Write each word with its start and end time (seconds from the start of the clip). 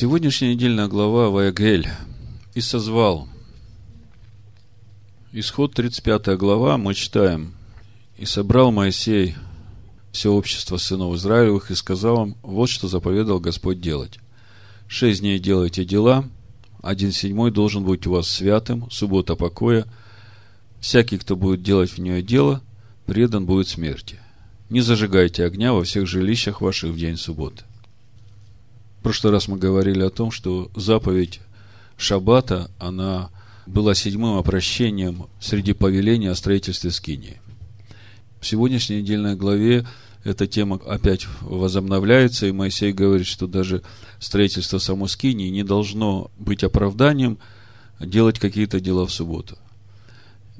Сегодняшняя 0.00 0.54
недельная 0.54 0.86
глава 0.86 1.28
Ваягель 1.28 1.88
и 2.54 2.60
созвал. 2.60 3.28
Исход 5.32 5.74
35 5.74 6.38
глава 6.38 6.78
мы 6.78 6.94
читаем. 6.94 7.52
И 8.16 8.24
собрал 8.24 8.70
Моисей 8.70 9.34
все 10.12 10.30
общество 10.30 10.76
сынов 10.76 11.16
Израилевых 11.16 11.72
и 11.72 11.74
сказал 11.74 12.26
им, 12.26 12.36
вот 12.42 12.70
что 12.70 12.86
заповедал 12.86 13.40
Господь 13.40 13.80
делать. 13.80 14.20
Шесть 14.86 15.18
дней 15.18 15.40
делайте 15.40 15.84
дела, 15.84 16.24
один 16.80 17.10
седьмой 17.10 17.50
должен 17.50 17.82
быть 17.82 18.06
у 18.06 18.12
вас 18.12 18.28
святым, 18.28 18.88
суббота 18.92 19.34
покоя. 19.34 19.84
Всякий, 20.78 21.18
кто 21.18 21.34
будет 21.34 21.64
делать 21.64 21.90
в 21.90 21.98
нее 21.98 22.22
дело, 22.22 22.62
предан 23.06 23.46
будет 23.46 23.66
смерти. 23.66 24.20
Не 24.70 24.80
зажигайте 24.80 25.44
огня 25.44 25.72
во 25.72 25.82
всех 25.82 26.06
жилищах 26.06 26.60
ваших 26.60 26.92
в 26.92 26.96
день 26.96 27.16
субботы. 27.16 27.64
В 28.98 29.02
прошлый 29.02 29.32
раз 29.32 29.48
мы 29.48 29.58
говорили 29.58 30.02
о 30.02 30.10
том, 30.10 30.30
что 30.30 30.70
заповедь 30.74 31.40
Шаббата, 31.96 32.70
она 32.78 33.30
была 33.66 33.94
седьмым 33.94 34.38
обращением 34.38 35.26
среди 35.40 35.72
повелений 35.72 36.28
о 36.28 36.34
строительстве 36.34 36.90
Скинии. 36.90 37.40
В 38.40 38.46
сегодняшней 38.46 39.02
недельной 39.02 39.36
главе 39.36 39.86
эта 40.24 40.46
тема 40.46 40.80
опять 40.86 41.26
возобновляется, 41.40 42.46
и 42.46 42.52
Моисей 42.52 42.92
говорит, 42.92 43.26
что 43.26 43.46
даже 43.46 43.82
строительство 44.18 44.78
самой 44.78 45.08
Скинии 45.08 45.48
не 45.48 45.62
должно 45.62 46.30
быть 46.38 46.64
оправданием 46.64 47.38
делать 48.00 48.38
какие-то 48.38 48.80
дела 48.80 49.06
в 49.06 49.12
субботу. 49.12 49.58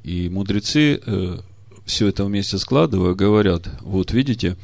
И 0.05 0.28
мудрецы 0.28 1.00
э, 1.05 1.38
все 1.84 2.08
это 2.08 2.24
вместе 2.24 2.58
складывая, 2.58 3.14
говорят, 3.14 3.68
вот 3.80 4.12
видите, 4.12 4.56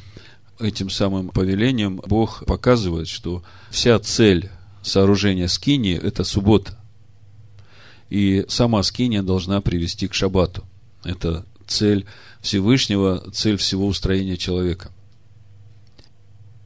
этим 0.58 0.90
самым 0.90 1.28
повелением 1.28 2.00
Бог 2.06 2.44
показывает, 2.46 3.08
что 3.08 3.42
вся 3.70 3.98
цель 3.98 4.50
сооружения 4.82 5.48
скинии– 5.48 5.98
это 6.02 6.24
суббота. 6.24 6.78
И 8.10 8.44
сама 8.48 8.82
скиния 8.82 9.22
должна 9.22 9.60
привести 9.60 10.08
к 10.08 10.14
шабату. 10.14 10.64
Это 11.04 11.44
цель 11.66 12.06
Всевышнего, 12.40 13.30
цель 13.32 13.56
всего 13.56 13.86
устроения 13.86 14.36
человека. 14.36 14.90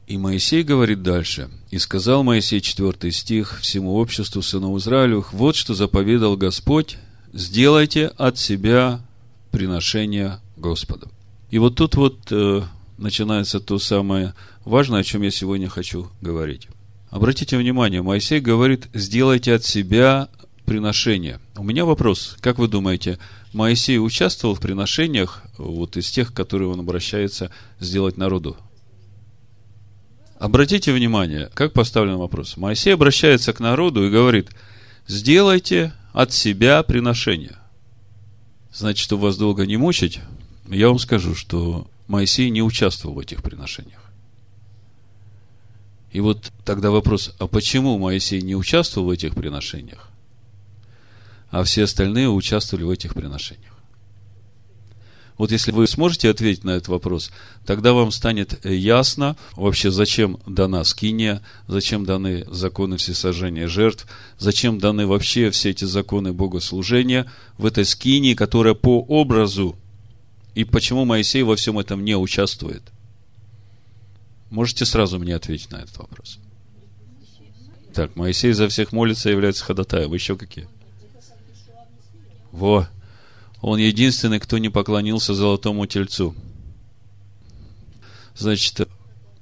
И 0.07 0.17
Моисей 0.17 0.63
говорит 0.63 1.03
дальше. 1.03 1.51
«И 1.71 1.79
сказал 1.79 2.25
Моисей, 2.25 2.63
4 2.63 3.13
стих, 3.13 3.61
всему 3.61 3.95
обществу 3.95 4.41
сынов 4.41 4.79
Израилевых, 4.79 5.33
вот 5.35 5.55
что 5.55 5.75
заповедал 5.75 6.37
Господь, 6.37 6.97
сделайте 7.33 8.07
от 8.07 8.39
себя 8.39 9.01
приношение 9.51 10.41
Господу. 10.57 11.11
И 11.51 11.59
вот 11.59 11.77
тут 11.77 11.95
вот 11.97 12.19
э, 12.31 12.63
начинается 12.99 13.61
то 13.61 13.79
самое 13.79 14.35
важное, 14.65 15.01
о 15.01 15.05
чем 15.05 15.23
я 15.23 15.31
сегодня 15.31 15.69
хочу 15.69 16.09
говорить. 16.21 16.69
Обратите 17.11 17.57
внимание, 17.57 18.03
Моисей 18.03 18.41
говорит, 18.41 18.89
сделайте 18.93 19.55
от 19.55 19.65
себя 19.65 20.29
приношение. 20.67 21.41
У 21.57 21.63
меня 21.63 21.87
вопрос, 21.87 22.37
как 22.41 22.59
вы 22.59 22.69
думаете, 22.69 23.19
Моисей 23.55 23.99
участвовал 23.99 24.55
в 24.55 24.61
приношениях 24.61 25.43
вот 25.57 25.97
из 25.97 26.11
тех, 26.11 26.35
которые 26.35 26.69
он 26.69 26.81
обращается 26.81 27.51
сделать 27.81 28.19
народу? 28.19 28.57
Обратите 30.39 30.93
внимание, 30.93 31.51
как 31.55 31.73
поставлен 31.73 32.17
вопрос. 32.17 32.57
Моисей 32.57 32.95
обращается 32.95 33.53
к 33.53 33.61
народу 33.61 34.07
и 34.07 34.11
говорит, 34.11 34.51
сделайте 35.07 35.95
от 36.13 36.33
себя 36.33 36.83
приношение. 36.83 37.57
Значит, 38.73 39.03
чтобы 39.03 39.23
вас 39.23 39.37
долго 39.37 39.67
не 39.67 39.77
мучить, 39.77 40.21
я 40.69 40.89
вам 40.89 40.99
скажу, 40.99 41.35
что 41.35 41.89
Моисей 42.09 42.51
не 42.51 42.63
участвовал 42.63 43.15
в 43.15 43.19
этих 43.19 43.43
приношениях. 43.43 44.01
И 46.11 46.21
вот 46.21 46.51
тогда 46.65 46.91
вопрос, 46.91 47.35
а 47.39 47.47
почему 47.47 47.99
Моисей 47.99 48.41
не 48.41 48.57
участвовал 48.57 49.09
в 49.09 49.11
этих 49.11 49.35
приношениях, 49.35 50.09
а 51.51 51.63
все 51.65 51.85
остальные 51.85 52.31
участвовали 52.31 52.85
в 52.85 52.91
этих 52.91 53.15
приношениях? 53.15 53.75
Вот 55.37 55.53
если 55.53 55.71
вы 55.71 55.87
сможете 55.87 56.31
ответить 56.31 56.65
на 56.65 56.71
этот 56.71 56.89
вопрос, 56.89 57.31
тогда 57.65 57.93
вам 57.93 58.11
станет 58.11 58.65
ясно 58.65 59.37
вообще, 59.55 59.93
зачем 59.93 60.41
дана 60.47 60.83
скиния, 60.83 61.43
зачем 61.69 62.05
даны 62.05 62.45
законы 62.51 62.97
всесожжения 62.97 63.69
жертв, 63.69 64.07
зачем 64.39 64.81
даны 64.81 65.07
вообще 65.07 65.51
все 65.51 65.71
эти 65.71 65.85
законы 65.85 66.33
богослужения 66.33 67.31
в 67.57 67.67
этой 67.67 67.85
скинии, 67.85 68.35
которая 68.35 68.75
по 68.75 68.99
образу 69.01 69.77
и 70.59 70.65
почему 70.65 71.05
Моисей 71.05 71.45
во 71.45 71.55
всем 71.55 71.79
этом 71.79 72.05
не 72.05 72.17
участвует? 72.17 72.83
Можете 74.51 74.87
сразу 74.87 75.21
мне 75.21 75.37
ответить 75.37 75.71
на 75.71 75.77
этот 75.77 75.99
вопрос. 75.99 76.41
Так, 77.95 78.17
Моисей 78.17 78.51
за 78.51 78.69
всех 78.69 78.91
молится 78.91 79.29
и 79.29 79.33
является 79.33 79.63
ходатаем. 79.63 80.13
Еще 80.13 80.35
какие? 80.35 80.67
Во! 82.51 82.89
Он 83.61 83.79
единственный, 83.79 84.41
кто 84.41 84.59
не 84.59 84.69
поклонился 84.69 85.33
золотому 85.33 85.87
тельцу. 85.87 86.35
Значит, 88.37 88.89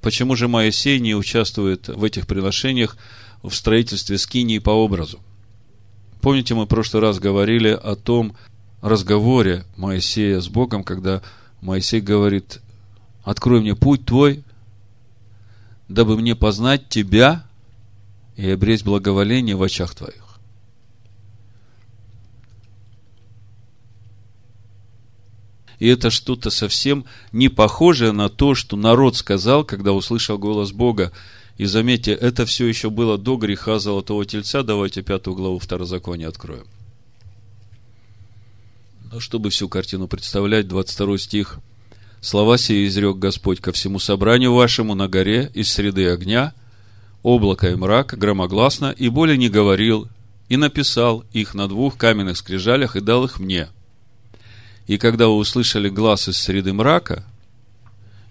почему 0.01 0.35
же 0.35 0.47
Моисей 0.47 0.99
не 0.99 1.15
участвует 1.15 1.87
в 1.87 2.03
этих 2.03 2.27
приношениях 2.27 2.95
в 3.41 3.55
строительстве 3.55 4.19
скинии 4.19 4.59
по 4.59 4.69
образу? 4.69 5.19
Помните, 6.21 6.53
мы 6.53 6.65
в 6.65 6.67
прошлый 6.67 7.01
раз 7.01 7.17
говорили 7.17 7.69
о 7.69 7.95
том, 7.95 8.37
разговоре 8.81 9.65
Моисея 9.75 10.39
с 10.39 10.49
Богом, 10.49 10.83
когда 10.83 11.21
Моисей 11.61 12.01
говорит, 12.01 12.61
открой 13.23 13.61
мне 13.61 13.75
путь 13.75 14.05
твой, 14.05 14.43
дабы 15.87 16.17
мне 16.17 16.35
познать 16.35 16.89
тебя 16.89 17.45
и 18.35 18.49
обресть 18.49 18.83
благоволение 18.83 19.55
в 19.55 19.63
очах 19.63 19.95
твоих. 19.95 20.27
И 25.79 25.87
это 25.87 26.09
что-то 26.09 26.49
совсем 26.49 27.05
не 27.31 27.49
похожее 27.49 28.11
на 28.11 28.29
то, 28.29 28.55
что 28.55 28.75
народ 28.75 29.15
сказал, 29.15 29.63
когда 29.63 29.93
услышал 29.93 30.37
голос 30.37 30.71
Бога. 30.71 31.11
И 31.57 31.65
заметьте, 31.65 32.13
это 32.13 32.45
все 32.45 32.65
еще 32.65 32.89
было 32.89 33.17
до 33.17 33.37
греха 33.37 33.77
Золотого 33.77 34.25
Тельца. 34.25 34.63
Давайте 34.63 35.03
пятую 35.03 35.35
главу 35.35 35.59
Второзакония 35.59 36.29
откроем. 36.29 36.65
Но 39.09 39.21
чтобы 39.21 39.51
всю 39.51 39.69
картину 39.69 40.07
представлять, 40.07 40.67
22 40.67 41.17
стих. 41.17 41.59
«Слова 42.19 42.57
сии 42.57 42.87
изрек 42.87 43.17
Господь 43.17 43.61
ко 43.61 43.71
всему 43.71 43.99
собранию 43.99 44.53
вашему 44.53 44.95
на 44.95 45.07
горе 45.07 45.49
из 45.53 45.71
среды 45.71 46.09
огня, 46.09 46.53
облако 47.23 47.69
и 47.69 47.75
мрак, 47.75 48.17
громогласно, 48.17 48.91
и 48.91 49.07
более 49.07 49.37
не 49.37 49.49
говорил, 49.49 50.09
и 50.49 50.57
написал 50.57 51.23
их 51.31 51.53
на 51.53 51.69
двух 51.69 51.95
каменных 51.95 52.37
скрижалях 52.37 52.95
и 52.95 52.99
дал 52.99 53.23
их 53.23 53.39
мне. 53.39 53.69
И 54.87 54.97
когда 54.97 55.27
вы 55.27 55.37
услышали 55.37 55.89
глаз 55.89 56.27
из 56.27 56.37
среды 56.37 56.73
мрака, 56.73 57.23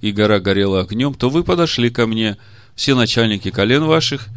и 0.02 0.12
гора 0.12 0.40
горела 0.40 0.80
огнем, 0.80 1.14
то 1.14 1.30
вы 1.30 1.42
подошли 1.42 1.88
ко 1.88 2.06
мне, 2.06 2.36
все 2.74 2.94
начальники 2.94 3.50
колен 3.50 3.84
ваших 3.84 4.28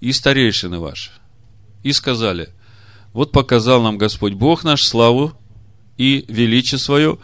и 0.00 0.12
старейшины 0.12 0.78
ваши, 0.78 1.10
и 1.82 1.92
сказали, 1.92 2.48
вот 3.12 3.30
показал 3.30 3.82
нам 3.82 3.98
Господь 3.98 4.32
Бог 4.32 4.64
наш 4.64 4.84
славу 4.84 5.36
и 6.02 6.24
величие 6.26 6.80
свое, 6.80 7.16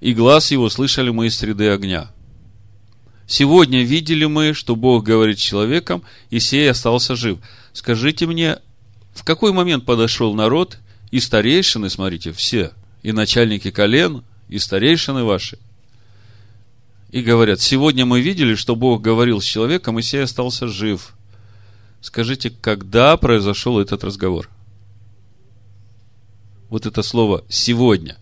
и 0.00 0.14
глаз 0.14 0.52
его 0.52 0.70
слышали 0.70 1.10
мы 1.10 1.26
из 1.26 1.36
среды 1.36 1.70
огня. 1.70 2.12
Сегодня 3.26 3.82
видели 3.82 4.26
мы, 4.26 4.54
что 4.54 4.76
Бог 4.76 5.02
говорит 5.02 5.40
с 5.40 5.42
человеком, 5.42 6.04
и 6.30 6.38
сей 6.38 6.70
остался 6.70 7.16
жив. 7.16 7.40
Скажите 7.72 8.26
мне, 8.26 8.58
в 9.12 9.24
какой 9.24 9.52
момент 9.52 9.84
подошел 9.84 10.34
народ 10.34 10.78
и 11.10 11.18
старейшины, 11.18 11.90
смотрите, 11.90 12.30
все, 12.30 12.70
и 13.02 13.10
начальники 13.10 13.72
колен, 13.72 14.22
и 14.48 14.60
старейшины 14.60 15.24
ваши, 15.24 15.58
и 17.10 17.22
говорят, 17.22 17.60
сегодня 17.60 18.06
мы 18.06 18.20
видели, 18.20 18.54
что 18.54 18.76
Бог 18.76 19.02
говорил 19.02 19.40
с 19.40 19.44
человеком, 19.44 19.98
и 19.98 20.02
сей 20.02 20.22
остался 20.22 20.68
жив. 20.68 21.12
Скажите, 22.00 22.50
когда 22.50 23.16
произошел 23.16 23.80
этот 23.80 24.04
разговор? 24.04 24.48
Вот 26.72 26.86
это 26.86 27.02
слово 27.02 27.44
«сегодня» 27.50 28.16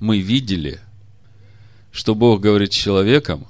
мы 0.00 0.18
видели, 0.18 0.80
что 1.92 2.14
Бог 2.14 2.40
говорит 2.40 2.72
с 2.72 2.76
человеком, 2.76 3.46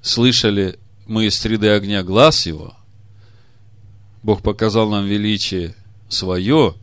слышали 0.00 0.78
мы 1.06 1.26
из 1.26 1.38
среды 1.38 1.68
огня 1.68 2.02
глаз 2.02 2.46
его, 2.46 2.74
Бог 4.22 4.42
показал 4.42 4.88
нам 4.88 5.04
величие 5.04 5.74
свое, 6.08 6.74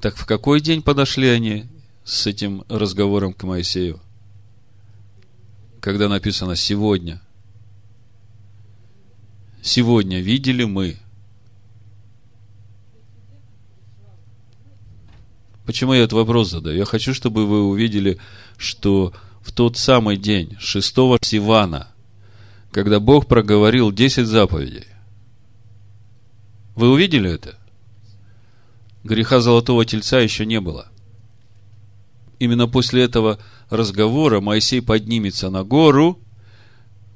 так 0.00 0.14
в 0.14 0.24
какой 0.24 0.60
день 0.60 0.82
подошли 0.82 1.26
они 1.26 1.66
с 2.04 2.28
этим 2.28 2.64
разговором 2.68 3.32
к 3.32 3.42
Моисею? 3.42 3.98
Когда 5.80 6.08
написано 6.08 6.54
«сегодня». 6.54 7.20
Сегодня 9.62 10.20
видели 10.20 10.62
мы– 10.62 10.96
Почему 15.66 15.92
я 15.92 16.00
этот 16.00 16.14
вопрос 16.14 16.50
задаю? 16.50 16.78
Я 16.78 16.84
хочу, 16.84 17.14
чтобы 17.14 17.46
вы 17.46 17.64
увидели, 17.64 18.18
что 18.56 19.12
в 19.42 19.52
тот 19.52 19.76
самый 19.76 20.16
день, 20.16 20.56
6 20.58 20.84
Сивана, 21.22 21.88
когда 22.72 23.00
Бог 23.00 23.26
проговорил 23.26 23.92
10 23.92 24.26
заповедей, 24.26 24.86
Вы 26.76 26.90
увидели 26.90 27.30
это? 27.30 27.58
Греха 29.04 29.40
золотого 29.40 29.84
тельца 29.84 30.20
еще 30.20 30.46
не 30.46 30.60
было. 30.60 30.88
Именно 32.38 32.68
после 32.68 33.02
этого 33.02 33.38
разговора 33.68 34.40
Моисей 34.40 34.80
поднимется 34.80 35.50
на 35.50 35.62
гору. 35.62 36.18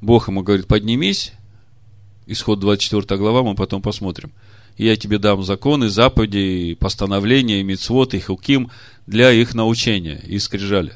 Бог 0.00 0.28
ему 0.28 0.42
говорит, 0.42 0.66
поднимись. 0.66 1.32
Исход 2.26 2.60
24 2.60 3.18
глава, 3.18 3.42
мы 3.42 3.54
потом 3.54 3.80
посмотрим. 3.80 4.32
И 4.76 4.86
я 4.86 4.96
тебе 4.96 5.18
дам 5.18 5.42
законы, 5.42 5.88
заповеди, 5.88 6.74
постановления, 6.74 7.62
мицвод 7.62 8.14
и 8.14 8.20
хуким 8.20 8.70
для 9.06 9.30
их 9.30 9.54
научения 9.54 10.20
и 10.26 10.38
скрижали. 10.38 10.94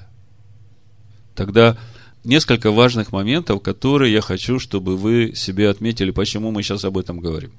Тогда 1.34 1.76
несколько 2.24 2.72
важных 2.72 3.12
моментов, 3.12 3.62
которые 3.62 4.12
я 4.12 4.20
хочу, 4.20 4.58
чтобы 4.58 4.96
вы 4.96 5.32
себе 5.36 5.68
отметили, 5.70 6.10
почему 6.10 6.50
мы 6.50 6.62
сейчас 6.62 6.84
об 6.84 6.98
этом 6.98 7.20
говорим. 7.20 7.52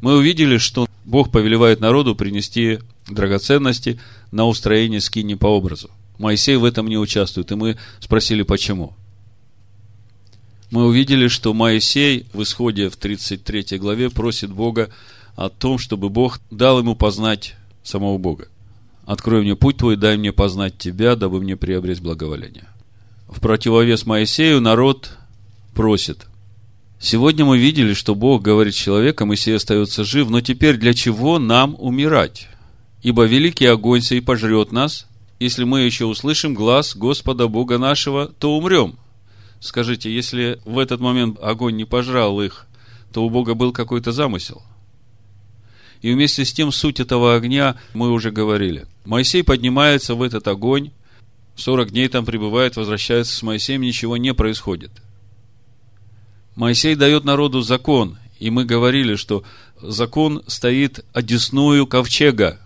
Мы 0.00 0.16
увидели, 0.16 0.58
что 0.58 0.86
Бог 1.04 1.32
повелевает 1.32 1.80
народу 1.80 2.14
принести 2.14 2.78
драгоценности 3.08 3.98
на 4.30 4.46
устроение 4.46 5.00
скини 5.00 5.34
по 5.34 5.46
образу. 5.46 5.90
Моисей 6.18 6.56
в 6.56 6.64
этом 6.64 6.86
не 6.86 6.96
участвует, 6.96 7.50
и 7.50 7.56
мы 7.56 7.76
спросили, 8.00 8.42
почему. 8.42 8.94
Мы 10.70 10.86
увидели, 10.86 11.28
что 11.28 11.54
Моисей 11.54 12.26
в 12.32 12.42
исходе 12.42 12.88
в 12.88 12.96
33 12.96 13.78
главе 13.78 14.10
просит 14.10 14.50
Бога 14.50 14.90
о 15.36 15.48
том, 15.48 15.78
чтобы 15.78 16.08
Бог 16.08 16.40
дал 16.50 16.78
ему 16.78 16.94
познать 16.94 17.56
самого 17.82 18.18
Бога. 18.18 18.48
«Открой 19.04 19.42
мне 19.42 19.54
путь 19.54 19.76
твой, 19.78 19.96
дай 19.96 20.16
мне 20.16 20.32
познать 20.32 20.78
тебя, 20.78 21.16
дабы 21.16 21.40
мне 21.40 21.56
приобрести 21.56 22.02
благоволение». 22.02 22.68
В 23.28 23.40
противовес 23.40 24.06
Моисею 24.06 24.60
народ 24.60 25.18
просит. 25.74 26.26
Сегодня 27.00 27.44
мы 27.44 27.58
видели, 27.58 27.92
что 27.92 28.14
Бог 28.14 28.42
говорит 28.42 28.74
человеком, 28.74 29.28
Моисей 29.28 29.56
остается 29.56 30.04
жив, 30.04 30.30
но 30.30 30.40
теперь 30.40 30.76
для 30.76 30.94
чего 30.94 31.38
нам 31.38 31.76
умирать? 31.78 32.48
Ибо 33.02 33.24
великий 33.24 33.66
огонь 33.66 34.00
сей 34.00 34.22
пожрет 34.22 34.72
нас, 34.72 35.06
если 35.38 35.64
мы 35.64 35.80
еще 35.80 36.06
услышим 36.06 36.54
глаз 36.54 36.96
Господа 36.96 37.48
Бога 37.48 37.76
нашего, 37.76 38.28
то 38.28 38.56
умрем. 38.56 38.96
Скажите, 39.60 40.14
если 40.14 40.60
в 40.64 40.78
этот 40.78 41.00
момент 41.00 41.38
огонь 41.42 41.76
не 41.76 41.84
пожрал 41.84 42.40
их, 42.40 42.66
то 43.12 43.24
у 43.24 43.30
Бога 43.30 43.54
был 43.54 43.72
какой-то 43.72 44.12
замысел. 44.12 44.62
И 46.04 46.12
вместе 46.12 46.44
с 46.44 46.52
тем 46.52 46.70
суть 46.70 47.00
этого 47.00 47.34
огня 47.34 47.76
мы 47.94 48.10
уже 48.10 48.30
говорили. 48.30 48.86
Моисей 49.06 49.42
поднимается 49.42 50.14
в 50.14 50.20
этот 50.20 50.46
огонь, 50.48 50.90
40 51.56 51.92
дней 51.92 52.08
там 52.08 52.26
пребывает, 52.26 52.76
возвращается 52.76 53.34
с 53.34 53.42
Моисеем, 53.42 53.80
ничего 53.80 54.18
не 54.18 54.34
происходит. 54.34 54.90
Моисей 56.56 56.94
дает 56.94 57.24
народу 57.24 57.62
закон, 57.62 58.18
и 58.38 58.50
мы 58.50 58.66
говорили, 58.66 59.14
что 59.14 59.44
закон 59.80 60.42
стоит 60.46 61.02
одесную 61.14 61.86
ковчега. 61.86 62.60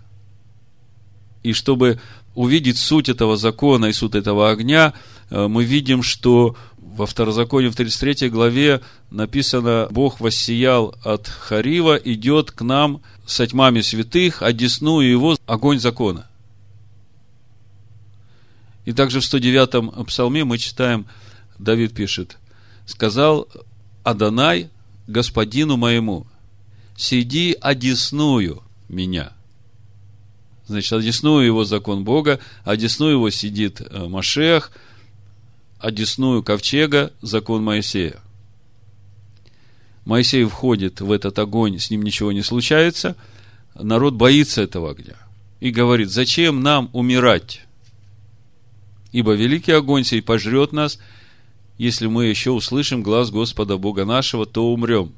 И 1.41 1.53
чтобы 1.53 2.01
увидеть 2.35 2.77
суть 2.77 3.07
этого 3.07 3.37
закона 3.37 3.85
и 3.85 3.93
суть 3.93 4.15
этого 4.15 4.49
огня, 4.51 4.93
э, 5.29 5.47
мы 5.47 5.63
видим, 5.63 6.03
что 6.03 6.57
во 6.77 7.05
Второзаконии 7.05 7.69
в 7.69 7.75
33 7.77 8.29
главе 8.29 8.81
написано, 9.09 9.87
Бог 9.91 10.19
воссиял 10.19 10.93
от 11.05 11.29
Харива, 11.29 11.95
идет 11.95 12.51
к 12.51 12.63
нам 12.63 13.01
с 13.29 13.45
тьмами 13.45 13.81
святых, 13.81 14.41
одесную 14.41 15.07
его 15.07 15.37
огонь 15.45 15.79
закона. 15.79 16.27
И 18.85 18.91
также 18.91 19.19
в 19.19 19.23
109-м 19.23 20.03
псалме 20.05 20.43
мы 20.45 20.57
читаем, 20.57 21.05
Давид 21.59 21.93
пишет, 21.93 22.37
сказал 22.87 23.47
Адонай 24.03 24.71
господину 25.05 25.77
моему, 25.77 26.25
сиди 26.97 27.55
одесную 27.61 28.63
меня. 28.87 29.33
Значит, 30.65 30.91
одесную 30.93 31.45
его 31.45 31.65
закон 31.65 32.03
Бога, 32.03 32.39
одесную 32.63 33.13
его 33.13 33.29
сидит 33.29 33.79
э, 33.79 34.07
Машех, 34.07 34.71
одесную 35.77 36.41
ковчега 36.41 37.13
закон 37.21 37.63
Моисея. 37.63 38.21
Моисей 40.09 40.43
входит 40.45 41.01
в 41.01 41.11
этот 41.11 41.37
огонь, 41.37 41.77
с 41.77 41.91
ним 41.91 42.01
ничего 42.01 42.31
не 42.31 42.41
случается, 42.41 43.15
народ 43.75 44.15
боится 44.15 44.63
этого 44.63 44.89
огня 44.89 45.13
и 45.59 45.69
говорит, 45.69 46.09
зачем 46.09 46.61
нам 46.61 46.89
умирать? 46.93 47.61
Ибо 49.11 49.33
великий 49.33 49.71
огонь 49.71 50.03
сей 50.03 50.23
пожрет 50.23 50.71
нас, 50.71 50.97
если 51.77 52.07
мы 52.07 52.25
еще 52.25 52.49
услышим 52.49 53.03
глаз 53.03 53.29
Господа 53.29 53.77
Бога 53.77 54.03
нашего, 54.03 54.47
то 54.47 54.73
умрем. 54.73 55.13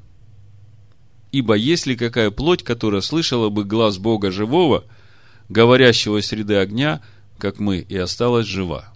Ибо 1.30 1.54
если 1.54 1.94
какая 1.94 2.30
плоть, 2.30 2.62
которая 2.62 3.00
слышала 3.00 3.48
бы 3.48 3.64
глаз 3.64 3.96
Бога 3.96 4.30
живого, 4.30 4.84
говорящего 5.48 6.20
среды 6.20 6.56
огня, 6.56 7.00
как 7.38 7.60
мы, 7.60 7.78
и 7.78 7.96
осталась 7.96 8.46
жива. 8.46 8.92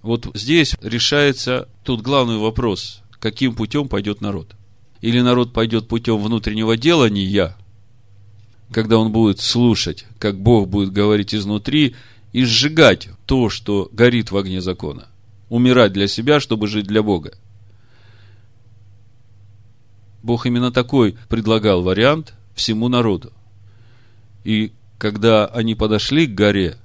Вот 0.00 0.26
здесь 0.32 0.74
решается 0.80 1.68
тут 1.82 2.00
главный 2.00 2.38
вопрос, 2.38 3.02
каким 3.24 3.54
путем 3.54 3.88
пойдет 3.88 4.20
народ. 4.20 4.54
Или 5.00 5.22
народ 5.22 5.54
пойдет 5.54 5.88
путем 5.88 6.22
внутреннего 6.22 6.76
делания, 6.76 7.56
когда 8.70 8.98
он 8.98 9.12
будет 9.12 9.40
слушать, 9.40 10.04
как 10.18 10.38
Бог 10.38 10.68
будет 10.68 10.92
говорить 10.92 11.34
изнутри, 11.34 11.94
и 12.34 12.44
сжигать 12.44 13.08
то, 13.24 13.48
что 13.48 13.88
горит 13.92 14.30
в 14.30 14.36
огне 14.36 14.60
закона. 14.60 15.06
Умирать 15.48 15.94
для 15.94 16.06
себя, 16.06 16.38
чтобы 16.38 16.66
жить 16.66 16.86
для 16.86 17.02
Бога. 17.02 17.32
Бог 20.22 20.44
именно 20.44 20.70
такой 20.70 21.16
предлагал 21.30 21.82
вариант 21.82 22.34
всему 22.54 22.88
народу. 22.88 23.32
И 24.44 24.70
когда 24.98 25.46
они 25.46 25.74
подошли 25.74 26.26
к 26.26 26.34
горе, 26.34 26.76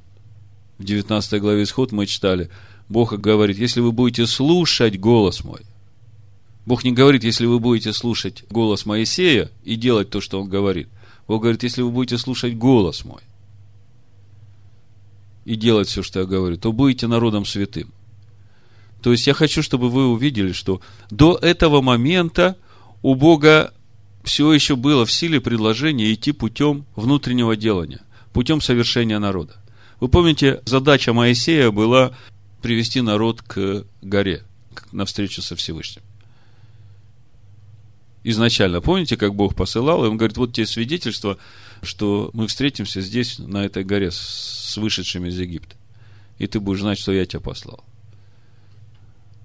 в 0.77 0.86
19 0.86 1.41
главе 1.41 1.63
Исход 1.63 1.91
мы 1.91 2.06
читали, 2.06 2.50
Бог 2.88 3.13
говорит, 3.19 3.57
если 3.57 3.81
вы 3.81 3.91
будете 3.91 4.25
слушать 4.25 4.97
голос 4.97 5.44
мой, 5.44 5.65
Бог 6.69 6.83
не 6.83 6.92
говорит, 6.92 7.24
если 7.24 7.48
вы 7.48 7.60
будете 7.60 7.94
слушать 7.94 8.44
голос 8.51 8.86
Моисея 8.86 9.50
и 9.63 9.75
делать 9.75 10.12
то, 10.12 10.21
что 10.21 10.39
он 10.39 10.48
говорит. 10.48 10.88
Бог 11.27 11.42
говорит, 11.42 11.63
если 11.63 11.81
вы 11.81 11.89
будете 11.89 12.19
слушать 12.19 12.56
голос 12.56 13.04
мой 13.06 13.24
и 15.45 15.56
делать 15.56 15.88
все, 15.88 16.04
что 16.04 16.19
я 16.19 16.27
говорю, 16.27 16.57
то 16.57 16.71
будете 16.71 17.07
народом 17.07 17.44
святым. 17.44 17.92
То 19.01 19.12
есть 19.12 19.25
я 19.25 19.33
хочу, 19.33 19.63
чтобы 19.63 19.89
вы 19.89 20.10
увидели, 20.10 20.51
что 20.51 20.80
до 21.10 21.39
этого 21.42 21.81
момента 21.81 22.56
у 23.01 23.15
Бога 23.15 23.74
все 24.24 24.54
еще 24.54 24.75
было 24.75 25.07
в 25.07 25.12
силе 25.12 25.42
предложение 25.42 26.13
идти 26.13 26.34
путем 26.34 26.86
внутреннего 26.96 27.55
делания, 27.55 28.01
путем 28.32 28.62
совершения 28.62 29.17
народа. 29.17 29.55
Вы 30.00 30.08
помните, 30.08 30.62
задача 30.65 31.13
Моисея 31.13 31.72
была 31.72 32.15
привести 32.62 33.01
народ 33.01 33.41
к 33.41 33.88
горе, 34.03 34.44
на 34.91 35.05
встречу 35.05 35.41
со 35.41 35.55
Всевышним. 35.55 36.03
Изначально, 38.29 38.79
помните, 38.79 39.17
как 39.17 39.33
Бог 39.33 39.55
посылал, 39.55 40.05
и 40.05 40.07
он 40.07 40.17
говорит, 40.17 40.38
вот 40.38 40.53
те 40.53 40.67
свидетельства, 40.67 41.39
что 41.81 42.29
мы 42.33 42.45
встретимся 42.45 43.01
здесь, 43.01 43.39
на 43.39 43.65
этой 43.65 43.83
горе, 43.83 44.12
с 44.12 44.77
вышедшими 44.77 45.29
из 45.29 45.39
Египта. 45.39 45.75
И 46.38 46.45
ты 46.45 46.59
будешь 46.59 46.81
знать, 46.81 47.00
что 47.00 47.12
я 47.12 47.25
тебя 47.25 47.39
послал. 47.39 47.83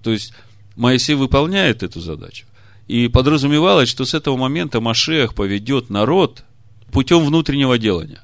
То 0.02 0.10
есть, 0.10 0.34
Моисей 0.76 1.14
выполняет 1.14 1.82
эту 1.82 2.02
задачу. 2.02 2.44
И 2.86 3.08
подразумевалось, 3.08 3.88
что 3.88 4.04
с 4.04 4.12
этого 4.12 4.36
момента 4.36 4.82
Машех 4.82 5.34
поведет 5.34 5.88
народ 5.88 6.44
путем 6.92 7.24
внутреннего 7.24 7.78
делания. 7.78 8.20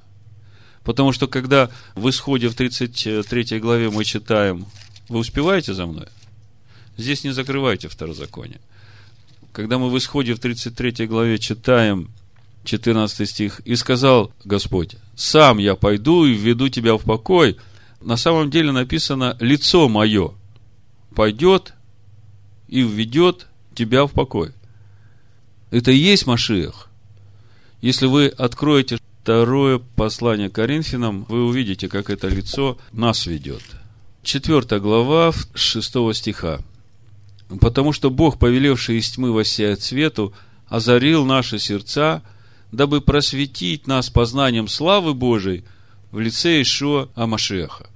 Потому 0.85 1.13
что, 1.13 1.27
когда 1.27 1.71
в 1.95 2.07
исходе 2.11 2.51
в 2.51 2.55
33 2.55 3.61
главе 3.61 3.89
мы 3.89 4.05
читаем, 4.05 4.67
вы 5.09 5.21
успеваете 5.21 5.73
за 5.73 5.87
мной? 5.87 6.09
Здесь 6.99 7.25
не 7.25 7.31
закрывайте 7.31 7.89
второзаконие. 7.89 8.61
Когда 9.53 9.79
мы 9.79 9.91
в 9.91 9.99
исходе 9.99 10.35
в 10.35 10.41
33 10.41 11.07
главе 11.07 11.39
читаем 11.39 12.11
14 12.65 13.29
стих, 13.29 13.61
«И 13.65 13.75
сказал 13.75 14.33
Господь, 14.45 14.97
сам 15.17 15.59
я 15.59 15.75
пойду 15.75 16.25
и 16.25 16.35
введу 16.35 16.69
тебя 16.69 16.97
в 16.97 17.03
покой», 17.03 17.57
на 18.01 18.17
самом 18.17 18.51
деле 18.51 18.73
написано 18.73 19.37
«лицо 19.41 19.89
мое 19.89 20.33
пойдет 21.15 21.75
и 22.69 22.83
введет 22.83 23.49
тебя 23.75 24.07
в 24.07 24.13
покой». 24.13 24.53
Это 25.71 25.91
и 25.91 25.97
есть 25.97 26.27
Машиах. 26.27 26.89
Если 27.81 28.07
вы 28.07 28.29
откроете 28.29 28.99
второе 29.23 29.79
послание 29.79 30.51
Коринфянам, 30.51 31.25
вы 31.29 31.45
увидите, 31.45 31.89
как 31.89 32.11
это 32.11 32.29
лицо 32.29 32.79
нас 32.93 33.27
ведет. 33.27 33.63
Четвертая 34.23 34.81
глава, 34.81 35.33
шестого 35.55 36.15
стиха. 36.15 36.61
«Потому 37.61 37.93
что 37.93 38.11
Бог, 38.11 38.39
повелевший 38.39 38.99
из 38.99 39.11
тьмы 39.11 39.33
воссеять 39.33 39.83
свету, 39.83 40.33
озарил 40.69 41.25
наши 41.25 41.59
сердца– 41.59 42.23
дабы 42.73 43.01
просветить 43.01 43.87
нас 43.87 44.11
познанием 44.11 44.69
славы 44.69 45.15
Божией 45.15 45.65
в 46.11 46.21
лице 46.21 46.63
Ишуа 46.63 47.09
Амашеха. 47.15 47.89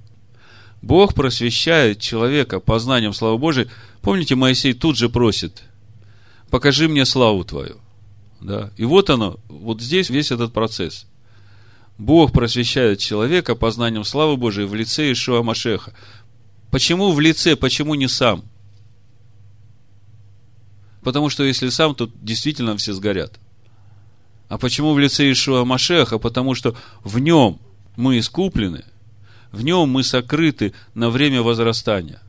Бог 0.81 1.13
просвещает 1.13 1.99
человека 1.99 2.59
познанием 2.59 3.13
славы 3.13 3.37
Божией. 3.37 3.69
Помните, 4.01 4.35
Моисей 4.35 4.73
тут 4.73 4.97
же 4.97 5.09
просит, 5.09 5.63
покажи 6.49 6.87
мне 6.87 7.05
славу 7.05 7.43
Твою. 7.43 7.77
Да? 8.41 8.71
И 8.77 8.85
вот 8.85 9.09
оно, 9.09 9.39
вот 9.47 9.81
здесь 9.81 10.09
весь 10.09 10.31
этот 10.31 10.53
процесс. 10.53 11.07
Бог 11.97 12.33
просвещает 12.33 12.99
человека 12.99 13.55
познанием 13.55 14.03
славы 14.03 14.37
Божией 14.37 14.67
в 14.67 14.75
лице 14.75 15.11
Ишуа 15.11 15.41
Машеха. 15.41 15.93
Почему 16.69 17.13
в 17.13 17.19
лице, 17.21 17.55
почему 17.55 17.95
не 17.95 18.09
сам? 18.09 18.43
Потому 21.05 21.29
что 21.29 21.43
если 21.43 21.69
сам, 21.69 21.93
то 21.93 22.09
действительно 22.19 22.75
все 22.77 22.91
сгорят. 22.91 23.39
А 24.49 24.57
почему 24.57 24.91
в 24.91 24.97
лице 24.97 25.31
Ишуа 25.31 25.63
Машеха? 25.63 26.17
Потому 26.17 26.55
что 26.55 26.75
в 27.03 27.19
нем 27.19 27.59
мы 27.95 28.17
искуплены, 28.17 28.83
в 29.51 29.63
нем 29.63 29.87
мы 29.87 30.03
сокрыты 30.03 30.73
на 30.95 31.11
время 31.11 31.43
возрастания. 31.43 32.23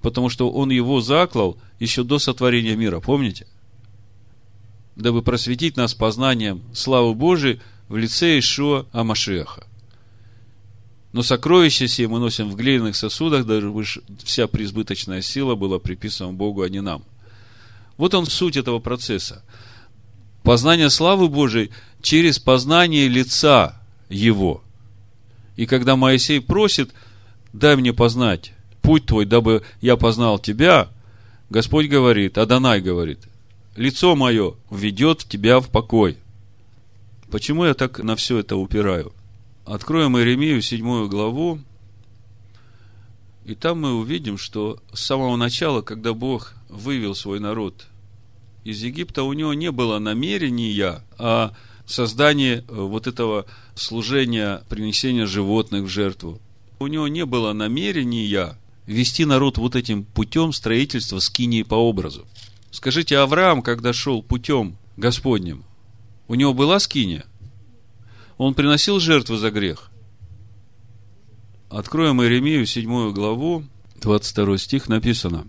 Потому 0.00 0.30
что 0.30 0.50
он 0.50 0.70
его 0.70 1.02
заклал 1.02 1.58
еще 1.78 2.02
до 2.02 2.18
сотворения 2.18 2.74
мира, 2.74 3.00
помните? 3.00 3.46
Дабы 4.96 5.20
просветить 5.20 5.76
нас 5.76 5.92
познанием 5.92 6.62
славы 6.72 7.14
Божией 7.14 7.60
в 7.88 7.98
лице 7.98 8.38
Ишуа 8.38 8.86
Амашеха. 8.92 9.66
Но 11.12 11.22
сокровища 11.22 11.86
сие 11.86 12.08
мы 12.08 12.18
носим 12.18 12.48
в 12.48 12.56
глиняных 12.56 12.96
сосудах, 12.96 13.44
даже 13.44 13.70
вся 14.24 14.46
преизбыточная 14.46 15.20
сила 15.20 15.54
была 15.54 15.78
приписана 15.78 16.32
Богу, 16.32 16.62
а 16.62 16.70
не 16.70 16.80
нам. 16.80 17.04
Вот 18.00 18.14
он 18.14 18.24
суть 18.24 18.56
этого 18.56 18.78
процесса. 18.78 19.44
Познание 20.42 20.88
славы 20.88 21.28
Божией 21.28 21.70
через 22.00 22.38
познание 22.38 23.08
лица 23.08 23.78
Его. 24.08 24.62
И 25.56 25.66
когда 25.66 25.96
Моисей 25.96 26.40
просит, 26.40 26.94
дай 27.52 27.76
мне 27.76 27.92
познать 27.92 28.54
путь 28.80 29.04
твой, 29.04 29.26
дабы 29.26 29.64
я 29.82 29.98
познал 29.98 30.38
тебя, 30.38 30.88
Господь 31.50 31.88
говорит, 31.88 32.38
Адонай 32.38 32.80
говорит, 32.80 33.18
лицо 33.76 34.16
мое 34.16 34.54
введет 34.70 35.18
тебя 35.18 35.60
в 35.60 35.68
покой. 35.68 36.16
Почему 37.30 37.66
я 37.66 37.74
так 37.74 37.98
на 37.98 38.16
все 38.16 38.38
это 38.38 38.56
упираю? 38.56 39.12
Откроем 39.66 40.16
Иеремию, 40.16 40.62
седьмую 40.62 41.10
главу, 41.10 41.60
и 43.44 43.54
там 43.54 43.82
мы 43.82 43.92
увидим, 43.92 44.38
что 44.38 44.78
с 44.90 45.00
самого 45.04 45.36
начала, 45.36 45.82
когда 45.82 46.14
Бог 46.14 46.54
вывел 46.70 47.14
свой 47.14 47.40
народ 47.40 47.89
из 48.64 48.82
Египта, 48.82 49.22
у 49.22 49.32
него 49.32 49.54
не 49.54 49.70
было 49.70 49.98
намерения 49.98 51.02
о 51.18 51.52
создании 51.86 52.64
вот 52.68 53.06
этого 53.06 53.46
служения, 53.74 54.62
принесения 54.68 55.26
животных 55.26 55.84
в 55.84 55.88
жертву. 55.88 56.40
У 56.78 56.86
него 56.86 57.08
не 57.08 57.26
было 57.26 57.52
намерения 57.52 58.56
вести 58.86 59.24
народ 59.24 59.58
вот 59.58 59.76
этим 59.76 60.04
путем 60.04 60.52
строительства 60.52 61.18
скинии 61.18 61.62
по 61.62 61.74
образу. 61.74 62.26
Скажите, 62.70 63.18
Авраам, 63.18 63.62
когда 63.62 63.92
шел 63.92 64.22
путем 64.22 64.76
Господним, 64.96 65.64
у 66.28 66.34
него 66.34 66.54
была 66.54 66.78
скиния? 66.78 67.24
Он 68.38 68.54
приносил 68.54 69.00
жертвы 69.00 69.36
за 69.36 69.50
грех. 69.50 69.90
Откроем 71.68 72.22
Иеремию, 72.22 72.66
7 72.66 73.12
главу, 73.12 73.64
22 74.00 74.58
стих 74.58 74.88
написано. 74.88 75.46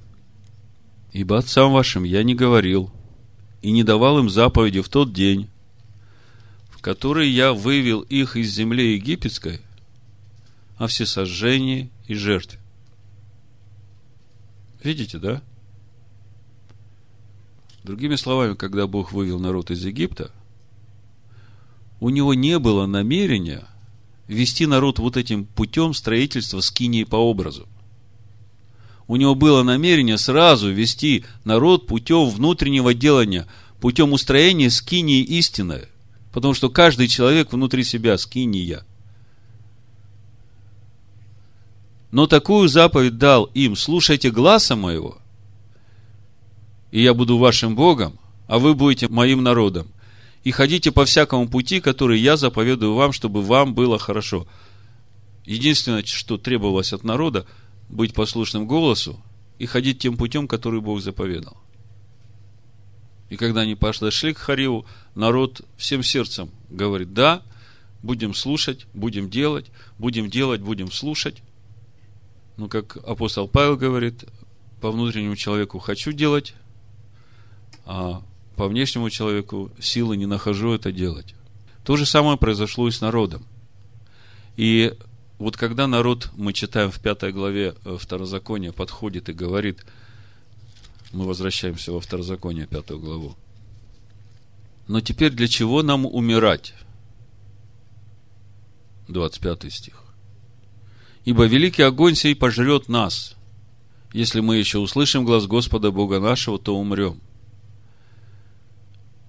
«Ибо 1.14 1.38
отцам 1.38 1.72
вашим 1.72 2.04
я 2.04 2.24
не 2.24 2.36
говорил, 2.36 2.92
и 3.62 3.72
не 3.72 3.84
давал 3.84 4.20
им 4.20 4.30
заповеди 4.30 4.82
в 4.82 4.90
тот 4.90 5.14
день, 5.14 5.50
в 6.70 6.82
который 6.82 7.30
я 7.30 7.54
вывел 7.54 8.02
их 8.02 8.36
из 8.36 8.54
земли 8.54 8.94
египетской, 8.94 9.62
о 10.78 10.88
всесожжении 10.88 11.90
и 12.08 12.16
жертве». 12.16 12.60
Видите, 14.84 15.20
да? 15.20 15.42
Другими 17.84 18.16
словами, 18.16 18.56
когда 18.56 18.88
Бог 18.88 19.12
вывел 19.12 19.40
народ 19.40 19.72
из 19.72 19.86
Египта– 19.86 20.32
у 22.02 22.10
него 22.10 22.34
не 22.34 22.60
было 22.60 22.88
намерения 22.88 23.64
вести 24.28 24.66
народ 24.66 25.00
вот 25.00 25.18
этим 25.18 25.46
путем 25.46 25.94
строительства 25.94 26.60
скинии 26.60 27.04
по 27.04 27.16
образу. 27.16 27.70
У 29.08 29.16
него 29.16 29.36
было 29.36 29.64
намерение 29.64 30.18
сразу 30.18 30.72
вести 30.72 31.26
народ 31.44 31.88
путем 31.88 32.30
внутреннего 32.30 32.94
делания, 32.94 33.48
путем 33.80 34.14
устроения 34.14 34.70
скинии 34.70 35.22
истины. 35.22 35.88
Потому 36.32 36.54
что 36.54 36.70
каждый 36.70 37.08
человек 37.08 37.52
внутри 37.52 37.84
себя 37.84 38.18
скиния. 38.18 38.86
Но 42.12 42.28
такую 42.28 42.68
заповедь 42.68 43.18
дал 43.18 43.46
им, 43.46 43.76
слушайте 43.76 44.32
гласа 44.32 44.76
моего, 44.76 45.18
и 46.92 47.02
я 47.02 47.14
буду 47.14 47.38
вашим 47.38 47.74
Богом, 47.74 48.20
а 48.48 48.60
вы 48.60 48.74
будете 48.74 49.08
моим 49.08 49.44
народом 49.44 49.88
и 50.44 50.52
ходите 50.52 50.92
по 50.92 51.06
всякому 51.06 51.48
пути, 51.48 51.80
который 51.80 52.20
я 52.20 52.36
заповедую 52.36 52.96
вам, 52.96 53.14
чтобы 53.14 53.42
вам 53.42 53.74
было 53.74 53.98
хорошо. 53.98 54.46
Единственное, 55.46 56.04
что 56.04 56.38
требовалось 56.38 56.94
от 56.94 57.04
народа, 57.04 57.46
быть 57.92 58.14
послушным 58.14 58.66
голосу 58.66 59.22
и 59.60 59.66
ходить 59.66 60.00
тем 60.00 60.18
путем, 60.18 60.48
который 60.48 60.82
Бог 60.82 61.02
заповедал. 61.02 61.58
И 63.30 63.38
когда 63.38 63.62
они 63.62 63.76
подошли 63.76 64.34
к 64.34 64.40
Хариву, 64.40 64.86
народ 65.16 65.62
всем 65.78 66.04
сердцем 66.04 66.50
говорит, 66.70 67.14
да, 67.14 67.44
будем 68.02 68.34
слушать, 68.34 68.88
будем 68.94 69.30
делать, 69.30 69.68
будем 69.98 70.30
делать, 70.30 70.62
будем 70.62 70.92
слушать. 70.92 71.42
Ну, 72.58 72.68
как 72.68 72.98
апостол 72.98 73.48
Павел 73.48 73.78
говорит, 73.78 74.26
по 74.82 74.92
внутреннему 74.92 75.36
человеку 75.36 75.80
хочу 75.80 76.12
делать, 76.12 76.54
а 77.86 78.22
по 78.56 78.68
внешнему 78.68 79.10
человеку 79.10 79.72
силы 79.80 80.18
не 80.18 80.26
нахожу 80.26 80.74
это 80.74 80.92
делать. 80.92 81.36
То 81.84 81.98
же 81.98 82.06
самое 82.06 82.38
произошло 82.38 82.88
и 82.88 82.92
с 82.92 83.02
народом. 83.02 83.46
И 84.56 84.94
вот 85.42 85.58
когда 85.58 85.88
народ, 85.88 86.30
мы 86.36 86.54
читаем 86.54 86.92
в 86.92 87.00
пятой 87.00 87.34
главе 87.34 87.74
э, 87.84 87.98
Второзакония, 88.00 88.72
подходит 88.72 89.28
и 89.28 89.34
говорит, 89.34 89.84
мы 91.12 91.26
возвращаемся 91.26 91.92
во 91.92 92.00
Второзаконие, 92.00 92.68
пятую 92.68 93.00
главу. 93.00 93.36
Но 94.88 95.02
теперь 95.02 95.32
для 95.32 95.48
чего 95.48 95.82
нам 95.82 96.06
умирать? 96.06 96.76
25 99.08 99.74
стих. 99.74 100.04
Ибо 101.26 101.48
великий 101.48 101.82
огонь 101.82 102.14
сей 102.14 102.36
пожрет 102.36 102.88
нас. 102.88 103.36
Если 104.14 104.42
мы 104.42 104.58
еще 104.58 104.78
услышим 104.78 105.26
глаз 105.26 105.48
Господа 105.48 105.90
Бога 105.90 106.20
нашего, 106.20 106.60
то 106.60 106.78
умрем. 106.78 107.20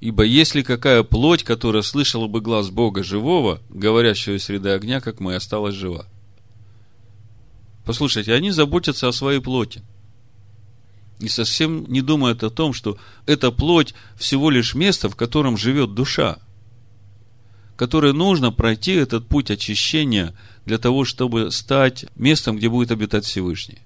Ибо 0.02 0.24
если 0.24 0.62
какая 0.62 1.04
плоть, 1.04 1.44
которая 1.44 1.82
слышала 1.82 2.26
бы 2.26 2.40
глаз 2.40 2.70
Бога 2.70 3.04
живого, 3.04 3.60
говорящего 3.70 4.36
среды 4.38 4.70
огня, 4.70 5.00
как 5.00 5.20
мы, 5.20 5.36
осталась 5.36 5.76
жива. 5.76 6.06
Послушайте, 7.84 8.34
они 8.34 8.50
заботятся 8.50 9.06
о 9.06 9.12
своей 9.12 9.38
плоти. 9.40 9.84
И 11.20 11.28
совсем 11.28 11.84
не 11.84 12.02
думают 12.02 12.42
о 12.42 12.50
том, 12.50 12.72
что 12.72 12.98
эта 13.26 13.52
плоть 13.52 13.94
всего 14.16 14.50
лишь 14.50 14.74
место, 14.74 15.08
в 15.08 15.14
котором 15.14 15.56
живет 15.56 15.94
душа, 15.94 16.38
которое 17.76 18.12
нужно 18.12 18.50
пройти 18.50 18.94
этот 18.94 19.28
путь 19.28 19.52
очищения 19.52 20.34
для 20.66 20.78
того, 20.78 21.04
чтобы 21.04 21.52
стать 21.52 22.06
местом, 22.16 22.56
где 22.56 22.68
будет 22.68 22.90
обитать 22.90 23.24
Всевышний. 23.24 23.78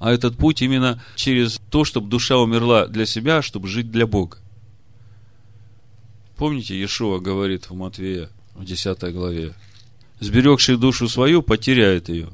А 0.00 0.12
этот 0.12 0.36
путь 0.36 0.60
именно 0.60 1.02
через 1.14 1.62
то, 1.70 1.84
чтобы 1.86 2.10
душа 2.10 2.36
умерла 2.36 2.86
для 2.86 3.06
себя, 3.06 3.40
чтобы 3.40 3.68
жить 3.68 3.90
для 3.90 4.06
Бога. 4.06 4.36
Помните, 6.36 6.74
Иешуа 6.74 7.18
говорит 7.18 7.70
в 7.70 7.74
Матвея 7.74 8.28
в 8.54 8.64
10 8.64 9.12
главе, 9.12 9.54
«Сберегший 10.20 10.76
душу 10.76 11.08
свою 11.08 11.42
потеряет 11.42 12.08
ее, 12.10 12.28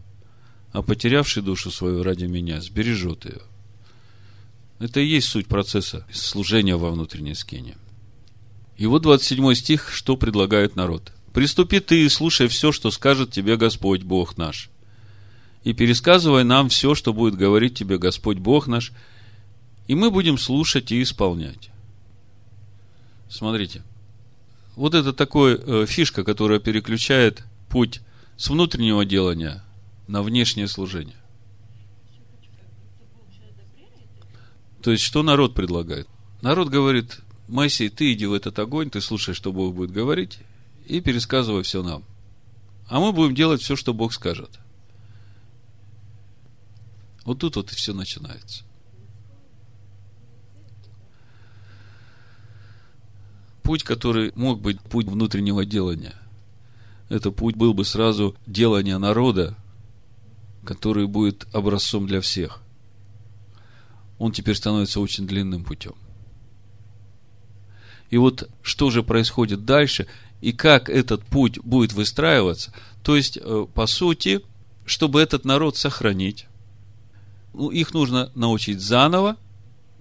а 0.73 0.83
потерявший 0.83 1.43
душу 1.43 1.71
свою 1.71 2.03
ради 2.03 2.25
меня 2.25 2.61
сбережет 2.61 3.25
ее». 3.25 3.41
Это 4.81 4.99
и 5.01 5.07
есть 5.07 5.29
суть 5.29 5.47
процесса 5.47 6.05
служения 6.13 6.77
во 6.77 6.91
внутренней 6.91 7.35
скине. 7.35 7.77
И 8.77 8.87
вот 8.87 9.03
27 9.03 9.55
стих, 9.55 9.91
что 9.93 10.17
предлагает 10.17 10.75
народ. 10.75 11.13
«Приступи 11.33 11.79
ты 11.79 12.05
и 12.05 12.09
слушай 12.09 12.49
все, 12.49 12.73
что 12.73 12.91
скажет 12.91 13.31
тебе 13.31 13.57
Господь 13.57 14.03
Бог 14.03 14.37
наш, 14.37 14.69
и 15.63 15.73
пересказывай 15.73 16.43
нам 16.43 16.69
все, 16.69 16.97
что 16.97 17.13
будет 17.13 17.37
говорить 17.37 17.79
тебе 17.79 17.99
Господь 17.99 18.39
Бог 18.39 18.67
наш, 18.67 18.93
и 19.87 19.95
мы 19.95 20.11
будем 20.11 20.39
слушать 20.39 20.91
и 20.91 21.01
исполнять». 21.01 21.71
Смотрите, 23.31 23.83
вот 24.77 24.95
это 24.95 25.13
такая 25.13 25.57
э, 25.57 25.87
фишка, 25.87 26.25
которая 26.25 26.59
переключает 26.59 27.45
путь 27.69 28.01
с 28.37 28.49
внутреннего 28.49 29.05
делания 29.05 29.65
на 30.09 30.23
внешнее 30.23 30.69
служение. 30.69 31.17
То 34.83 34.91
есть, 34.91 35.05
что 35.05 35.23
народ 35.23 35.55
предлагает? 35.55 36.09
Народ 36.41 36.69
говорит, 36.69 37.21
Моисей, 37.47 37.89
ты 37.89 38.13
иди 38.13 38.27
в 38.27 38.33
этот 38.33 38.59
огонь, 38.59 38.91
ты 38.91 39.01
слушай, 39.01 39.35
что 39.35 39.53
Бог 39.53 39.75
будет 39.75 39.93
говорить, 39.93 40.39
и 40.87 41.01
пересказывай 41.01 41.63
все 41.63 41.83
нам. 41.83 42.05
А 42.89 42.99
мы 42.99 43.13
будем 43.13 43.35
делать 43.35 43.63
все, 43.63 43.77
что 43.77 43.95
Бог 43.95 44.13
скажет. 44.13 44.59
Вот 47.25 47.39
тут 47.39 47.57
вот 47.57 47.71
и 47.73 47.77
все 47.77 47.93
начинается. 47.93 48.65
Путь, 53.63 53.83
который 53.85 54.33
мог 54.35 54.61
быть 54.61 54.81
путь 54.81 55.07
внутреннего 55.07 55.65
делания. 55.65 56.15
Это 57.09 57.31
путь 57.31 57.57
был 57.57 57.75
бы 57.75 57.85
сразу 57.85 58.35
делание 58.47 58.99
народа, 58.99 59.57
который 60.65 61.07
будет 61.07 61.47
образцом 61.53 62.07
для 62.07 62.21
всех. 62.21 62.61
Он 64.19 64.33
теперь 64.33 64.55
становится 64.55 65.01
очень 65.01 65.27
длинным 65.27 65.65
путем. 65.65 65.95
И 68.11 68.19
вот 68.19 68.49
что 68.63 68.91
же 68.91 69.03
происходит 69.03 69.65
дальше, 69.65 70.07
и 70.41 70.53
как 70.53 70.91
этот 70.91 71.25
путь 71.25 71.59
будет 71.61 71.93
выстраиваться, 71.93 72.73
то 73.03 73.17
есть, 73.17 73.39
э, 73.41 73.67
по 73.75 73.87
сути, 73.87 74.43
чтобы 74.85 75.21
этот 75.21 75.45
народ 75.45 75.77
сохранить, 75.77 76.47
ну, 77.55 77.71
их 77.71 77.95
нужно 77.95 78.31
научить 78.35 78.81
заново 78.81 79.37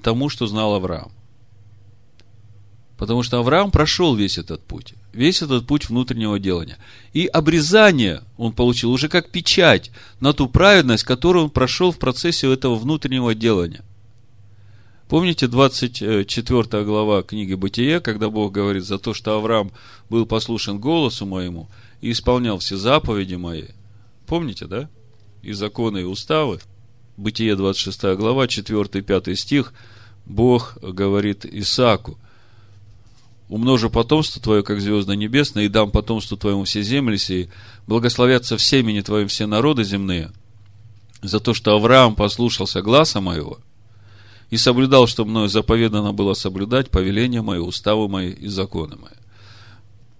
тому, 0.01 0.29
что 0.29 0.47
знал 0.47 0.75
Авраам. 0.75 1.11
Потому 3.01 3.23
что 3.23 3.39
Авраам 3.39 3.71
прошел 3.71 4.15
весь 4.15 4.37
этот 4.37 4.61
путь. 4.61 4.93
Весь 5.11 5.41
этот 5.41 5.65
путь 5.65 5.89
внутреннего 5.89 6.37
делания. 6.37 6.77
И 7.13 7.25
обрезание 7.25 8.21
он 8.37 8.53
получил 8.53 8.91
уже 8.91 9.09
как 9.09 9.31
печать 9.31 9.89
на 10.19 10.33
ту 10.33 10.47
праведность, 10.47 11.03
которую 11.03 11.45
он 11.45 11.49
прошел 11.49 11.91
в 11.91 11.97
процессе 11.97 12.53
этого 12.53 12.75
внутреннего 12.75 13.33
делания. 13.33 13.81
Помните 15.09 15.47
24 15.47 16.83
глава 16.83 17.23
книги 17.23 17.55
Бытия, 17.55 18.01
когда 18.01 18.29
Бог 18.29 18.51
говорит 18.51 18.85
за 18.85 18.99
то, 18.99 19.15
что 19.15 19.35
Авраам 19.35 19.71
был 20.07 20.27
послушен 20.27 20.77
голосу 20.77 21.25
моему 21.25 21.69
и 22.01 22.11
исполнял 22.11 22.59
все 22.59 22.77
заповеди 22.77 23.33
мои. 23.33 23.69
Помните, 24.27 24.67
да? 24.67 24.87
И 25.41 25.53
законы, 25.53 26.01
и 26.01 26.03
уставы. 26.03 26.59
Бытие 27.17 27.55
26 27.55 28.15
глава, 28.15 28.45
4-5 28.45 29.33
стих. 29.33 29.73
Бог 30.27 30.77
говорит 30.83 31.45
Исааку– 31.45 32.19
умножу 33.51 33.89
потомство 33.89 34.41
твое, 34.41 34.63
как 34.63 34.79
звезды 34.79 35.15
небесные, 35.17 35.65
и 35.65 35.69
дам 35.69 35.91
потомству 35.91 36.37
твоему 36.37 36.63
все 36.63 36.81
земли 36.83 37.17
сии, 37.17 37.51
благословятся 37.85 38.55
в 38.55 38.61
семени 38.61 39.01
твоим 39.01 39.27
все 39.27 39.45
народы 39.45 39.83
земные, 39.83 40.31
за 41.21 41.41
то, 41.41 41.53
что 41.53 41.75
Авраам 41.75 42.15
послушался 42.15 42.81
гласа 42.81 43.19
моего 43.19 43.59
и 44.49 44.57
соблюдал, 44.57 45.05
что 45.05 45.25
мною 45.25 45.49
заповедано 45.49 46.13
было 46.13 46.33
соблюдать 46.33 46.89
повеления 46.89 47.41
мои, 47.41 47.59
уставы 47.59 48.07
мои 48.07 48.31
и 48.31 48.47
законы 48.47 48.95
мои. 48.95 49.11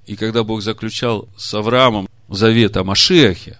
И 0.05 0.17
когда 0.17 0.43
Бог 0.43 0.61
заключал 0.61 1.29
с 1.37 1.53
Авраамом 1.53 2.09
завет 2.27 2.75
о 2.75 2.83
Машиахе, 2.83 3.57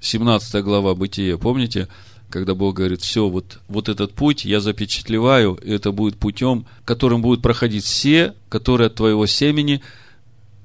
17 0.00 0.62
глава 0.62 0.94
Бытия, 0.94 1.38
помните, 1.38 1.88
когда 2.32 2.54
Бог 2.54 2.76
говорит, 2.76 3.02
все, 3.02 3.28
вот, 3.28 3.60
вот 3.68 3.90
этот 3.90 4.14
путь 4.14 4.46
я 4.46 4.60
запечатлеваю, 4.60 5.54
и 5.62 5.70
это 5.70 5.92
будет 5.92 6.16
путем, 6.16 6.64
которым 6.86 7.20
будут 7.20 7.42
проходить 7.42 7.84
все, 7.84 8.34
которые 8.48 8.86
от 8.86 8.94
твоего 8.94 9.26
семени, 9.26 9.82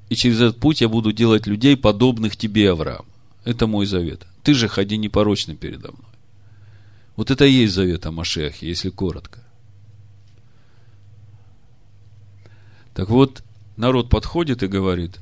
и 0.07 0.15
через 0.15 0.37
этот 0.37 0.59
путь 0.59 0.79
я 0.79 0.87
буду 0.87 1.11
делать 1.11 1.45
людей, 1.45 1.75
подобных 1.75 2.37
тебе, 2.37 2.71
Авраам. 2.71 3.05
Это 3.43 3.67
мой 3.67 3.85
завет. 3.85 4.25
Ты 4.43 4.53
же 4.53 4.69
ходи 4.69 4.95
непорочно 4.95 5.57
передо 5.57 5.91
мной. 5.91 6.13
Вот 7.17 7.31
это 7.31 7.45
и 7.45 7.51
есть 7.51 7.73
завет 7.73 8.05
о 8.05 8.11
Машехе, 8.11 8.65
если 8.65 8.89
коротко. 8.89 9.43
Так 12.93 13.09
вот, 13.09 13.43
народ 13.75 14.09
подходит 14.09 14.63
и 14.63 14.67
говорит, 14.67 15.19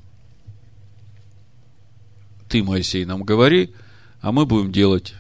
ты, 2.48 2.64
Моисей, 2.64 3.04
нам 3.06 3.24
говори, 3.24 3.74
а 4.22 4.32
мы 4.32 4.46
будем 4.46 4.72
делать 4.72 5.16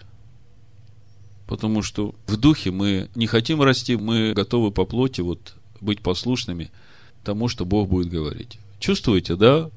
Потому 1.48 1.82
что 1.82 2.16
в 2.28 2.38
духе 2.38 2.72
мы 2.72 3.10
не 3.16 3.28
хотим 3.28 3.62
расти, 3.62 3.96
мы 3.96 4.34
готовы 4.34 4.72
по 4.72 4.86
плоти 4.86 5.22
вот 5.22 5.56
быть 5.80 6.02
послушными 6.02 6.72
тому, 7.24 7.48
что 7.48 7.66
Бог 7.66 7.90
будет 7.90 8.10
говорить. 8.10 8.60
Чувствуете, 8.80 9.36
да? 9.36 9.70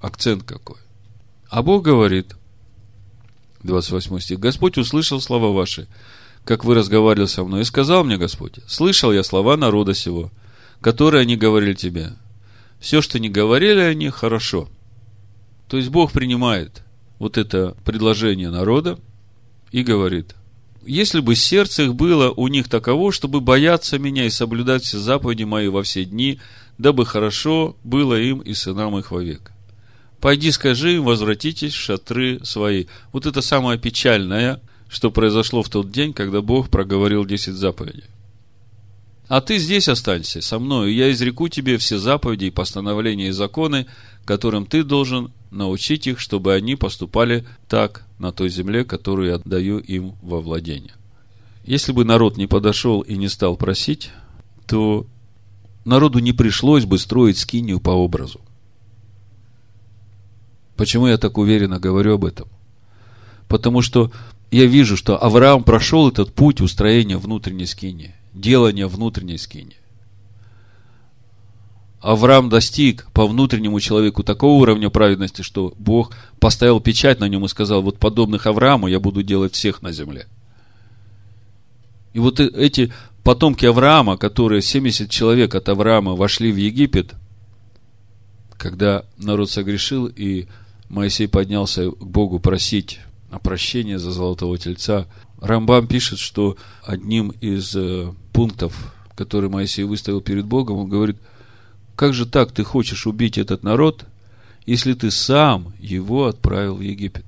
Акцент 0.00 0.42
какой. 0.42 0.78
А 1.48 1.62
Бог 1.62 1.84
говорит, 1.84 2.34
28 3.62 4.18
стих, 4.20 4.40
Господь 4.40 4.76
услышал 4.76 5.20
слова 5.20 5.52
ваши, 5.52 5.86
как 6.44 6.64
вы 6.64 6.74
разговаривали 6.74 7.26
со 7.26 7.44
мной, 7.44 7.62
и 7.62 7.64
сказал 7.64 8.04
мне 8.04 8.16
Господь, 8.16 8.58
слышал 8.66 9.12
я 9.12 9.22
слова 9.22 9.56
народа 9.56 9.94
сего, 9.94 10.30
которые 10.80 11.22
они 11.22 11.36
говорили 11.36 11.74
тебе. 11.74 12.12
Все, 12.80 13.00
что 13.00 13.18
не 13.18 13.30
говорили 13.30 13.80
они, 13.80 14.10
хорошо. 14.10 14.68
То 15.68 15.78
есть 15.78 15.88
Бог 15.88 16.12
принимает 16.12 16.82
вот 17.18 17.38
это 17.38 17.74
предложение 17.84 18.50
народа 18.50 18.98
и 19.72 19.82
говорит, 19.82 20.34
если 20.86 21.20
бы 21.20 21.34
сердце 21.34 21.84
их 21.84 21.94
было 21.94 22.30
у 22.30 22.48
них 22.48 22.68
таково, 22.68 23.12
чтобы 23.12 23.40
бояться 23.40 23.98
меня 23.98 24.26
и 24.26 24.30
соблюдать 24.30 24.84
все 24.84 24.98
заповеди 24.98 25.44
мои 25.44 25.68
во 25.68 25.82
все 25.82 26.04
дни, 26.04 26.40
дабы 26.78 27.06
хорошо 27.06 27.76
было 27.84 28.20
им 28.20 28.40
и 28.40 28.54
сынам 28.54 28.98
их 28.98 29.10
вовек. 29.10 29.52
Пойди 30.20 30.50
скажи 30.50 30.96
им, 30.96 31.04
возвратитесь 31.04 31.74
в 31.74 31.80
шатры 31.80 32.40
свои. 32.44 32.86
Вот 33.12 33.26
это 33.26 33.42
самое 33.42 33.78
печальное, 33.78 34.60
что 34.88 35.10
произошло 35.10 35.62
в 35.62 35.68
тот 35.68 35.90
день, 35.90 36.12
когда 36.12 36.40
Бог 36.40 36.70
проговорил 36.70 37.24
десять 37.24 37.54
заповедей. 37.54 38.04
А 39.28 39.40
ты 39.40 39.58
здесь 39.58 39.88
останься 39.88 40.40
со 40.40 40.58
мною, 40.58 40.92
я 40.94 41.10
изреку 41.10 41.48
тебе 41.48 41.78
все 41.78 41.98
заповеди 41.98 42.46
и 42.46 42.50
постановления 42.50 43.28
и 43.28 43.32
законы, 43.32 43.86
которым 44.24 44.66
ты 44.66 44.84
должен 44.84 45.32
научить 45.50 46.06
их, 46.06 46.20
чтобы 46.20 46.54
они 46.54 46.76
поступали 46.76 47.44
так 47.68 48.03
на 48.24 48.32
той 48.32 48.48
земле, 48.48 48.84
которую 48.84 49.28
я 49.28 49.34
отдаю 49.34 49.78
им 49.78 50.14
во 50.22 50.40
владение. 50.40 50.94
Если 51.64 51.92
бы 51.92 52.06
народ 52.06 52.38
не 52.38 52.46
подошел 52.46 53.02
и 53.02 53.16
не 53.16 53.28
стал 53.28 53.56
просить, 53.58 54.10
то 54.66 55.06
народу 55.84 56.20
не 56.20 56.32
пришлось 56.32 56.86
бы 56.86 56.98
строить 56.98 57.36
скинию 57.36 57.80
по 57.80 57.90
образу. 57.90 58.40
Почему 60.74 61.06
я 61.06 61.18
так 61.18 61.36
уверенно 61.36 61.78
говорю 61.78 62.14
об 62.14 62.24
этом? 62.24 62.48
Потому 63.46 63.82
что 63.82 64.10
я 64.50 64.64
вижу, 64.64 64.96
что 64.96 65.22
Авраам 65.22 65.62
прошел 65.62 66.08
этот 66.08 66.32
путь 66.32 66.62
устроения 66.62 67.18
внутренней 67.18 67.66
скинии, 67.66 68.14
делания 68.32 68.86
внутренней 68.86 69.36
скинии. 69.36 69.76
Авраам 72.04 72.50
достиг 72.50 73.06
по 73.14 73.26
внутреннему 73.26 73.80
человеку 73.80 74.22
такого 74.22 74.60
уровня 74.60 74.90
праведности, 74.90 75.40
что 75.40 75.72
Бог 75.78 76.12
поставил 76.38 76.78
печать 76.78 77.18
на 77.18 77.30
нем 77.30 77.46
и 77.46 77.48
сказал, 77.48 77.80
вот 77.80 77.98
подобных 77.98 78.46
Аврааму 78.46 78.88
я 78.88 79.00
буду 79.00 79.22
делать 79.22 79.54
всех 79.54 79.80
на 79.80 79.90
земле. 79.90 80.26
И 82.12 82.18
вот 82.18 82.40
э, 82.40 82.50
эти 82.56 82.92
потомки 83.22 83.64
Авраама, 83.64 84.18
которые 84.18 84.60
70 84.60 85.08
человек 85.08 85.54
от 85.54 85.66
Авраама 85.70 86.14
вошли 86.14 86.52
в 86.52 86.56
Египет, 86.56 87.14
когда 88.58 89.06
народ 89.16 89.50
согрешил, 89.50 90.04
и 90.04 90.46
Моисей 90.90 91.26
поднялся 91.26 91.90
к 91.90 92.04
Богу 92.04 92.38
просить 92.38 93.00
о 93.30 93.38
прощении 93.38 93.96
за 93.96 94.12
золотого 94.12 94.58
тельца, 94.58 95.06
Рамбам 95.40 95.86
пишет, 95.86 96.18
что 96.18 96.58
одним 96.82 97.30
из 97.40 97.74
э, 97.74 98.12
пунктов, 98.34 98.92
который 99.14 99.48
Моисей 99.48 99.84
выставил 99.84 100.20
перед 100.20 100.44
Богом, 100.44 100.76
он 100.76 100.90
говорит– 100.90 101.16
как 101.96 102.14
же 102.14 102.26
так 102.26 102.52
ты 102.52 102.64
хочешь 102.64 103.06
убить 103.06 103.38
этот 103.38 103.62
народ, 103.62 104.04
если 104.66 104.94
ты 104.94 105.10
сам 105.10 105.74
его 105.78 106.26
отправил 106.26 106.76
в 106.76 106.80
Египет? 106.80 107.24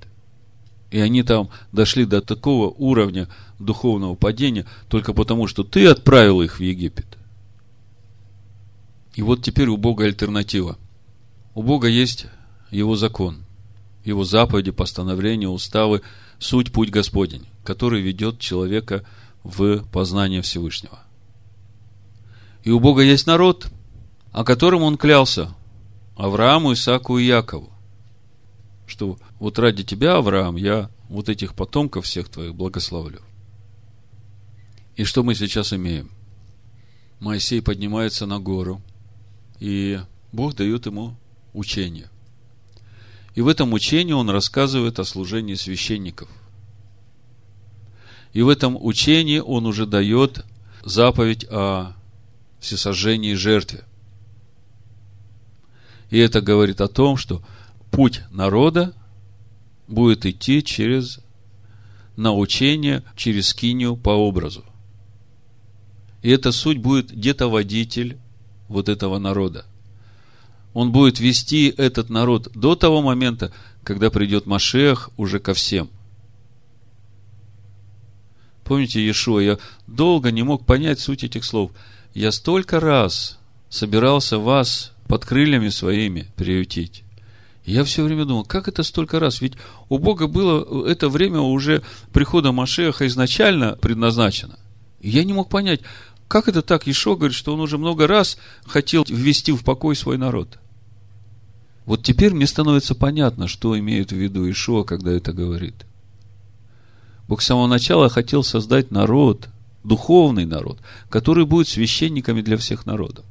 И 0.91 0.99
они 0.99 1.23
там 1.23 1.51
дошли 1.73 2.05
до 2.05 2.21
такого 2.21 2.71
уровня 2.71 3.29
духовного 3.59 4.15
падения 4.15 4.67
только 4.89 5.13
потому, 5.13 5.47
что 5.47 5.65
ты 5.65 5.87
отправил 5.87 6.43
их 6.43 6.59
в 6.59 6.63
Египет. 6.63 7.07
И 9.15 9.23
вот 9.23 9.43
теперь 9.43 9.69
у 9.69 9.77
Бога 9.77 10.05
альтернатива. 10.05 10.79
У 11.55 11.63
Бога 11.63 11.89
есть 11.89 12.27
Его 12.71 12.97
закон, 12.97 13.45
Его 14.05 14.25
заповеди, 14.25 14.71
постановления, 14.71 15.49
уставы, 15.49 16.03
суть 16.39 16.71
путь 16.71 16.91
Господень, 16.91 17.47
который 17.65 18.03
ведет 18.03 18.39
человека 18.39 19.05
в 19.43 19.85
познание 19.91 20.43
Всевышнего. 20.43 21.01
И 22.63 22.71
у 22.71 22.79
Бога 22.79 23.03
есть 23.03 23.27
народ, 23.27 23.69
о 24.37 24.45
котором 24.45 24.83
он 24.83 24.99
клялся 24.99 25.55
Аврааму, 26.15 26.75
Исааку 26.75 27.17
и 27.17 27.25
Якову, 27.25 27.73
что 28.87 29.17
вот 29.39 29.59
ради 29.59 29.83
тебя, 29.83 30.17
Авраам, 30.17 30.57
я 30.57 30.91
вот 31.09 31.31
этих 31.31 31.55
потомков 31.55 32.05
всех 32.05 32.29
твоих 32.29 32.55
благословлю. 32.55 33.23
И 34.95 35.05
что 35.05 35.23
мы 35.23 35.35
сейчас 35.35 35.73
имеем? 35.73 36.11
Моисей 37.19 37.63
поднимается 37.63 38.27
на 38.27 38.39
гору, 38.39 38.83
и 39.59 40.01
Бог 40.33 40.55
дает 40.55 40.85
ему 40.85 41.17
учение. 41.55 42.11
И 43.35 43.41
в 43.41 43.49
этом 43.49 43.73
учении 43.73 44.13
он 44.13 44.29
рассказывает 44.29 44.99
о 44.99 45.05
служении 45.05 45.55
священников. 45.55 46.29
И 48.35 48.43
в 48.43 48.51
этом 48.51 48.77
учении 48.79 49.39
он 49.39 49.65
уже 49.65 49.87
дает 49.87 50.45
заповедь 50.85 51.47
о 51.49 51.95
всесожжении 52.61 53.33
и 53.33 53.35
жертве– 53.35 53.85
и 56.11 56.19
это 56.19 56.41
говорит 56.41 56.81
о 56.81 56.89
том, 56.89 57.17
что 57.17 57.43
путь 57.91 58.23
народа 58.31 58.95
будет 59.89 60.27
идти 60.27 60.63
через 60.63 61.21
научение, 62.17 63.03
через 63.17 63.49
скинию 63.49 63.97
по 63.97 64.11
образу. 64.11 64.65
И 66.23 66.31
эта 66.31 66.53
суть 66.53 66.79
будет 66.79 67.11
где-то 67.13 67.49
водитель 67.49 68.19
вот 68.69 68.89
этого 68.89 69.19
народа. 69.19 69.65
Он 70.73 70.93
будет 70.93 71.21
вести 71.21 71.69
этот 71.69 72.11
народ 72.11 72.51
до 72.55 72.75
того 72.75 73.01
момента, 73.01 73.53
когда 73.83 74.11
придет 74.11 74.47
Машех 74.47 75.11
уже 75.17 75.39
ко 75.39 75.55
всем. 75.55 75.89
Помните 78.65 79.01
Иешуа, 79.01 79.41
я 79.41 79.59
долго 79.87 80.33
не 80.33 80.43
мог 80.43 80.67
понять 80.67 80.99
суть 80.99 81.23
этих 81.23 81.45
слов. 81.45 81.71
Я 82.15 82.33
столько 82.33 82.81
раз 82.81 83.39
собирался 83.69 84.39
вас 84.39 84.93
под 85.09 85.25
крыльями 85.25 85.69
своими 85.69 86.27
приютить. 86.37 87.03
Я 87.65 87.83
все 87.83 88.05
время 88.05 88.25
думал, 88.25 88.45
как 88.45 88.69
это 88.69 88.85
столько 88.85 89.19
раз? 89.19 89.41
Ведь 89.41 89.55
у 89.89 89.99
Бога 89.99 90.29
было 90.29 90.87
это 90.87 91.09
время 91.09 91.41
уже 91.41 91.83
прихода 92.13 92.53
Машеха 92.53 93.07
изначально 93.09 93.73
предназначено. 93.73 94.59
Я 95.01 95.25
не 95.25 95.33
мог 95.33 95.49
понять, 95.49 95.81
как 96.29 96.49
это 96.49 96.63
так? 96.63 96.87
Ишо 96.87 97.17
говорит, 97.17 97.37
что 97.37 97.53
он 97.53 97.61
уже 97.61 97.77
много 97.77 98.07
раз 98.07 98.39
хотел 98.65 99.05
ввести 99.09 99.53
в 99.53 99.65
покой 99.65 99.97
свой 99.97 100.17
народ. 100.17 100.59
Вот 101.87 102.03
теперь 102.03 102.35
мне 102.35 102.47
становится 102.47 102.95
понятно, 102.95 103.47
что 103.47 103.79
имеет 103.79 104.11
в 104.11 104.17
виду 104.17 104.49
Ишо, 104.51 104.85
когда 104.85 105.13
это 105.13 105.33
говорит. 105.33 105.75
Бог 107.29 107.43
с 107.43 107.47
самого 107.47 107.67
начала 107.67 108.09
хотел 108.09 108.43
создать 108.45 108.91
народ, 108.91 109.49
духовный 109.83 110.47
народ, 110.47 110.79
который 111.09 111.47
будет 111.47 111.69
священниками 111.69 112.43
для 112.43 112.57
всех 112.57 112.87
народов. 112.87 113.25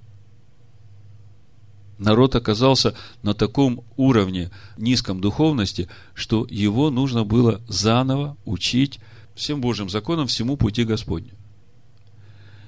Народ 1.98 2.36
оказался 2.36 2.94
на 3.24 3.34
таком 3.34 3.84
уровне 3.96 4.52
низком 4.78 5.22
духовности, 5.22 5.88
что 6.14 6.46
его 6.50 6.90
нужно 6.90 7.24
было 7.24 7.62
заново 7.68 8.36
учить 8.46 9.00
всем 9.34 9.62
Божьим 9.62 9.90
законам, 9.90 10.28
всему 10.28 10.58
пути 10.58 10.84
Господню. 10.84 11.32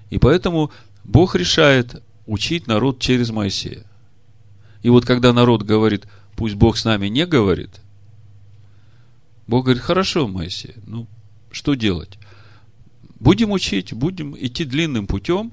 И 0.09 0.17
поэтому 0.17 0.71
Бог 1.03 1.35
решает 1.35 2.01
учить 2.25 2.67
народ 2.67 2.99
через 2.99 3.29
Моисея. 3.29 3.83
И 4.81 4.89
вот 4.89 5.05
когда 5.05 5.33
народ 5.33 5.63
говорит, 5.63 6.05
пусть 6.35 6.55
Бог 6.55 6.77
с 6.77 6.85
нами 6.85 7.07
не 7.07 7.25
говорит, 7.25 7.81
Бог 9.47 9.65
говорит, 9.65 9.81
хорошо, 9.81 10.27
Моисей, 10.27 10.75
ну, 10.85 11.07
что 11.51 11.73
делать? 11.73 12.17
Будем 13.19 13.51
учить, 13.51 13.93
будем 13.93 14.35
идти 14.37 14.65
длинным 14.65 15.07
путем. 15.07 15.51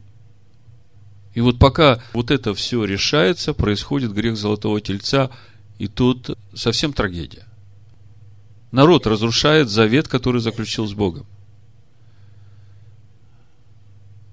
И 1.35 1.41
вот 1.41 1.59
пока 1.59 2.01
вот 2.13 2.31
это 2.31 2.55
все 2.55 2.85
решается, 2.85 3.53
происходит 3.55 4.13
грех 4.13 4.37
Золотого 4.37 4.81
Тельца, 4.81 5.31
и 5.79 5.89
тут 5.89 6.31
совсем 6.55 6.93
трагедия. 6.93 7.47
Народ 8.71 9.07
разрушает 9.07 9.69
завет, 9.69 10.09
который 10.09 10.41
заключил 10.41 10.87
с 10.87 10.95
Богом. 10.95 11.27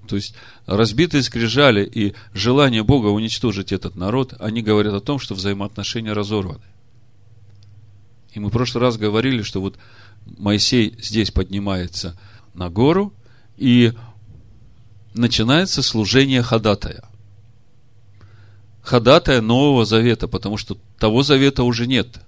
То 0.07 0.15
есть, 0.15 0.35
разбитые 0.65 1.23
скрижали 1.23 1.85
и 1.85 2.13
желание 2.33 2.83
Бога 2.83 3.07
уничтожить 3.07 3.71
этот 3.71 3.95
народ, 3.95 4.33
они 4.39 4.61
говорят 4.61 4.93
о 4.93 4.99
том, 4.99 5.19
что 5.19 5.35
взаимоотношения 5.35 6.13
разорваны. 6.13 6.61
И 8.33 8.39
мы 8.39 8.49
в 8.49 8.51
прошлый 8.51 8.81
раз 8.81 8.97
говорили, 8.97 9.41
что 9.41 9.61
вот 9.61 9.77
Моисей 10.25 10.95
здесь 10.99 11.31
поднимается 11.31 12.19
на 12.53 12.69
гору, 12.69 13.13
и 13.57 13.93
начинается 15.13 15.81
служение 15.81 16.41
ходатая. 16.41 17.03
Ходатая 18.81 19.41
Нового 19.41 19.85
Завета, 19.85 20.27
потому 20.27 20.57
что 20.57 20.77
того 20.97 21.23
Завета 21.23 21.63
уже 21.63 21.87
нет. 21.87 22.19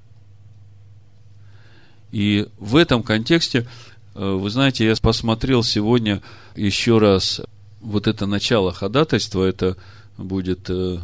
И 2.12 2.48
в 2.60 2.76
этом 2.76 3.02
контексте, 3.02 3.67
э, 4.13 4.32
вы 4.32 4.50
знаете, 4.50 4.86
я 4.86 4.96
посмотрел 4.96 5.63
сегодня 5.63 6.22
еще 6.56 7.00
раз 7.00 7.41
вот 7.82 8.08
это 8.08 8.28
начало 8.28 8.72
ходатайства, 8.72 9.43
это 9.43 9.78
будет 10.17 10.69
э, 10.69 11.00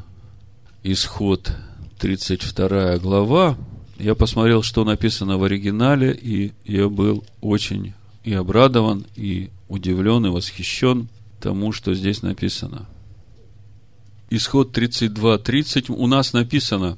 исход 0.84 1.52
32 1.98 2.98
глава, 3.00 3.58
я 3.98 4.16
посмотрел, 4.16 4.64
что 4.64 4.86
написано 4.86 5.38
в 5.38 5.44
оригинале, 5.44 6.14
и 6.14 6.54
я 6.64 6.88
был 6.88 7.26
очень 7.42 7.94
и 8.24 8.34
обрадован, 8.34 9.06
и 9.16 9.50
удивлен, 9.68 10.26
и 10.26 10.30
восхищен 10.30 11.10
тому, 11.40 11.72
что 11.72 11.94
здесь 11.94 12.22
написано. 12.22 12.88
Исход 14.30 14.78
32.30 14.78 15.92
у 15.92 16.08
нас 16.08 16.34
написано, 16.34 16.98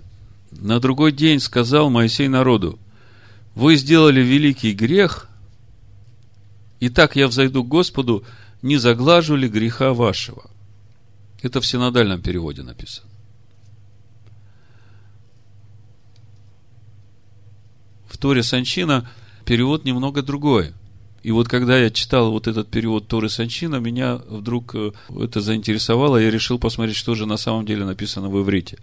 на 0.52 0.80
другой 0.80 1.12
день 1.12 1.40
сказал 1.40 1.90
Моисей 1.90 2.28
народу, 2.28 2.78
вы 3.56 3.76
сделали 3.76 4.22
великий 4.22 4.74
грех, 4.74 5.30
и 6.80 6.90
так 6.90 7.16
я 7.16 7.28
взойду 7.28 7.64
к 7.64 7.68
Господу, 7.68 8.24
не 8.62 8.78
заглажу 8.78 9.36
ли 9.36 9.48
греха 9.48 9.94
вашего. 9.94 10.50
Это 11.42 11.62
в 11.62 11.66
синодальном 11.66 12.22
переводе 12.22 12.64
написано. 12.64 13.12
в 18.12 18.18
Торе 18.18 18.44
Санчина 18.44 19.10
перевод 19.46 19.86
немного 19.86 20.22
другой. 20.22 20.74
И 21.24 21.32
вот 21.32 21.48
когда 21.48 21.78
я 21.78 21.92
читал 21.92 22.32
вот 22.32 22.48
этот 22.48 22.70
перевод 22.70 23.08
Торы 23.08 23.30
Санчина, 23.30 23.76
меня 23.76 24.16
вдруг 24.16 24.74
э, 24.74 24.92
это 25.20 25.40
заинтересовало, 25.40 26.18
я 26.18 26.32
решил 26.32 26.58
посмотреть, 26.58 26.98
что 26.98 27.14
же 27.14 27.28
на 27.28 27.38
самом 27.38 27.66
деле 27.66 27.86
написано 27.86 28.30
в 28.30 28.42
иврите. 28.42 28.80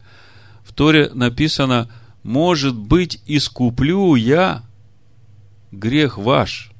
В 0.62 0.72
Торе 0.72 1.10
написано, 1.12 1.90
может 2.22 2.76
быть, 2.76 3.20
искуплю 3.26 4.14
я 4.14 4.62
грех 5.72 6.16
ваш. 6.16 6.70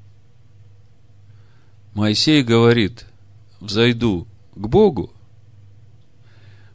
Моисей 1.94 2.44
говорит, 2.44 3.06
взойду 3.60 4.28
к 4.54 4.66
Богу, 4.68 5.12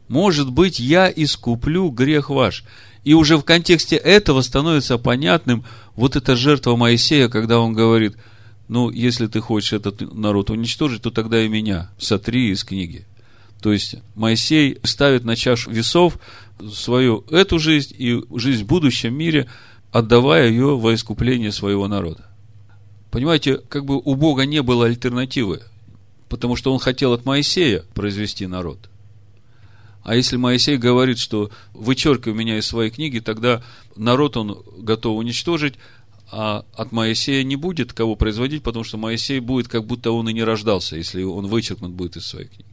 может 0.08 0.50
быть, 0.50 0.78
я 0.78 1.10
искуплю 1.10 1.90
грех 1.90 2.28
ваш. 2.28 2.64
И 3.04 3.14
уже 3.14 3.38
в 3.38 3.44
контексте 3.44 3.96
этого 3.96 4.42
становится 4.42 4.98
понятным 4.98 5.64
вот 5.94 6.16
эта 6.16 6.36
жертва 6.36 6.76
Моисея, 6.76 7.28
когда 7.28 7.58
он 7.58 7.72
говорит, 7.72 8.16
ну, 8.68 8.90
если 8.90 9.26
ты 9.26 9.40
хочешь 9.40 9.72
этот 9.72 10.00
народ 10.14 10.50
уничтожить, 10.50 11.02
то 11.02 11.10
тогда 11.10 11.42
и 11.42 11.48
меня 11.48 11.90
сотри 11.98 12.50
из 12.50 12.64
книги. 12.64 13.06
То 13.60 13.72
есть 13.72 13.96
Моисей 14.14 14.78
ставит 14.82 15.24
на 15.24 15.36
чашу 15.36 15.70
весов 15.70 16.18
свою 16.72 17.24
эту 17.30 17.58
жизнь 17.58 17.94
и 17.96 18.22
жизнь 18.34 18.64
в 18.64 18.66
будущем 18.66 19.14
мире, 19.14 19.48
отдавая 19.92 20.48
ее 20.48 20.76
во 20.76 20.94
искупление 20.94 21.52
своего 21.52 21.88
народа. 21.88 22.26
Понимаете, 23.10 23.58
как 23.68 23.84
бы 23.84 23.98
у 23.98 24.14
Бога 24.14 24.44
не 24.44 24.62
было 24.62 24.86
альтернативы, 24.86 25.62
потому 26.28 26.56
что 26.56 26.72
он 26.72 26.78
хотел 26.78 27.12
от 27.12 27.24
Моисея 27.24 27.84
произвести 27.94 28.46
народ– 28.46 28.78
а 30.04 30.14
если 30.14 30.36
Моисей 30.36 30.76
говорит, 30.76 31.18
что 31.18 31.50
вычеркивай 31.72 32.36
меня 32.36 32.58
из 32.58 32.66
своей 32.66 32.90
книги, 32.90 33.20
тогда 33.20 33.62
народ 33.96 34.36
он 34.36 34.62
готов 34.78 35.16
уничтожить, 35.16 35.74
а 36.36 36.64
от 36.74 36.90
Моисея 36.90 37.44
не 37.44 37.54
будет 37.54 37.92
кого 37.92 38.16
производить, 38.16 38.64
потому 38.64 38.82
что 38.82 38.98
Моисей 38.98 39.38
будет, 39.38 39.68
как 39.68 39.86
будто 39.86 40.10
он 40.10 40.28
и 40.28 40.32
не 40.32 40.42
рождался, 40.42 40.96
если 40.96 41.22
он 41.22 41.46
вычеркнут 41.46 41.92
будет 41.92 42.16
из 42.16 42.26
своей 42.26 42.48
книги. 42.48 42.68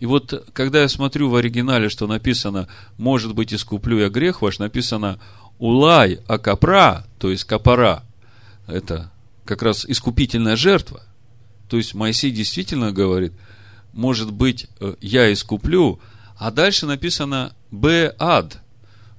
И 0.00 0.06
вот, 0.06 0.48
когда 0.52 0.82
я 0.82 0.88
смотрю 0.88 1.28
в 1.28 1.36
оригинале, 1.36 1.88
что 1.88 2.08
написано, 2.08 2.66
может 2.98 3.34
быть, 3.34 3.54
искуплю 3.54 3.98
я 4.00 4.08
грех 4.08 4.42
ваш, 4.42 4.58
написано 4.58 5.20
улай 5.58 6.18
акапра, 6.26 7.06
то 7.20 7.30
есть 7.30 7.44
капара, 7.44 8.02
это 8.66 9.12
как 9.44 9.62
раз 9.62 9.84
искупительная 9.86 10.56
жертва. 10.56 11.02
То 11.68 11.76
есть 11.76 11.94
Моисей 11.94 12.32
действительно 12.32 12.90
говорит– 12.90 13.32
может 13.92 14.32
быть, 14.32 14.66
э, 14.80 14.94
я 15.00 15.32
искуплю, 15.32 16.00
а 16.36 16.50
дальше 16.50 16.86
написано 16.86 17.54
Б 17.70 18.14
ад. 18.18 18.58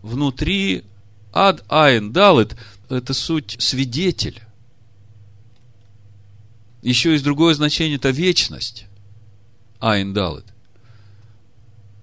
Внутри 0.01 0.83
ад 1.33 1.63
айн 1.69 2.11
далит– 2.11 2.55
это 2.95 3.13
суть 3.13 3.55
свидетель. 3.59 4.41
Еще 6.81 7.11
есть 7.11 7.23
другое 7.23 7.53
значение– 7.53 7.95
это 7.97 8.09
вечность. 8.09 8.85
Айн 9.79 10.13
далит. 10.13 10.45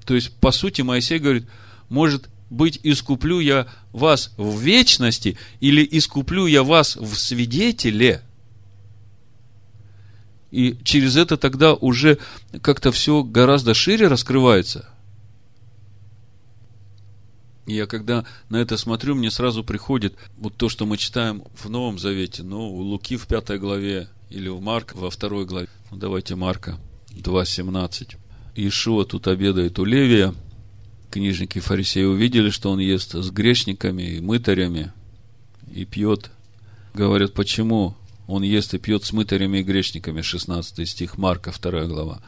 То 0.04 0.14
есть, 0.14 0.32
по 0.36 0.52
сути, 0.52 0.82
Моисей 0.82 1.18
говорит, 1.18 1.46
может 1.88 2.28
быть, 2.50 2.80
искуплю 2.82 3.40
я 3.40 3.66
вас 3.92 4.32
в 4.36 4.60
вечности 4.60 5.36
или 5.60 5.86
искуплю 5.90 6.46
я 6.46 6.62
вас 6.62 6.96
в 6.96 7.14
свидетеле– 7.14 8.22
и 10.50 10.78
через 10.82 11.16
это 11.16 11.36
тогда 11.36 11.74
уже 11.74 12.18
как-то 12.62 12.90
все 12.90 13.22
гораздо 13.22 13.74
шире 13.74 14.08
раскрывается. 14.08 14.88
И 17.68 17.74
я 17.74 17.86
когда 17.86 18.24
на 18.48 18.56
это 18.56 18.78
смотрю, 18.78 19.14
мне 19.14 19.30
сразу 19.30 19.62
приходит 19.62 20.14
вот 20.38 20.56
то, 20.56 20.70
что 20.70 20.86
мы 20.86 20.96
читаем 20.96 21.44
в 21.54 21.68
Новом 21.68 21.98
Завете, 21.98 22.42
ну, 22.42 22.74
у 22.74 22.80
Луки 22.80 23.18
в 23.18 23.26
пятой 23.26 23.58
главе 23.58 24.08
или 24.30 24.48
в 24.48 24.58
Марка 24.62 24.96
во 24.96 25.10
второй 25.10 25.44
главе. 25.44 25.68
Ну, 25.90 25.98
давайте 25.98 26.34
Марка 26.34 26.78
2.17. 27.10 28.16
Иешуа 28.56 29.04
тут 29.04 29.28
обедает 29.28 29.78
у 29.78 29.84
Левия. 29.84 30.34
Книжники 31.10 31.58
фарисеи 31.58 32.04
увидели, 32.04 32.48
что 32.48 32.70
он 32.70 32.78
ест 32.78 33.14
с 33.14 33.30
грешниками 33.30 34.02
и 34.02 34.20
мытарями 34.20 34.90
и 35.70 35.84
пьет. 35.84 36.30
Говорят, 36.94 37.34
почему 37.34 37.96
он 38.26 38.44
ест 38.44 38.72
и 38.72 38.78
пьет 38.78 39.04
с 39.04 39.12
мытарями 39.12 39.58
и 39.58 39.62
грешниками, 39.62 40.22
16 40.22 40.88
стих 40.88 41.18
Марка, 41.18 41.52
2 41.52 41.84
глава. 41.84 42.22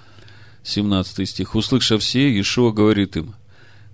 17 0.65 1.27
стих. 1.27 1.55
Услышав 1.55 2.03
все, 2.03 2.29
Иешуа 2.29 2.73
говорит 2.73 3.17
им, 3.17 3.35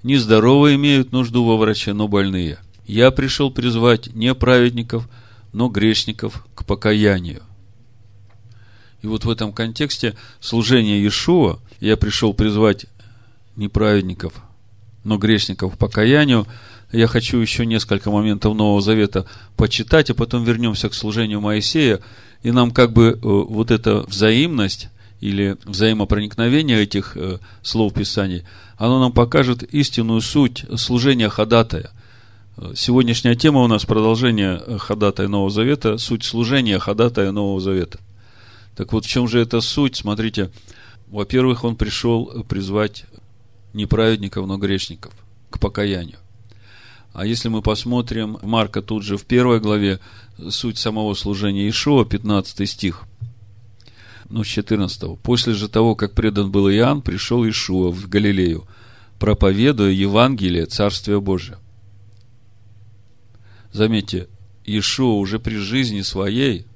Нездоровые 0.03 0.77
имеют 0.77 1.13
нужду 1.13 1.45
во 1.45 1.57
враче, 1.57 1.93
но 1.93 2.09
больные. 2.09 2.59
Я 2.87 3.11
пришел 3.11 3.51
призвать 3.51 4.15
не 4.15 4.35
праведников, 4.35 5.09
но 5.53 5.69
грешников 5.69 6.47
к 6.55 6.65
покаянию. 6.65 7.43
И 9.03 9.07
вот 9.07 9.25
в 9.25 9.31
этом 9.31 9.53
контексте 9.53 10.15
служения 10.41 10.99
Иешуа 10.99 11.59
я 11.81 11.97
пришел 11.97 12.35
призвать 12.35 12.87
не 13.57 13.69
праведников, 13.69 14.35
но 15.05 15.19
грешников 15.19 15.75
к 15.75 15.79
покаянию. 15.79 16.47
Я 16.93 17.07
хочу 17.07 17.39
еще 17.39 17.67
несколько 17.67 18.11
моментов 18.11 18.55
Нового 18.55 18.81
Завета 18.81 19.27
почитать, 19.57 20.11
а 20.11 20.15
потом 20.15 20.45
вернемся 20.45 20.89
к 20.89 20.95
служению 20.95 21.41
Моисея, 21.41 22.01
и 22.43 22.53
нам 22.53 22.71
как 22.71 22.93
бы 22.93 23.11
э, 23.11 23.19
вот 23.23 23.71
эта 23.71 24.01
взаимность 24.03 24.89
или 25.21 25.57
взаимопроникновение 25.65 26.83
этих 26.83 27.17
э, 27.17 27.39
слов 27.63 27.95
Писаний, 27.95 28.45
оно 28.77 29.01
нам 29.01 29.13
покажет 29.13 29.63
истинную 29.63 30.21
суть 30.21 30.65
служения 30.77 31.29
ходатая. 31.29 31.91
Сегодняшняя 32.75 33.35
тема 33.35 33.63
у 33.63 33.67
нас 33.67 33.85
продолжение 33.85 34.63
ходатая 34.79 35.29
Нового 35.29 35.51
Завета, 35.51 35.99
суть 35.99 36.25
служения 36.25 36.79
ходатая 36.79 37.31
Нового 37.31 37.61
Завета. 37.61 37.99
Так 38.75 38.93
вот, 38.93 39.05
в 39.05 39.09
чем 39.09 39.29
же 39.29 39.41
эта 39.41 39.61
суть? 39.61 39.97
Смотрите, 39.97 40.51
во-первых, 41.09 41.65
он 41.65 41.77
пришел 41.77 42.45
призвать 42.49 43.05
не 43.75 43.87
праведников, 43.87 44.47
но 44.47 44.57
грешников 44.57 45.13
к 45.51 45.59
покаянию. 45.59 46.19
А 47.13 47.25
если 47.25 47.49
мы 47.49 47.63
посмотрим 47.63 48.39
Марка 48.43 48.83
тут 48.83 49.03
же 49.03 49.17
в 49.17 49.25
первой 49.25 49.61
главе, 49.61 50.01
суть 50.51 50.79
самого 50.79 51.15
служения 51.15 51.69
Ишуа, 51.69 52.05
15 52.05 52.69
стих, 52.69 53.05
ну, 54.29 54.45
с 54.45 54.47
14. 54.47 55.19
«После 55.23 55.55
же 55.55 55.69
того, 55.69 55.95
как 55.95 56.13
предан 56.13 56.51
был 56.51 56.69
Иоанн, 56.71 57.03
пришел 57.03 57.49
Ишуа 57.49 57.91
в 57.91 58.09
Галилею, 58.09 58.67
проповедуя 59.19 59.91
Евангелие 59.91 60.67
Царствия 60.67 61.21
Божия». 61.21 61.59
Заметьте, 63.73 64.29
Ишуа 64.65 65.15
уже 65.15 65.39
при 65.39 65.57
жизни 65.57 66.01
своей 66.03 66.67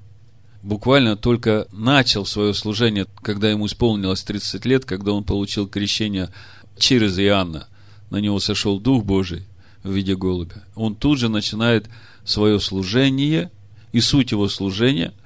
буквально 0.61 1.17
только 1.17 1.67
начал 1.71 2.25
свое 2.25 2.53
служение, 2.53 3.07
когда 3.21 3.49
ему 3.49 3.65
исполнилось 3.65 4.23
30 4.23 4.65
лет, 4.65 4.85
когда 4.85 5.11
он 5.11 5.23
получил 5.23 5.67
крещение 5.67 6.29
через 6.77 7.19
Иоанна. 7.19 7.67
На 8.09 8.17
него 8.17 8.39
сошел 8.39 8.79
Дух 8.79 9.03
Божий 9.03 9.43
в 9.83 9.91
виде 9.91 10.15
голубя. 10.15 10.63
Он 10.75 10.95
тут 10.95 11.17
же 11.17 11.29
начинает 11.29 11.89
свое 12.23 12.59
служение, 12.59 13.51
и 13.91 13.99
суть 13.99 14.31
его 14.31 14.47
служения– 14.47 15.13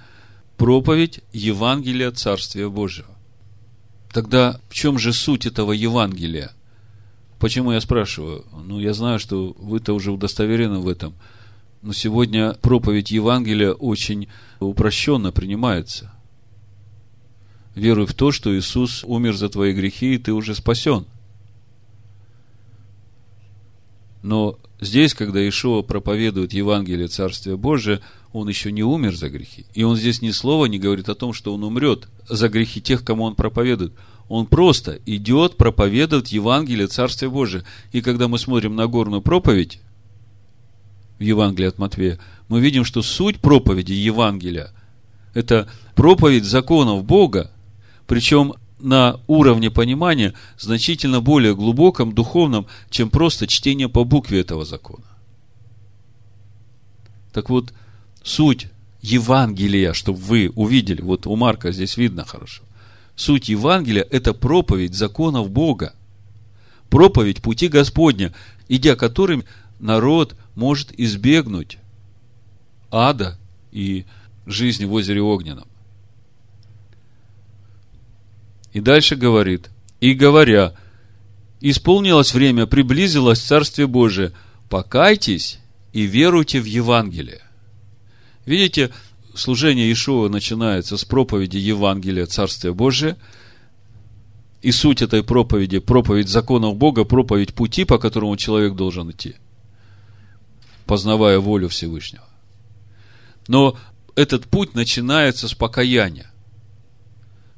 проповедь 0.58 1.22
Евангелия 1.34 2.12
Царствия 2.12 2.70
Божьего. 2.70 3.10
Тогда 4.12 4.60
в 4.70 4.74
чем 4.74 4.98
же 4.98 5.14
суть 5.14 5.46
этого 5.46 5.72
Евангелия? 5.72 6.52
Почему 7.40 7.74
я 7.74 7.82
спрашиваю? 7.82 8.46
Ну, 8.66 8.80
я 8.80 8.94
знаю, 8.94 9.20
что 9.20 9.54
вы-то 9.58 9.94
уже 9.94 10.12
удостоверены 10.12 10.80
в 10.80 10.88
этом. 10.88 11.14
Но 11.82 11.94
сегодня 11.94 12.54
проповедь 12.54 13.12
Евангелия 13.12 13.72
очень 13.72 14.30
упрощенно 14.60 15.32
принимается. 15.32 16.12
Веруй 17.76 18.06
в 18.06 18.14
то, 18.14 18.32
что 18.32 18.58
Иисус 18.58 19.04
умер 19.04 19.36
за 19.36 19.50
твои 19.50 19.74
грехи, 19.74 20.16
и 20.16 20.18
ты 20.18 20.32
уже 20.32 20.56
спасен. 20.56 21.06
Но 24.26 24.58
здесь, 24.82 25.14
когда 25.14 25.48
Ишуа 25.48 25.84
проповедует 25.84 26.52
Евангелие 26.52 27.08
Царствия 27.08 27.58
Божия, 27.58 28.02
он 28.34 28.50
еще 28.50 28.72
не 28.72 28.82
умер 28.82 29.16
за 29.16 29.30
грехи. 29.30 29.68
И 29.76 29.84
он 29.84 29.96
здесь 29.96 30.24
ни 30.24 30.32
слова 30.32 30.66
не 30.66 30.80
говорит 30.80 31.10
о 31.10 31.16
том, 31.16 31.32
что 31.32 31.54
он 31.54 31.64
умрет 31.64 32.08
за 32.28 32.50
грехи 32.50 32.82
тех, 32.82 33.06
кому 33.06 33.26
он 33.26 33.36
проповедует. 33.36 33.94
Он 34.28 34.48
просто 34.48 35.00
идет 35.06 35.58
проповедовать 35.58 36.32
Евангелие 36.32 36.88
Царствия 36.88 37.30
Божия. 37.30 37.66
И 37.92 38.02
когда 38.02 38.28
мы 38.28 38.40
смотрим 38.40 38.76
на 38.76 38.88
горную 38.88 39.22
проповедь 39.22 39.80
в 41.20 41.22
Евангелии 41.22 41.68
от 41.68 41.78
Матвея, 41.78 42.18
мы 42.50 42.62
видим, 42.62 42.84
что 42.84 43.04
суть 43.04 43.40
проповеди 43.40 43.94
Евангелия– 43.94 44.72
это 45.36 45.70
проповедь 45.94 46.46
законов 46.46 47.06
Бога, 47.06 47.52
причем 48.08 48.56
на 48.86 49.20
уровне 49.28 49.72
понимания 49.72 50.34
значительно 50.58 51.20
более 51.20 51.56
глубоком, 51.56 52.14
духовном, 52.14 52.68
чем 52.90 53.10
просто 53.10 53.48
чтение 53.48 53.90
по 53.90 54.04
букве 54.04 54.42
этого 54.42 54.64
закона. 54.64 55.04
Так 57.34 57.50
вот, 57.50 57.74
суть 58.24 58.68
Евангелия, 59.02 59.94
чтобы 59.94 60.20
вы 60.20 60.52
увидели, 60.56 61.02
вот 61.02 61.28
у 61.28 61.36
Марка 61.36 61.72
здесь 61.72 61.98
видно 61.98 62.26
хорошо, 62.26 62.64
суть 63.16 63.50
Евангелия– 63.50 64.08
это 64.12 64.34
проповедь 64.34 64.94
законов 64.94 65.50
Бога, 65.50 65.94
проповедь 66.90 67.42
пути 67.42 67.68
Господня, 67.68 68.34
идя 68.70 68.96
которым 68.96 69.44
народ 69.80 70.36
может 70.56 70.98
избегнуть 70.98 71.78
ада 72.92 73.38
и 73.72 74.06
жизни 74.46 74.86
в 74.86 74.94
озере 74.94 75.22
Огненном. 75.22 75.68
И 78.76 78.82
дальше 78.82 79.16
говорит, 79.16 79.70
и 80.02 80.14
говоря, 80.14 80.74
исполнилось 81.62 82.34
время, 82.34 82.66
приблизилось 82.66 83.40
Царствие 83.40 83.88
Божие, 83.88 84.34
покайтесь 84.70 85.60
и 85.94 86.02
веруйте 86.02 86.60
в 86.60 86.66
Евангелие. 86.66 87.42
Видите, 88.46 88.92
служение 89.34 89.90
Ишуа 89.90 90.28
начинается 90.28 90.98
с 90.98 91.06
проповеди 91.06 91.56
Евангелия 91.56 92.26
Царствия 92.26 92.74
Божия, 92.74 93.16
и 94.62 94.74
суть 94.74 95.02
этой 95.02 95.24
проповеди– 95.24 95.80
проповедь 95.80 96.28
законов 96.28 96.76
Бога, 96.76 97.06
проповедь 97.06 97.54
пути, 97.54 97.86
по 97.86 97.98
которому 97.98 98.36
человек 98.36 98.76
должен 98.76 99.10
идти, 99.10 99.36
познавая 100.86 101.40
волю 101.40 101.70
Всевышнего. 101.70 102.28
Но 103.48 103.78
этот 104.16 104.48
путь 104.48 104.76
начинается 104.76 105.48
с 105.48 105.54
покаяния 105.54 106.30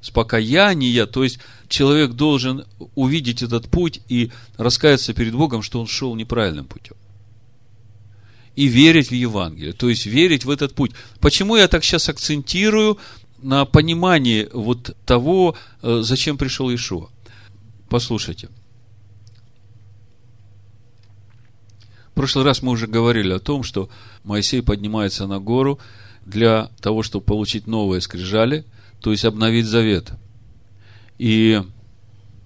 с 0.01 0.10
покаяния, 0.12 1.05
то 1.05 1.23
есть 1.23 1.39
человек 1.67 2.12
должен 2.12 2.65
увидеть 2.95 3.41
этот 3.41 3.67
путь 3.69 4.01
и 4.07 4.31
раскаяться 4.57 5.13
перед 5.13 5.33
Богом, 5.33 5.62
что 5.62 5.79
он 5.79 5.88
шел 5.88 6.15
неправильным 6.15 6.65
путем. 6.65 6.95
И 8.55 8.67
верить 8.67 9.10
в 9.10 9.13
Евангелие, 9.13 9.73
то 9.73 9.89
есть 9.89 10.05
верить 10.05 10.45
в 10.45 10.49
этот 10.49 10.73
путь. 10.73 10.91
Почему 11.19 11.55
я 11.55 11.67
так 11.67 11.83
сейчас 11.83 12.10
акцентирую 12.10 12.97
на 13.39 13.65
понимании 13.65 14.49
вот 14.51 14.95
того, 15.05 15.55
э, 15.81 15.99
зачем 16.01 16.38
пришел 16.38 16.73
Ишуа? 16.73 17.10
Послушайте. 17.89 18.49
В 22.12 22.13
прошлый 22.15 22.45
раз 22.45 22.63
мы 22.63 22.71
уже 22.71 22.88
говорили 22.88 23.31
о 23.31 23.39
том, 23.39 23.62
что 23.62 23.89
Моисей 24.23 24.63
поднимается 24.63 25.27
на 25.27 25.39
гору 25.39 25.79
для 26.25 26.71
того, 26.81 27.03
чтобы 27.03 27.25
получить 27.25 27.67
новые 27.67 28.01
скрижали– 28.01 28.63
то 29.01 29.12
есть 29.12 29.25
обновить 29.25 29.65
завет. 29.65 30.12
И 31.17 31.62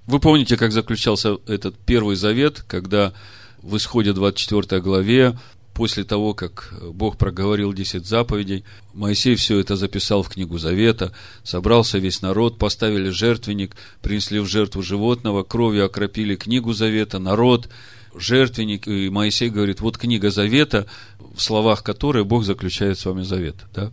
вы 0.08 0.20
помните, 0.20 0.58
как 0.58 0.72
заключался 0.72 1.38
этот 1.48 1.78
первый 1.78 2.16
завет, 2.16 2.64
когда 2.68 3.14
в 3.62 3.78
исходе 3.78 4.14
24 4.14 4.82
главе, 4.82 5.38
после 5.74 6.04
того, 6.04 6.34
как 6.34 6.74
Бог 6.94 7.18
проговорил 7.18 7.74
10 7.74 8.06
заповедей, 8.06 8.64
Моисей 8.94 9.36
все 9.36 9.60
это 9.60 9.76
записал 9.76 10.24
в 10.24 10.30
книгу 10.30 10.58
Завета, 10.58 11.14
собрался 11.44 11.98
весь 11.98 12.22
народ, 12.22 12.58
поставили 12.58 13.10
жертвенник, 13.10 13.76
принесли 14.02 14.40
в 14.40 14.46
жертву 14.48 14.82
животного, 14.82 15.44
кровью 15.44 15.86
окропили 15.86 16.36
книгу 16.36 16.74
Завета, 16.74 17.20
народ, 17.20 17.70
жертвенник, 18.16 18.88
и 18.88 19.10
Моисей 19.10 19.50
говорит, 19.50 19.82
вот 19.82 19.98
книга 19.98 20.30
Завета, 20.30 20.88
в 21.20 21.42
словах 21.42 21.84
которой 21.84 22.24
Бог 22.24 22.44
заключает 22.44 23.00
с 23.00 23.06
вами 23.06 23.24
завет. 23.24 23.56
Да? 23.74 23.92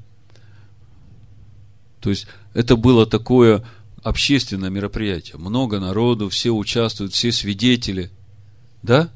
То 2.01 2.11
есть, 2.11 2.27
это 2.59 2.75
было 2.75 3.07
такое 3.07 3.65
общественное 4.03 4.69
мероприятие. 4.69 5.37
Много 5.39 5.79
народу, 5.79 6.29
все 6.29 6.51
участвуют, 6.51 7.13
все 7.13 7.31
свидетели. 7.31 8.11
Да? 8.83 9.11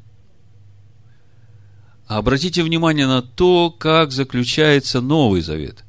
А 2.07 2.19
обратите 2.19 2.63
внимание 2.63 3.09
на 3.09 3.21
то, 3.21 3.75
как 3.77 4.13
заключается 4.13 5.01
Новый 5.01 5.41
Завет. 5.41 5.83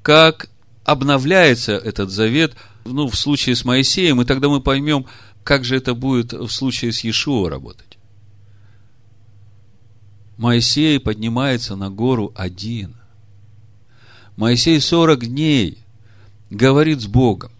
Как 0.00 0.48
обновляется 0.82 1.72
этот 1.72 2.08
завет, 2.08 2.56
ну, 2.86 3.06
в 3.08 3.16
случае 3.16 3.54
с 3.54 3.66
Моисеем, 3.66 4.22
и 4.22 4.24
тогда 4.24 4.48
мы 4.48 4.62
поймем, 4.62 5.04
как 5.44 5.66
же 5.66 5.76
это 5.76 5.92
будет 5.92 6.32
в 6.32 6.48
случае 6.48 6.92
с 6.92 7.00
Иешуа 7.00 7.50
работать. 7.50 7.98
Моисей 10.38 10.98
поднимается 10.98 11.76
на 11.76 11.90
гору 11.90 12.32
один. 12.34 12.96
Моисей 14.36 14.80
40 14.80 15.26
дней 15.26 15.84
говорит 16.50 17.00
с 17.00 17.06
Богом. 17.06 17.50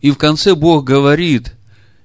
И 0.00 0.10
в 0.10 0.18
конце 0.18 0.54
Бог 0.54 0.84
говорит, 0.84 1.54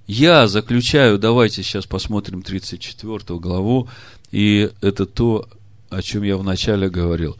я 0.07 0.47
заключаю, 0.47 1.19
давайте 1.19 1.63
сейчас 1.63 1.85
посмотрим 1.85 2.41
34 2.41 3.39
главу, 3.39 3.89
и 4.31 4.71
это 4.81 5.05
то, 5.05 5.47
о 5.89 6.01
чем 6.01 6.23
я 6.23 6.37
вначале 6.37 6.89
говорил. 6.89 7.37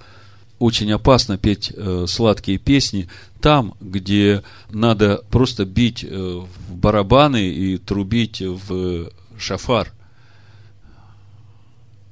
очень 0.59 0.91
опасно 0.91 1.39
петь 1.39 1.73
э, 1.75 2.05
сладкие 2.07 2.59
песни 2.59 3.09
там, 3.41 3.73
где 3.81 4.43
надо 4.69 5.23
просто 5.31 5.65
бить 5.65 6.03
э, 6.03 6.07
в 6.07 6.75
барабаны 6.75 7.47
и 7.49 7.79
трубить 7.79 8.41
в 8.41 9.11
шафар. 9.39 9.91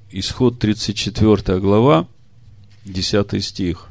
Исход 0.09 0.57
34 0.57 1.59
глава, 1.59 2.07
10 2.85 3.45
стих. 3.45 3.88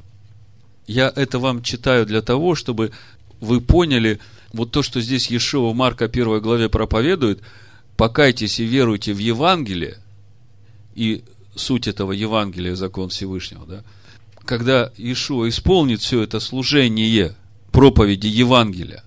Я 0.88 1.12
это 1.14 1.38
вам 1.38 1.62
читаю 1.62 2.06
для 2.06 2.22
того, 2.22 2.54
чтобы 2.54 2.92
вы 3.40 3.60
поняли, 3.60 4.20
вот 4.54 4.72
то, 4.72 4.82
что 4.82 5.02
здесь 5.02 5.30
Ешива 5.30 5.74
Марка 5.74 6.06
1 6.06 6.40
главе 6.40 6.70
проповедует, 6.70 7.42
покайтесь 7.96 8.58
и 8.58 8.64
веруйте 8.64 9.12
в 9.12 9.18
Евангелие, 9.18 9.98
и 10.94 11.22
суть 11.54 11.86
этого 11.88 12.12
Евангелия, 12.12 12.74
закон 12.74 13.10
Всевышнего, 13.10 13.66
да, 13.66 13.84
когда 14.46 14.90
Ишуа 14.96 15.50
исполнит 15.50 16.00
все 16.00 16.22
это 16.22 16.40
служение 16.40 17.36
проповеди 17.70 18.28
Евангелия, 18.28 19.04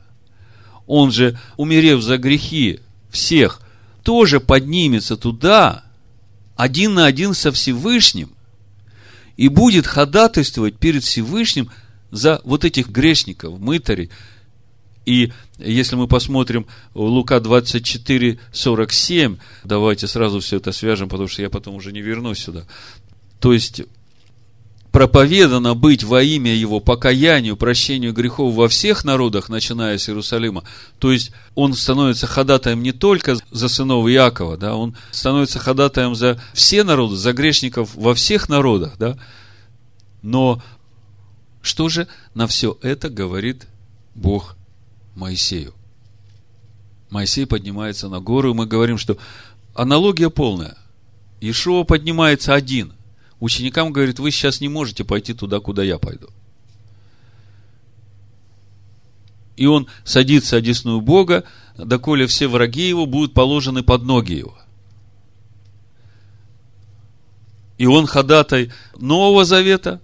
он 0.86 1.12
же, 1.12 1.40
умерев 1.58 2.04
за 2.04 2.20
грехи 2.20 2.80
всех, 3.10 3.60
тоже 4.04 4.40
поднимется 4.40 5.18
туда, 5.18 5.84
один 6.56 6.94
на 6.94 7.08
один 7.08 7.34
со 7.34 7.52
Всевышним, 7.52 8.36
и 9.42 9.48
будет 9.48 9.88
ходатайствовать 9.88 10.78
перед 10.78 11.04
Всевышним 11.04 11.72
за 12.12 12.42
вот 12.44 12.64
этих 12.64 12.90
грешников, 12.90 13.60
мытарей. 13.60 14.12
И 15.08 15.34
если 15.58 15.96
мы 15.96 16.08
посмотрим 16.08 16.68
Лука 16.94 17.40
24, 17.40 18.38
47, 18.52 19.38
давайте 19.64 20.06
сразу 20.06 20.42
все 20.42 20.58
это 20.58 20.72
свяжем, 20.72 21.10
потому 21.10 21.28
что 21.28 21.42
я 21.42 21.50
потом 21.50 21.74
уже 21.74 21.92
не 21.92 22.02
вернусь 22.02 22.38
сюда. 22.38 22.68
То 23.40 23.52
есть, 23.52 23.82
проповедано 24.92 25.74
быть 25.74 26.04
во 26.04 26.22
имя 26.22 26.54
Его 26.54 26.80
покаянию, 26.80 27.56
прощению 27.56 28.14
грехов 28.14 28.54
во 28.54 28.68
всех 28.68 29.06
народах, 29.06 29.48
начиная 29.50 29.98
с 29.98 30.10
Иерусалима. 30.10 30.64
То 31.00 31.12
есть, 31.12 31.32
он 31.56 31.74
становится 31.74 32.28
ходатаем 32.28 32.84
не 32.84 32.92
только 32.92 33.38
за 33.52 33.70
сынов 33.70 34.08
Иакова, 34.08 34.58
да, 34.58 34.76
он 34.76 34.96
становится 35.12 35.60
ходатаем 35.60 36.14
за 36.16 36.42
все 36.54 36.84
народы, 36.84 37.16
за 37.16 37.32
грешников 37.34 37.96
во 37.96 38.14
всех 38.14 38.50
народах, 38.50 38.98
да. 38.98 39.18
Но 40.22 40.62
что 41.62 41.90
же 41.90 42.08
на 42.34 42.48
все 42.48 42.78
это 42.82 43.10
говорит 43.10 43.68
Бог 44.14 44.58
Моисею? 45.16 45.74
Моисей 47.10 47.46
поднимается 47.46 48.10
на 48.10 48.20
гору, 48.20 48.52
и 48.52 48.54
мы 48.54 48.66
говорим, 48.66 48.98
что 48.98 49.18
аналогия 49.74 50.30
полная. 50.30 50.78
Ишуа 51.40 51.84
поднимается 51.84 52.54
один– 52.54 52.94
ученикам 53.42 53.92
говорит, 53.92 54.20
вы 54.20 54.32
сейчас 54.32 54.62
не 54.62 54.70
можете 54.70 55.04
пойти 55.04 55.34
туда, 55.34 55.60
куда 55.60 55.84
я 55.84 55.98
пойду. 55.98 56.30
И 59.58 59.66
он 59.66 59.88
садится 60.06 60.56
одесную 60.56 61.02
Бога, 61.02 61.44
доколе 61.78 62.26
все 62.28 62.48
враги 62.48 62.88
его 62.88 63.06
будут 63.06 63.34
положены 63.34 63.84
под 63.84 64.04
ноги 64.04 64.34
его. 64.34 64.58
И 67.78 67.86
он 67.86 68.06
ходатай 68.06 68.72
Нового 68.98 69.44
Завета. 69.44 70.00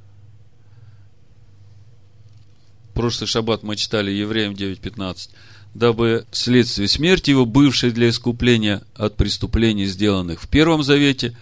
Прошлый 2.94 3.28
шаббат 3.28 3.64
мы 3.64 3.76
читали 3.76 4.12
Евреям 4.12 4.54
9.15 4.54 5.30
дабы 5.78 6.26
вследствие 6.32 6.88
смерти 6.88 7.30
его, 7.30 7.46
бывшей 7.46 7.92
для 7.92 8.10
искупления 8.10 8.82
от 8.96 9.16
преступлений, 9.16 9.86
сделанных 9.86 10.42
в 10.42 10.48
Первом 10.48 10.82
Завете, 10.82 11.38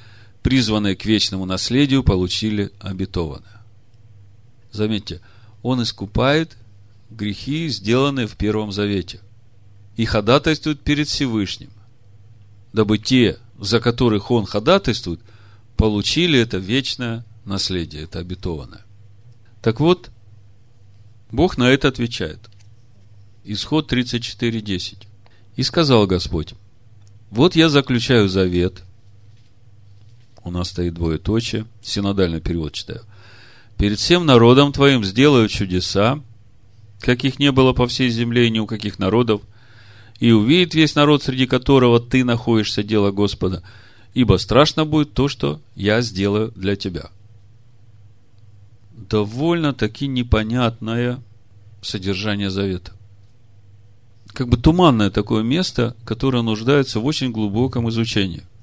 призванные 0.46 0.96
к 0.96 1.06
вечному 1.06 1.46
наследию, 1.46 2.04
получили 2.04 2.72
обетованное. 2.80 3.64
Заметьте, 4.72 5.20
он 5.64 5.82
искупает 5.82 6.56
грехи, 7.10 7.68
сделанные 7.68 8.28
в 8.28 8.38
Первом 8.38 8.72
Завете, 8.72 9.22
и 9.98 10.06
ходатайствует 10.06 10.82
перед 10.82 11.08
Всевышним, 11.08 11.72
дабы 12.74 13.00
те, 13.00 13.40
за 13.60 13.80
которых 13.80 14.30
он 14.30 14.46
ходатайствует, 14.46 15.20
получили 15.78 16.40
это 16.40 16.60
вечное 16.60 17.26
наследие, 17.44 18.04
это 18.04 18.20
обетованное. 18.20 18.86
Так 19.64 19.80
вот, 19.80 20.12
Бог 21.32 21.58
на 21.58 21.72
это 21.72 21.88
отвечает. 21.88 22.52
Исход 23.44 23.92
34.10. 23.92 25.08
И 25.56 25.64
сказал 25.64 26.06
Господь, 26.06 26.54
вот 27.32 27.56
я 27.56 27.68
заключаю 27.68 28.30
завет 28.30 28.85
у 30.46 30.52
нас 30.52 30.70
стоит 30.70 30.94
двоеточие, 30.94 31.66
синодальный 31.82 32.40
перевод 32.40 32.72
читаю. 32.72 33.02
Перед 33.78 34.00
всем 34.00 34.26
народом 34.26 34.72
твоим 34.72 35.04
сделаю 35.04 35.50
чудеса, 35.50 36.22
каких 37.02 37.40
не 37.40 37.52
было 37.52 37.74
по 37.74 37.88
всей 37.88 38.10
земле 38.10 38.48
и 38.48 38.52
ни 38.52 38.60
у 38.60 38.68
каких 38.68 39.00
народов, 39.00 39.42
и 40.20 40.32
увидит 40.32 40.76
весь 40.76 40.96
народ, 40.96 41.24
среди 41.24 41.48
которого 41.48 42.00
ты 42.00 42.24
находишься, 42.24 42.84
дело 42.84 43.12
Господа, 43.12 43.64
ибо 44.14 44.38
страшно 44.38 44.86
будет 44.86 45.14
то, 45.14 45.28
что 45.28 45.60
я 45.76 46.02
сделаю 46.02 46.54
для 46.56 46.76
тебя. 46.76 47.10
Довольно-таки 48.96 50.08
непонятное 50.08 51.22
содержание 51.82 52.52
завета. 52.52 52.94
Как 54.28 54.48
бы 54.48 54.58
туманное 54.58 55.10
такое 55.10 55.44
место, 55.44 55.96
которое 56.06 56.44
нуждается 56.44 57.00
в 57.00 57.06
очень 57.06 57.32
глубоком 57.32 57.90
изучении– 57.90 58.44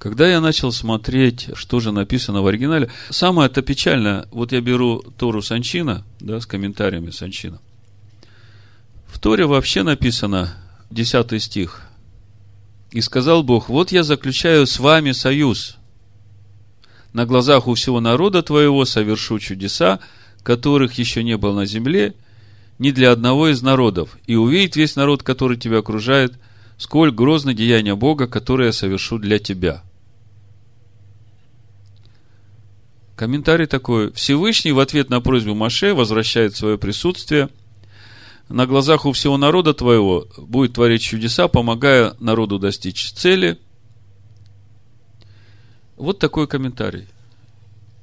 когда 0.00 0.26
я 0.26 0.40
начал 0.40 0.72
смотреть, 0.72 1.50
что 1.52 1.78
же 1.78 1.92
написано 1.92 2.40
в 2.40 2.46
оригинале, 2.46 2.90
самое 3.10 3.50
это 3.50 3.60
печальное, 3.60 4.26
вот 4.30 4.50
я 4.50 4.62
беру 4.62 5.04
Тору 5.18 5.42
Санчина, 5.42 6.04
да, 6.20 6.40
с 6.40 6.46
комментариями 6.46 7.10
Санчина. 7.10 7.60
В 9.06 9.18
Торе 9.18 9.44
вообще 9.44 9.82
написано, 9.82 10.54
10 10.90 11.42
стих, 11.42 11.82
«И 12.92 13.02
сказал 13.02 13.42
Бог, 13.42 13.68
вот 13.68 13.92
я 13.92 14.02
заключаю 14.02 14.66
с 14.66 14.78
вами 14.78 15.12
союз, 15.12 15.76
на 17.12 17.26
глазах 17.26 17.68
у 17.68 17.74
всего 17.74 18.00
народа 18.00 18.42
твоего 18.42 18.86
совершу 18.86 19.38
чудеса, 19.38 20.00
которых 20.42 20.94
еще 20.94 21.22
не 21.22 21.36
было 21.36 21.54
на 21.54 21.66
земле, 21.66 22.14
ни 22.78 22.90
для 22.90 23.12
одного 23.12 23.48
из 23.48 23.60
народов, 23.60 24.16
и 24.26 24.34
увидит 24.34 24.76
весь 24.76 24.96
народ, 24.96 25.22
который 25.22 25.58
тебя 25.58 25.80
окружает, 25.80 26.38
сколь 26.78 27.12
грозно 27.12 27.52
деяние 27.52 27.96
Бога, 27.96 28.26
которое 28.26 28.68
я 28.68 28.72
совершу 28.72 29.18
для 29.18 29.38
тебя». 29.38 29.82
Комментарий 33.20 33.66
такой. 33.66 34.10
Всевышний 34.14 34.72
в 34.72 34.78
ответ 34.78 35.10
на 35.10 35.20
просьбу 35.20 35.54
Маше 35.54 35.92
возвращает 35.92 36.56
свое 36.56 36.78
присутствие. 36.78 37.50
На 38.48 38.66
глазах 38.66 39.04
у 39.04 39.12
всего 39.12 39.36
народа 39.36 39.74
твоего 39.74 40.26
будет 40.38 40.72
творить 40.72 41.02
чудеса, 41.02 41.46
помогая 41.46 42.14
народу 42.18 42.58
достичь 42.58 43.12
цели. 43.12 43.58
Вот 45.98 46.18
такой 46.18 46.48
комментарий. 46.48 47.08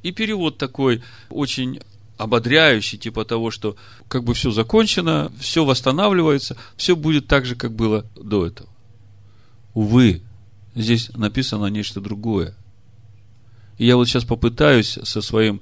И 0.04 0.12
перевод 0.12 0.60
такой 0.60 1.02
очень 1.32 1.80
ободряющий, 2.20 3.00
типа 3.00 3.26
того, 3.26 3.50
что 3.50 3.76
как 4.08 4.24
бы 4.24 4.36
все 4.36 4.52
закончено, 4.52 5.32
все 5.40 5.66
восстанавливается, 5.66 6.58
все 6.76 6.96
будет 6.96 7.26
так 7.26 7.48
же, 7.48 7.56
как 7.56 7.74
было 7.74 8.06
до 8.16 8.46
этого. 8.46 8.70
Увы, 9.74 10.22
здесь 10.76 11.10
написано 11.16 11.66
нечто 11.66 12.02
другое– 12.02 12.56
и 13.78 13.86
я 13.86 13.96
вот 13.96 14.08
сейчас 14.08 14.24
попытаюсь 14.24 14.98
со 15.04 15.22
своим 15.22 15.62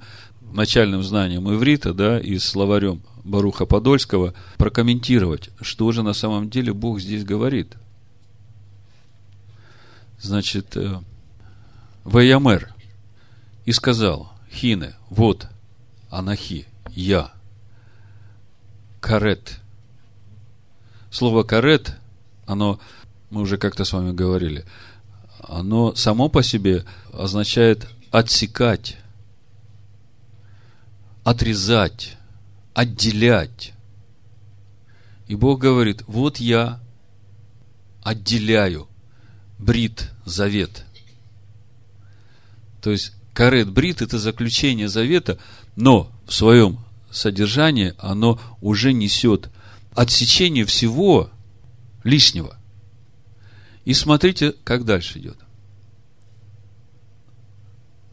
начальным 0.52 1.02
знанием 1.02 1.52
иврита, 1.52 1.92
да, 1.92 2.18
и 2.18 2.38
словарем 2.38 3.02
Баруха 3.24 3.66
Подольского 3.66 4.34
прокомментировать, 4.56 5.50
что 5.60 5.90
же 5.92 6.02
на 6.02 6.12
самом 6.12 6.48
деле 6.48 6.72
Бог 6.72 7.00
здесь 7.00 7.24
говорит. 7.24 7.74
Значит, 10.18 10.76
э, 10.76 11.00
Ваямер 12.04 12.72
и 13.64 13.72
сказал, 13.72 14.32
Хине, 14.50 14.94
вот, 15.10 15.48
Анахи, 16.08 16.66
я, 16.90 17.32
карет. 19.00 19.60
Слово 21.10 21.42
карет, 21.42 21.96
оно, 22.46 22.78
мы 23.30 23.42
уже 23.42 23.58
как-то 23.58 23.84
с 23.84 23.92
вами 23.92 24.12
говорили, 24.12 24.64
оно 25.40 25.94
само 25.94 26.28
по 26.28 26.42
себе 26.42 26.84
означает 27.12 27.88
отсекать, 28.10 28.96
отрезать, 31.24 32.16
отделять. 32.74 33.72
И 35.28 35.34
Бог 35.34 35.60
говорит, 35.60 36.02
вот 36.06 36.38
я 36.38 36.80
отделяю 38.02 38.88
брит, 39.58 40.10
завет. 40.24 40.84
То 42.80 42.90
есть, 42.90 43.12
карет 43.34 43.70
брит– 43.70 44.00
это 44.02 44.18
заключение 44.18 44.88
завета, 44.88 45.38
но 45.74 46.12
в 46.26 46.32
своем 46.32 46.78
содержании 47.10 47.94
оно 47.98 48.40
уже 48.60 48.92
несет 48.92 49.50
отсечение 49.94 50.64
всего 50.64 51.30
лишнего. 52.04 52.56
И 53.84 53.94
смотрите, 53.94 54.52
как 54.64 54.84
дальше 54.84 55.18
идет. 55.18 55.38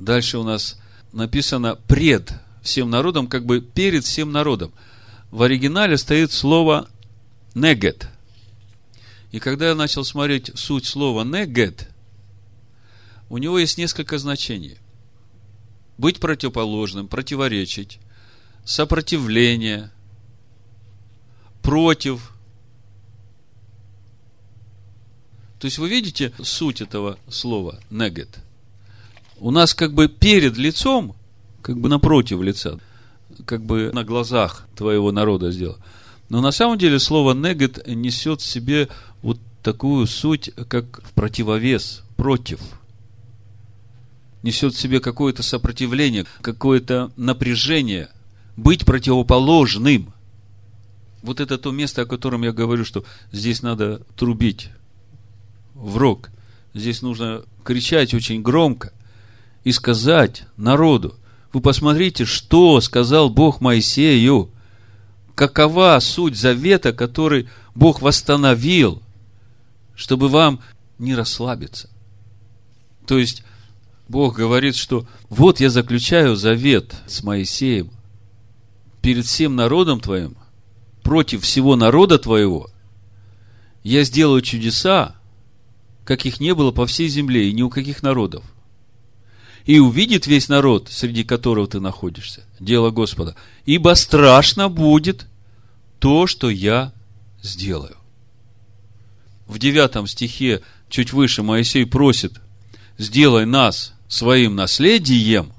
Дальше 0.04 0.38
у 0.38 0.44
нас 0.44 0.78
написано 1.14 1.76
пред 1.88 2.34
всем 2.62 2.90
народом, 2.90 3.28
как 3.28 3.46
бы 3.46 3.62
перед 3.62 4.04
всем 4.04 4.34
народом. 4.34 4.74
В 5.32 5.42
оригинале 5.44 5.98
стоит 5.98 6.34
слово 6.34 6.90
негет. 7.56 8.10
И 9.32 9.40
когда 9.40 9.70
я 9.70 9.76
начал 9.76 10.04
смотреть 10.04 10.52
суть 10.56 10.86
слова 10.86 11.24
негет, 11.24 11.88
у 13.30 13.38
него 13.38 13.58
есть 13.58 13.78
несколько 13.78 14.18
значений. 14.18 14.78
Быть 15.98 16.20
противоположным, 16.20 17.08
противоречить, 17.08 18.00
сопротивление, 18.66 19.90
против. 21.62 22.34
То 25.60 25.66
есть 25.66 25.78
вы 25.78 25.88
видите 25.88 26.34
суть 26.44 26.82
этого 26.82 27.18
слова 27.30 27.80
негет. 27.90 28.43
У 29.44 29.52
нас 29.52 29.74
как 29.74 29.94
бы 29.94 30.08
перед 30.08 30.56
лицом, 30.56 31.18
как 31.62 31.78
бы 31.78 31.90
напротив 31.90 32.42
лица, 32.42 32.80
как 33.44 33.62
бы 33.62 33.92
на 33.94 34.06
глазах 34.06 34.66
твоего 34.74 35.12
народа 35.12 35.52
сделал. 35.52 35.76
Но 36.30 36.40
на 36.40 36.52
самом 36.52 36.78
деле 36.78 36.98
слово 36.98 37.34
негет 37.34 37.86
несет 37.86 38.40
в 38.40 38.46
себе 38.46 38.88
вот 39.22 39.38
такую 39.62 40.08
суть, 40.08 40.50
как 40.70 41.04
в 41.04 41.12
противовес, 41.12 42.04
против. 42.16 42.62
Несет 44.44 44.76
в 44.76 44.80
себе 44.80 45.02
какое-то 45.02 45.44
сопротивление, 45.44 46.26
какое-то 46.40 47.12
напряжение, 47.18 48.08
быть 48.56 48.86
противоположным. 48.86 50.14
Вот 51.22 51.42
это 51.42 51.58
то 51.58 51.72
место, 51.72 52.04
о 52.04 52.06
котором 52.06 52.44
я 52.44 52.54
говорю, 52.54 52.86
что 52.86 53.04
здесь 53.34 53.62
надо 53.62 54.04
трубить 54.16 54.70
в 55.74 55.98
рог. 55.98 56.30
Здесь 56.74 57.02
нужно 57.02 57.44
кричать 57.66 58.14
очень 58.14 58.42
громко 58.42 58.94
и 59.64 59.72
сказать 59.72 60.44
народу, 60.58 61.16
вы 61.52 61.62
посмотрите, 61.62 62.26
что 62.26 62.82
сказал 62.82 63.30
Бог 63.30 63.62
Моисею, 63.62 64.50
какова 65.36 65.98
суть 66.02 66.36
завета, 66.36 66.94
который 66.94 67.48
Бог 67.76 68.02
восстановил 68.02 69.04
чтобы 69.96 70.28
вам 70.30 70.60
не 70.98 71.16
расслабиться. 71.16 71.90
То 73.06 73.18
есть, 73.18 73.44
Бог 74.08 74.36
говорит, 74.36 74.76
что 74.76 75.08
вот 75.30 75.60
я 75.60 75.70
заключаю 75.70 76.36
завет 76.36 76.96
с 77.08 77.24
Моисеем 77.24 77.92
перед 79.02 79.26
всем 79.26 79.56
народом 79.56 80.00
твоим, 80.00 80.38
против 81.04 81.44
всего 81.44 81.76
народа 81.76 82.18
твоего, 82.18 82.70
я 83.84 84.04
сделаю 84.04 84.42
чудеса, 84.42 85.16
как 86.06 86.26
их 86.26 86.40
не 86.40 86.54
было 86.54 86.72
по 86.72 86.86
всей 86.86 87.10
земле 87.10 87.50
и 87.50 87.54
ни 87.54 87.62
у 87.62 87.70
каких 87.70 88.02
народов. 88.02 88.44
И 89.66 89.80
увидит 89.80 90.28
весь 90.28 90.50
народ, 90.50 90.90
среди 90.92 91.24
которого 91.24 91.68
ты 91.68 91.80
находишься, 91.80 92.44
дело 92.60 92.92
Господа, 92.92 93.36
ибо 93.66 93.94
страшно 93.96 94.68
будет 94.70 95.26
то, 96.00 96.28
что 96.28 96.50
я 96.50 96.92
сделаю 97.42 97.96
в 99.48 99.60
девятом 99.60 100.08
стихе, 100.08 100.62
чуть 100.90 101.14
выше, 101.14 101.44
Моисей 101.44 101.86
просит, 101.86 102.34
сделай 102.98 103.46
нас 103.46 103.94
своим 104.08 104.56
наследием. 104.56 105.54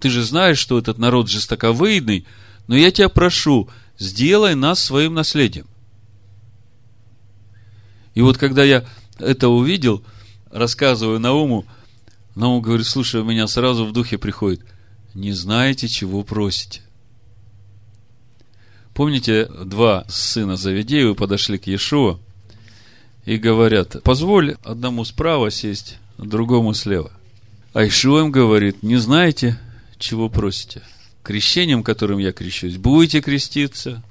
Ты 0.00 0.10
же 0.10 0.22
знаешь, 0.22 0.58
что 0.58 0.78
этот 0.78 0.98
народ 0.98 1.28
жестоковыйный, 1.28 2.26
но 2.66 2.76
я 2.76 2.90
тебя 2.90 3.08
прошу, 3.08 3.68
сделай 3.98 4.54
нас 4.54 4.82
своим 4.82 5.14
наследием. 5.14 5.66
И 8.14 8.22
вот 8.22 8.38
когда 8.38 8.64
я 8.64 8.84
это 9.18 9.48
увидел, 9.48 10.02
рассказываю 10.50 11.20
Науму, 11.20 11.66
Наум 12.36 12.60
говорит, 12.60 12.86
слушай, 12.86 13.22
у 13.22 13.24
меня 13.24 13.46
сразу 13.48 13.86
в 13.86 13.92
духе 13.92 14.18
приходит, 14.18 14.60
не 15.14 15.32
знаете, 15.32 15.88
чего 15.88 16.22
просите. 16.22 16.82
Помните, 18.92 19.46
два 19.46 20.04
сына 20.08 20.56
Завидеева 20.56 21.14
подошли 21.14 21.58
к 21.58 21.66
Иешуа, 21.66 22.18
и 23.24 23.38
говорят, 23.38 24.02
позволь 24.04 24.56
одному 24.62 25.04
справа 25.04 25.50
сесть, 25.50 25.96
другому 26.18 26.74
слева. 26.74 27.10
А 27.72 27.86
Ишуа 27.86 28.20
им 28.20 28.30
говорит, 28.30 28.82
не 28.82 28.96
знаете, 28.96 29.58
чего 29.98 30.28
просите. 30.28 30.82
Крещением, 31.22 31.82
которым 31.82 32.18
я 32.18 32.32
крещусь, 32.32 32.76
будете 32.76 33.22
креститься, 33.22 34.02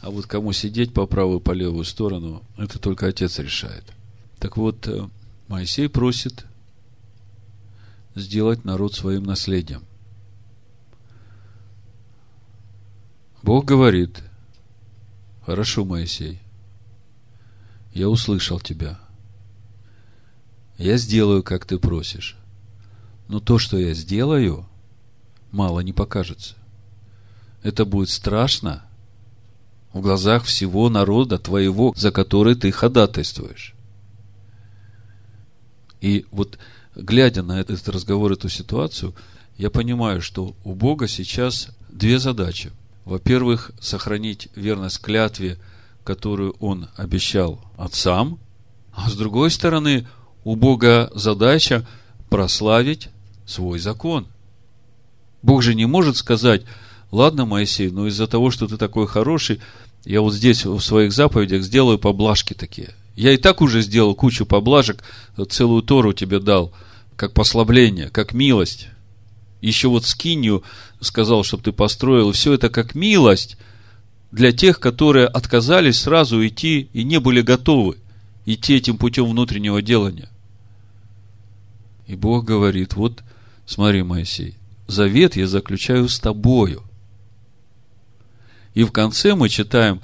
а 0.00 0.10
вот 0.10 0.26
кому 0.26 0.52
сидеть 0.52 0.92
по 0.92 1.06
правую, 1.06 1.38
по 1.38 1.52
левую 1.52 1.84
сторону, 1.84 2.42
это 2.56 2.80
только 2.80 3.06
Отец 3.06 3.38
решает. 3.38 3.84
Так 4.40 4.56
вот, 4.56 4.86
э, 4.88 5.08
Моисей 5.46 5.88
просит 5.88 6.44
сделать 8.20 8.64
народ 8.64 8.94
своим 8.94 9.24
наследием. 9.24 9.84
Бог 13.42 13.64
говорит, 13.64 14.22
хорошо, 15.44 15.84
Моисей, 15.84 16.40
я 17.94 18.08
услышал 18.08 18.60
тебя. 18.60 18.98
Я 20.76 20.96
сделаю, 20.96 21.42
как 21.42 21.64
ты 21.64 21.78
просишь. 21.78 22.36
Но 23.26 23.40
то, 23.40 23.58
что 23.58 23.78
я 23.78 23.94
сделаю, 23.94 24.66
мало 25.50 25.80
не 25.80 25.92
покажется. 25.92 26.54
Это 27.62 27.84
будет 27.84 28.10
страшно 28.10 28.84
в 29.92 30.00
глазах 30.00 30.44
всего 30.44 30.88
народа 30.88 31.38
твоего, 31.38 31.92
за 31.96 32.10
который 32.10 32.54
ты 32.54 32.70
ходатайствуешь. 32.70 33.74
И 36.00 36.26
вот, 36.30 36.58
глядя 36.98 37.42
на 37.42 37.60
этот 37.60 37.88
разговор, 37.88 38.32
эту 38.32 38.48
ситуацию, 38.48 39.14
я 39.56 39.70
понимаю, 39.70 40.20
что 40.20 40.54
у 40.64 40.74
Бога 40.74 41.08
сейчас 41.08 41.70
две 41.88 42.18
задачи. 42.18 42.72
Во-первых, 43.04 43.70
сохранить 43.80 44.48
верность 44.54 45.00
клятве– 45.00 45.58
которую 46.08 46.56
он 46.58 46.88
обещал 46.96 47.60
отцам, 47.76 48.38
а 48.94 49.10
с 49.10 49.14
другой 49.14 49.50
стороны, 49.50 50.08
у 50.42 50.56
Бога 50.56 51.10
задача 51.14 51.86
прославить 52.30 53.10
свой 53.44 53.78
закон. 53.78 54.26
Бог 55.42 55.60
же 55.60 55.74
не 55.74 55.84
может 55.84 56.16
сказать, 56.16 56.62
ладно, 57.10 57.44
Моисей, 57.44 57.90
но 57.90 58.06
из-за 58.06 58.26
того, 58.26 58.50
что 58.50 58.66
ты 58.66 58.78
такой 58.78 59.06
хороший, 59.06 59.60
я 60.06 60.22
вот 60.22 60.32
здесь 60.32 60.64
в 60.64 60.80
своих 60.80 61.12
заповедях 61.12 61.62
сделаю 61.62 61.98
поблажки 61.98 62.54
такие. 62.54 62.94
Я 63.14 63.32
и 63.32 63.36
так 63.36 63.60
уже 63.60 63.82
сделал 63.82 64.14
кучу 64.14 64.46
поблажек, 64.46 65.04
целую 65.50 65.82
Тору 65.82 66.14
тебе 66.14 66.40
дал, 66.40 66.72
как 67.18 67.34
послабление, 67.34 68.10
как 68.10 68.32
милость. 68.32 68.88
Еще 69.60 69.88
вот 69.88 70.06
скинью 70.06 70.62
сказал, 71.00 71.42
чтобы 71.42 71.64
ты 71.64 71.72
построил. 71.72 72.30
Все 72.30 72.52
это 72.52 72.70
как 72.70 72.94
милость 72.94 73.58
для 74.30 74.52
тех, 74.52 74.78
которые 74.78 75.26
отказались 75.26 76.00
сразу 76.00 76.46
идти 76.46 76.88
и 76.92 77.02
не 77.02 77.18
были 77.18 77.42
готовы 77.42 77.98
идти 78.46 78.76
этим 78.76 78.96
путем 78.96 79.28
внутреннего 79.28 79.82
делания. 79.82 80.28
И 82.06 82.14
Бог 82.14 82.44
говорит, 82.44 82.94
вот 82.94 83.24
смотри, 83.66 84.04
Моисей, 84.04 84.54
завет 84.86 85.34
я 85.34 85.48
заключаю 85.48 86.08
с 86.08 86.20
тобою. 86.20 86.84
И 88.74 88.84
в 88.84 88.92
конце 88.92 89.34
мы 89.34 89.48
читаем, 89.48 90.00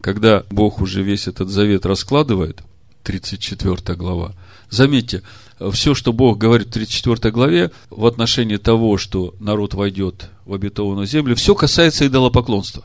когда 0.00 0.44
Бог 0.48 0.80
уже 0.80 1.02
весь 1.02 1.26
этот 1.26 1.48
завет 1.48 1.84
раскладывает, 1.84 2.62
34 3.02 3.96
глава. 3.96 4.36
Заметьте, 4.70 5.22
все, 5.70 5.94
что 5.94 6.12
Бог 6.12 6.38
говорит 6.38 6.68
в 6.68 6.72
34 6.72 7.30
главе 7.32 7.70
в 7.90 8.06
отношении 8.06 8.56
того, 8.56 8.96
что 8.98 9.34
народ 9.38 9.74
войдет 9.74 10.30
в 10.44 10.54
обетованную 10.54 11.06
землю, 11.06 11.36
все 11.36 11.54
касается 11.54 12.06
идолопоклонства. 12.06 12.84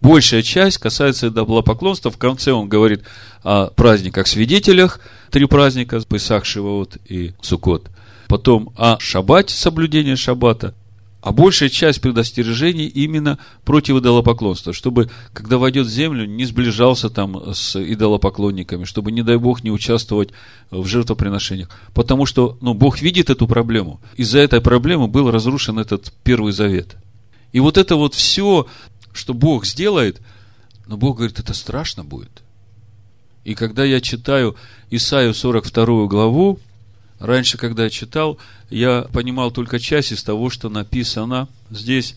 Большая 0.00 0.42
часть 0.42 0.78
касается 0.78 1.28
идолопоклонства. 1.28 2.10
В 2.10 2.18
конце 2.18 2.52
он 2.52 2.68
говорит 2.68 3.02
о 3.42 3.66
праздниках-свидетелях. 3.66 5.00
Три 5.30 5.46
праздника, 5.46 6.00
Песах, 6.08 6.44
Шивот 6.44 6.98
и 7.08 7.32
Сукот. 7.42 7.90
Потом 8.28 8.72
о 8.76 8.98
шаббате, 9.00 9.54
соблюдении 9.54 10.14
шаббата. 10.14 10.74
А 11.20 11.32
большая 11.32 11.68
часть 11.68 12.00
предостережений 12.00 12.86
именно 12.86 13.38
против 13.64 13.96
идолопоклонства, 13.96 14.72
чтобы, 14.72 15.10
когда 15.32 15.58
войдет 15.58 15.86
в 15.86 15.90
землю, 15.90 16.26
не 16.26 16.44
сближался 16.44 17.10
там 17.10 17.54
с 17.54 17.74
идолопоклонниками, 17.76 18.84
чтобы, 18.84 19.10
не 19.10 19.22
дай 19.22 19.36
Бог, 19.36 19.64
не 19.64 19.72
участвовать 19.72 20.30
в 20.70 20.86
жертвоприношениях. 20.86 21.70
Потому 21.92 22.24
что, 22.24 22.56
ну, 22.60 22.72
Бог 22.72 23.00
видит 23.00 23.30
эту 23.30 23.48
проблему. 23.48 24.00
Из-за 24.16 24.38
этой 24.38 24.60
проблемы 24.60 25.08
был 25.08 25.30
разрушен 25.30 25.80
этот 25.80 26.12
Первый 26.22 26.52
Завет. 26.52 26.96
И 27.52 27.60
вот 27.60 27.78
это 27.78 27.96
вот 27.96 28.14
все 28.14 28.66
что 29.18 29.34
Бог 29.34 29.66
сделает, 29.66 30.20
но 30.86 30.96
Бог 30.96 31.16
говорит, 31.16 31.38
это 31.38 31.52
страшно 31.52 32.04
будет. 32.04 32.42
И 33.44 33.54
когда 33.54 33.84
я 33.84 34.00
читаю 34.00 34.56
Исаию 34.90 35.34
42 35.34 36.06
главу, 36.06 36.58
раньше, 37.18 37.58
когда 37.58 37.84
я 37.84 37.90
читал, 37.90 38.38
я 38.70 39.02
понимал 39.12 39.50
только 39.50 39.78
часть 39.78 40.12
из 40.12 40.22
того, 40.22 40.50
что 40.50 40.68
написано 40.68 41.48
здесь. 41.70 42.16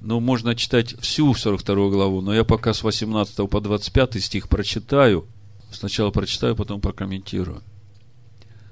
Ну, 0.00 0.18
можно 0.18 0.56
читать 0.56 1.00
всю 1.00 1.32
42 1.32 1.90
главу, 1.90 2.20
но 2.22 2.34
я 2.34 2.42
пока 2.42 2.74
с 2.74 2.82
18 2.82 3.48
по 3.48 3.60
25 3.60 4.22
стих 4.22 4.48
прочитаю. 4.48 5.26
Сначала 5.70 6.10
прочитаю, 6.10 6.56
потом 6.56 6.80
прокомментирую. 6.80 7.62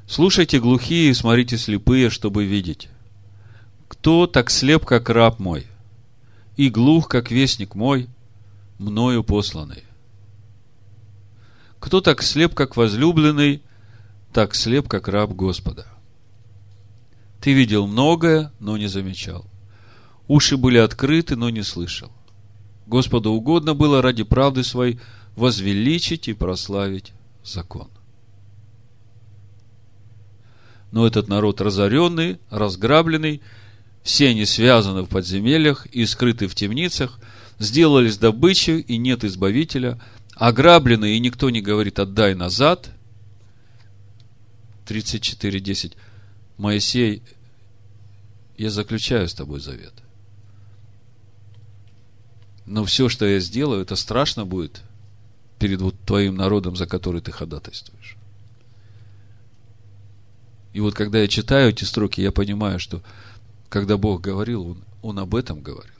Слушайте 0.08 0.58
глухие 0.58 1.14
смотрите 1.14 1.56
слепые, 1.56 2.10
чтобы 2.10 2.44
видеть. 2.44 2.88
Кто 3.86 4.26
так 4.26 4.50
слеп, 4.50 4.84
как 4.84 5.08
раб 5.08 5.38
мой, 5.38 5.68
и 6.56 6.68
глух, 6.68 7.08
как 7.08 7.30
вестник 7.30 7.76
мой, 7.76 8.08
мною 8.78 9.22
посланный? 9.22 9.84
Кто 11.78 12.00
так 12.00 12.22
слеп, 12.22 12.54
как 12.54 12.76
возлюбленный, 12.76 13.62
так 14.32 14.54
слеп, 14.54 14.88
как 14.88 15.08
раб 15.08 15.32
Господа? 15.32 15.86
Ты 17.40 17.52
видел 17.52 17.86
многое, 17.86 18.52
но 18.60 18.76
не 18.76 18.86
замечал. 18.86 19.46
Уши 20.28 20.56
были 20.56 20.78
открыты, 20.78 21.36
но 21.36 21.50
не 21.50 21.62
слышал. 21.62 22.12
Господу 22.86 23.30
угодно 23.30 23.74
было 23.74 24.02
ради 24.02 24.22
правды 24.22 24.62
своей 24.62 25.00
возвеличить 25.36 26.28
и 26.28 26.34
прославить 26.34 27.12
закон. 27.42 27.88
Но 30.92 31.06
этот 31.06 31.28
народ 31.28 31.60
разоренный, 31.60 32.38
разграбленный, 32.50 33.40
все 34.02 34.28
они 34.28 34.44
связаны 34.44 35.02
в 35.02 35.08
подземельях 35.08 35.86
и 35.86 36.04
скрыты 36.04 36.48
в 36.48 36.54
темницах, 36.54 37.20
сделались 37.58 38.18
добычей, 38.18 38.80
и 38.80 38.96
нет 38.96 39.24
избавителя, 39.24 40.00
ограблены, 40.34 41.16
и 41.16 41.20
никто 41.20 41.50
не 41.50 41.60
говорит 41.60 41.98
«отдай 41.98 42.34
назад». 42.34 42.90
34.10. 44.90 45.94
Моисей, 46.56 47.22
я 48.58 48.70
заключаю 48.70 49.28
с 49.28 49.34
тобой 49.34 49.60
завет. 49.60 49.94
Но 52.66 52.84
все, 52.84 53.08
что 53.08 53.26
я 53.26 53.40
сделаю, 53.40 53.82
это 53.82 53.96
страшно 53.96 54.44
будет 54.44 54.82
перед 55.58 55.80
вот 55.80 55.94
твоим 56.06 56.36
народом, 56.36 56.76
за 56.76 56.86
который 56.86 57.20
ты 57.20 57.32
ходатайствуешь. 57.32 58.16
И 60.72 60.80
вот 60.80 60.94
когда 60.94 61.18
я 61.20 61.28
читаю 61.28 61.70
эти 61.70 61.84
строки, 61.84 62.20
я 62.20 62.32
понимаю, 62.32 62.78
что 62.78 63.02
когда 63.68 63.96
Бог 63.96 64.20
говорил, 64.20 64.66
Он, 64.66 64.84
он 65.02 65.18
об 65.18 65.34
этом 65.34 65.62
говорил. 65.62 65.94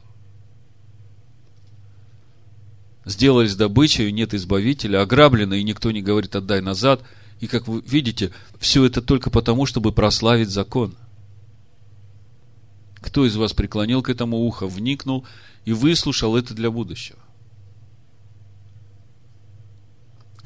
Сделались 3.04 3.56
добычей, 3.56 4.12
нет 4.12 4.34
избавителя, 4.34 5.02
ограблены, 5.02 5.58
и 5.58 5.64
никто 5.64 5.90
не 5.90 6.02
говорит 6.02 6.36
«отдай 6.36 6.60
назад». 6.60 7.02
И, 7.40 7.46
как 7.46 7.66
вы 7.66 7.82
видите, 7.86 8.32
все 8.58 8.84
это 8.84 9.02
только 9.02 9.30
потому, 9.30 9.66
чтобы 9.66 9.92
прославить 9.92 10.50
закон. 10.50 10.94
Кто 12.96 13.26
из 13.26 13.34
вас 13.36 13.54
преклонил 13.54 14.02
к 14.02 14.10
этому 14.10 14.38
ухо, 14.38 14.66
вникнул 14.66 15.24
и 15.64 15.72
выслушал 15.72 16.36
это 16.36 16.54
для 16.54 16.70
будущего? 16.70 17.18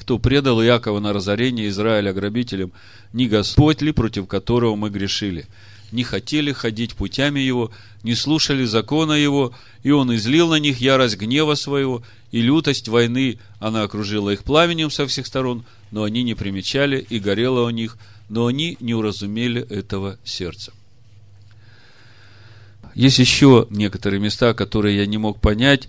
кто 0.05 0.19
предал 0.19 0.63
Иакова 0.63 1.01
на 1.01 1.15
разорение 1.15 1.69
Израиля 1.69 2.13
грабителям, 2.13 2.73
не 3.15 3.27
Господь 3.27 3.81
ли, 3.81 3.91
против 3.91 4.27
которого 4.27 4.77
мы 4.77 4.91
грешили? 4.91 5.47
Не 5.93 6.05
хотели 6.05 6.53
ходить 6.53 6.95
путями 6.95 7.41
его, 7.41 7.71
не 8.03 8.15
слушали 8.15 8.67
закона 8.67 9.13
его, 9.13 9.55
и 9.83 9.93
он 9.93 10.15
излил 10.15 10.51
на 10.51 10.57
них 10.57 10.83
ярость 10.83 11.17
гнева 11.17 11.55
своего, 11.55 12.03
и 12.33 12.43
лютость 12.43 12.89
войны, 12.89 13.39
она 13.61 13.83
окружила 13.83 14.29
их 14.29 14.45
пламенем 14.45 14.91
со 14.91 15.07
всех 15.07 15.27
сторон, 15.27 15.65
но 15.95 16.03
они 16.03 16.25
не 16.25 16.35
примечали, 16.35 17.07
и 17.09 17.21
горело 17.21 17.65
у 17.65 17.71
них, 17.71 17.99
но 18.29 18.47
они 18.47 18.77
не 18.81 18.95
уразумели 18.95 19.63
этого 19.63 20.19
сердца. 20.25 20.73
Есть 22.97 23.21
еще 23.21 23.69
некоторые 23.71 24.19
места, 24.19 24.55
которые 24.55 24.97
я 24.97 25.07
не 25.07 25.19
мог 25.19 25.41
понять, 25.41 25.89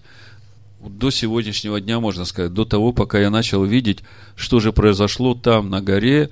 до 0.80 1.10
сегодняшнего 1.10 1.82
дня, 1.82 2.00
можно 2.00 2.26
сказать, 2.26 2.54
до 2.54 2.66
того, 2.66 2.94
пока 2.94 3.20
я 3.20 3.32
начал 3.32 3.66
видеть, 3.66 4.04
что 4.36 4.60
же 4.60 4.72
произошло 4.72 5.34
там, 5.34 5.72
на 5.72 5.82
горе, 5.82 6.30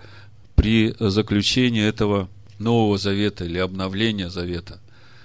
при 0.54 0.94
заключении 1.00 1.84
этого 1.84 2.30
Нового 2.60 3.00
Завета 3.00 3.44
или 3.44 3.58
обновления 3.58 4.30
Завета, 4.30 4.80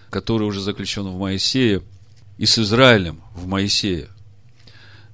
который 0.09 0.45
уже 0.45 0.63
заключен 0.63 1.07
в 1.07 1.19
Моисее, 1.19 1.83
и 2.39 2.47
с 2.47 2.59
Израилем 2.59 3.21
в 3.35 3.47
Моисее. 3.47 4.09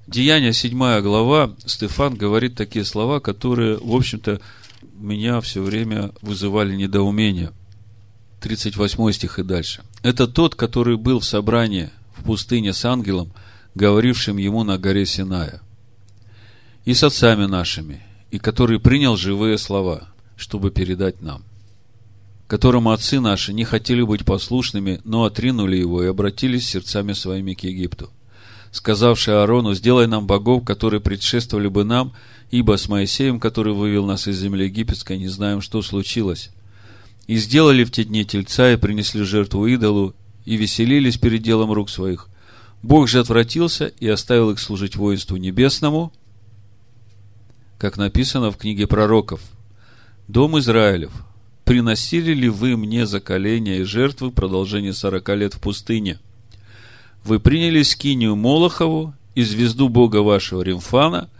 Деяние 0.07 0.53
7 0.53 1.01
глава, 1.01 1.55
Стефан 1.65 2.15
говорит 2.15 2.55
такие 2.55 2.85
слова, 2.85 3.21
которые, 3.21 3.79
в 3.79 3.95
общем-то, 3.95 4.41
меня 4.99 5.41
все 5.41 5.63
время 5.63 6.13
вызывали 6.21 6.75
недоумение. 6.75 7.53
38 8.41 9.13
стих 9.13 9.39
и 9.39 9.43
дальше. 9.43 9.83
Это 10.03 10.27
тот, 10.27 10.55
который 10.55 10.97
был 10.97 11.21
в 11.21 11.25
собрании 11.25 11.91
в 12.17 12.25
пустыне 12.25 12.73
с 12.73 12.85
ангелом– 12.85 13.33
говорившим 13.75 14.37
ему 14.37 14.65
на 14.65 14.79
горе 14.79 15.05
Синая, 15.07 15.61
и 16.85 16.95
с 16.95 17.03
отцами 17.03 17.47
нашими, 17.47 18.03
и 18.31 18.39
который 18.39 18.81
принял 18.81 19.17
живые 19.17 19.59
слова, 19.59 20.09
чтобы 20.37 20.71
передать 20.71 21.21
нам, 21.23 21.43
которому 22.47 22.91
отцы 22.91 23.21
наши 23.21 23.53
не 23.53 23.65
хотели 23.65 24.03
быть 24.03 24.25
послушными, 24.25 25.01
но 25.05 25.25
отринули 25.25 25.77
его 25.77 26.03
и 26.03 26.09
обратились 26.09 26.69
сердцами 26.69 27.13
своими 27.13 27.55
к 27.55 27.65
Египту, 27.65 28.11
сказавший 28.75 29.35
Аарону, 29.35 29.73
сделай 29.75 30.09
нам 30.09 30.27
богов, 30.27 30.65
которые 30.65 31.01
предшествовали 31.01 31.69
бы 31.69 31.85
нам, 31.85 32.13
ибо 32.51 32.77
с 32.77 32.89
Моисеем, 32.89 33.39
который 33.39 33.73
вывел 33.73 34.05
нас 34.05 34.27
из 34.27 34.41
земли 34.41 34.65
египетской, 34.65 35.17
не 35.17 35.29
знаем, 35.29 35.61
что 35.61 35.81
случилось. 35.81 36.51
И 37.29 37.37
сделали 37.37 37.85
в 37.85 37.93
те 37.93 38.05
дни 38.05 38.25
тельца, 38.25 38.73
и 38.73 38.77
принесли 38.77 39.23
жертву 39.23 39.67
идолу, 39.69 40.13
и 40.45 40.57
веселились 40.57 41.17
перед 41.17 41.43
делом 41.43 41.71
рук 41.71 41.89
своих, 41.89 42.29
Бог 42.83 43.09
же 43.09 43.21
отвратился 43.21 43.87
и 43.87 44.09
оставил 44.09 44.51
их 44.51 44.59
служить 44.59 44.97
воинству 44.97 45.37
небесному, 45.37 46.13
как 47.79 47.97
написано 47.97 48.51
в 48.51 48.57
книге 48.57 48.89
пророков. 48.89 49.41
Дом 50.27 50.59
Израилев, 50.59 51.13
приносили 51.65 52.35
ли 52.35 52.49
вы 52.49 52.77
мне 52.77 53.07
заколения 53.07 53.79
и 53.79 53.85
жертвы 53.85 54.33
продолжение 54.33 54.93
сорока 54.93 55.35
лет 55.37 55.55
в 55.55 55.61
пустыне? 55.61 56.19
Вы 57.25 57.41
приняли 57.41 57.83
скинию 57.83 58.37
Молохову 58.37 59.15
и 59.35 59.43
звезду 59.43 59.89
Бога 59.89 60.19
вашего 60.19 60.61
Римфана, 60.61 61.31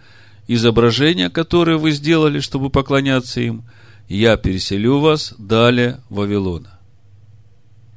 изображение, 0.47 1.29
которое 1.29 1.77
вы 1.77 1.91
сделали, 1.91 2.39
чтобы 2.39 2.71
поклоняться 2.71 3.39
им, 3.39 3.63
я 4.07 4.35
переселю 4.37 4.99
вас 4.99 5.33
далее 5.37 6.01
Вавилона. 6.09 6.79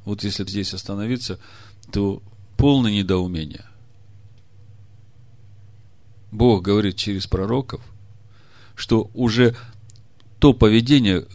Вот 0.05 0.23
если 0.23 0.43
здесь 0.45 0.73
остановиться, 0.73 1.39
то 1.91 2.21
полное 2.57 2.91
недоумение. 2.91 3.65
Бог 6.31 6.63
говорит 6.63 6.95
через 6.95 7.25
пророков, 7.25 7.81
что 8.75 9.09
уже 9.13 9.55
то 10.39 10.53
поведение, 10.53 11.25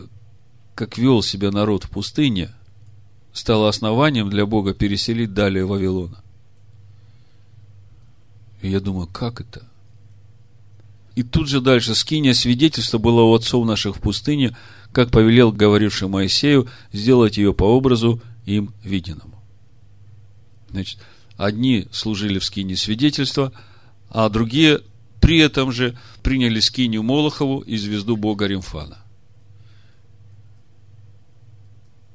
как 0.75 0.99
вел 0.99 1.23
себя 1.23 1.51
народ 1.51 1.85
в 1.85 1.91
пустыне, 1.91 2.51
стало 3.33 3.69
основанием 3.69 4.31
для 4.31 4.47
Бога 4.47 4.73
переселить 4.73 5.35
далее 5.35 5.67
Вавилона. 5.67 6.24
И 8.65 8.71
я 8.71 8.81
думаю, 8.81 9.07
как 9.07 9.43
это? 9.43 9.69
И 11.15 11.23
тут 11.23 11.49
же 11.49 11.61
дальше, 11.61 11.95
скиния 11.95 12.33
свидетельства 12.33 12.97
было 12.97 13.21
у 13.21 13.35
отцов 13.35 13.67
наших 13.67 13.97
в 13.97 14.01
пустыне, 14.01 14.57
как 14.91 15.11
повелел 15.11 15.53
говоривший 15.53 16.09
Моисею, 16.09 16.67
сделать 16.91 17.37
ее 17.37 17.53
по 17.53 17.65
образу 17.65 18.23
им 18.47 18.73
виденному. 18.83 19.39
Значит, 20.71 20.99
Одни 21.37 21.89
служили 21.91 22.39
в 22.39 22.45
скине 22.47 22.75
свидетельства, 22.75 23.53
а 24.09 24.31
другие 24.31 24.81
при 25.21 25.41
этом 25.41 25.71
же 25.71 25.99
приняли 26.23 26.61
скинию 26.61 27.03
Молохову 27.03 27.61
и 27.61 27.77
звезду 27.77 28.17
Бога 28.17 28.47
Римфана. 28.47 28.97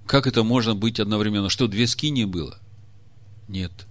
Как 0.07 0.25
это 0.25 0.41
можно 0.41 0.73
быть 0.73 0.99
одновременно? 0.99 1.49
Что, 1.49 1.67
две 1.67 1.85
скинии 1.85 2.25
было? 2.25 2.57
Нет. 3.47 3.85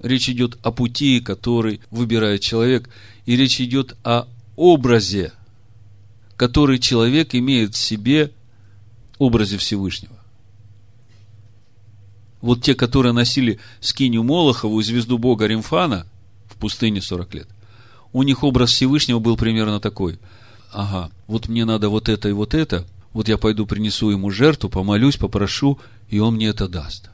Речь 0.00 0.28
идет 0.28 0.58
о 0.62 0.72
пути, 0.72 1.20
который 1.20 1.80
выбирает 1.90 2.40
человек, 2.40 2.88
и 3.24 3.36
речь 3.36 3.60
идет 3.60 3.96
о 4.04 4.26
образе, 4.56 5.32
который 6.36 6.78
человек 6.78 7.34
имеет 7.34 7.74
в 7.74 7.78
себе, 7.78 8.32
образе 9.18 9.56
Всевышнего 9.56 10.16
вот 12.46 12.62
те, 12.62 12.74
которые 12.74 13.12
носили 13.12 13.58
скинию 13.80 14.22
Молохову 14.22 14.80
и 14.80 14.84
звезду 14.84 15.18
Бога 15.18 15.46
Римфана 15.46 16.06
в 16.48 16.56
пустыне 16.56 17.02
40 17.02 17.34
лет, 17.34 17.48
у 18.12 18.22
них 18.22 18.44
образ 18.44 18.70
Всевышнего 18.70 19.18
был 19.18 19.36
примерно 19.36 19.80
такой. 19.80 20.18
Ага, 20.72 21.10
вот 21.26 21.48
мне 21.48 21.64
надо 21.64 21.88
вот 21.88 22.08
это 22.08 22.28
и 22.28 22.32
вот 22.32 22.54
это, 22.54 22.86
вот 23.12 23.28
я 23.28 23.36
пойду 23.36 23.66
принесу 23.66 24.10
ему 24.10 24.30
жертву, 24.30 24.68
помолюсь, 24.68 25.16
попрошу, 25.16 25.78
и 26.08 26.18
он 26.18 26.34
мне 26.36 26.48
это 26.48 26.68
даст. 26.68 27.10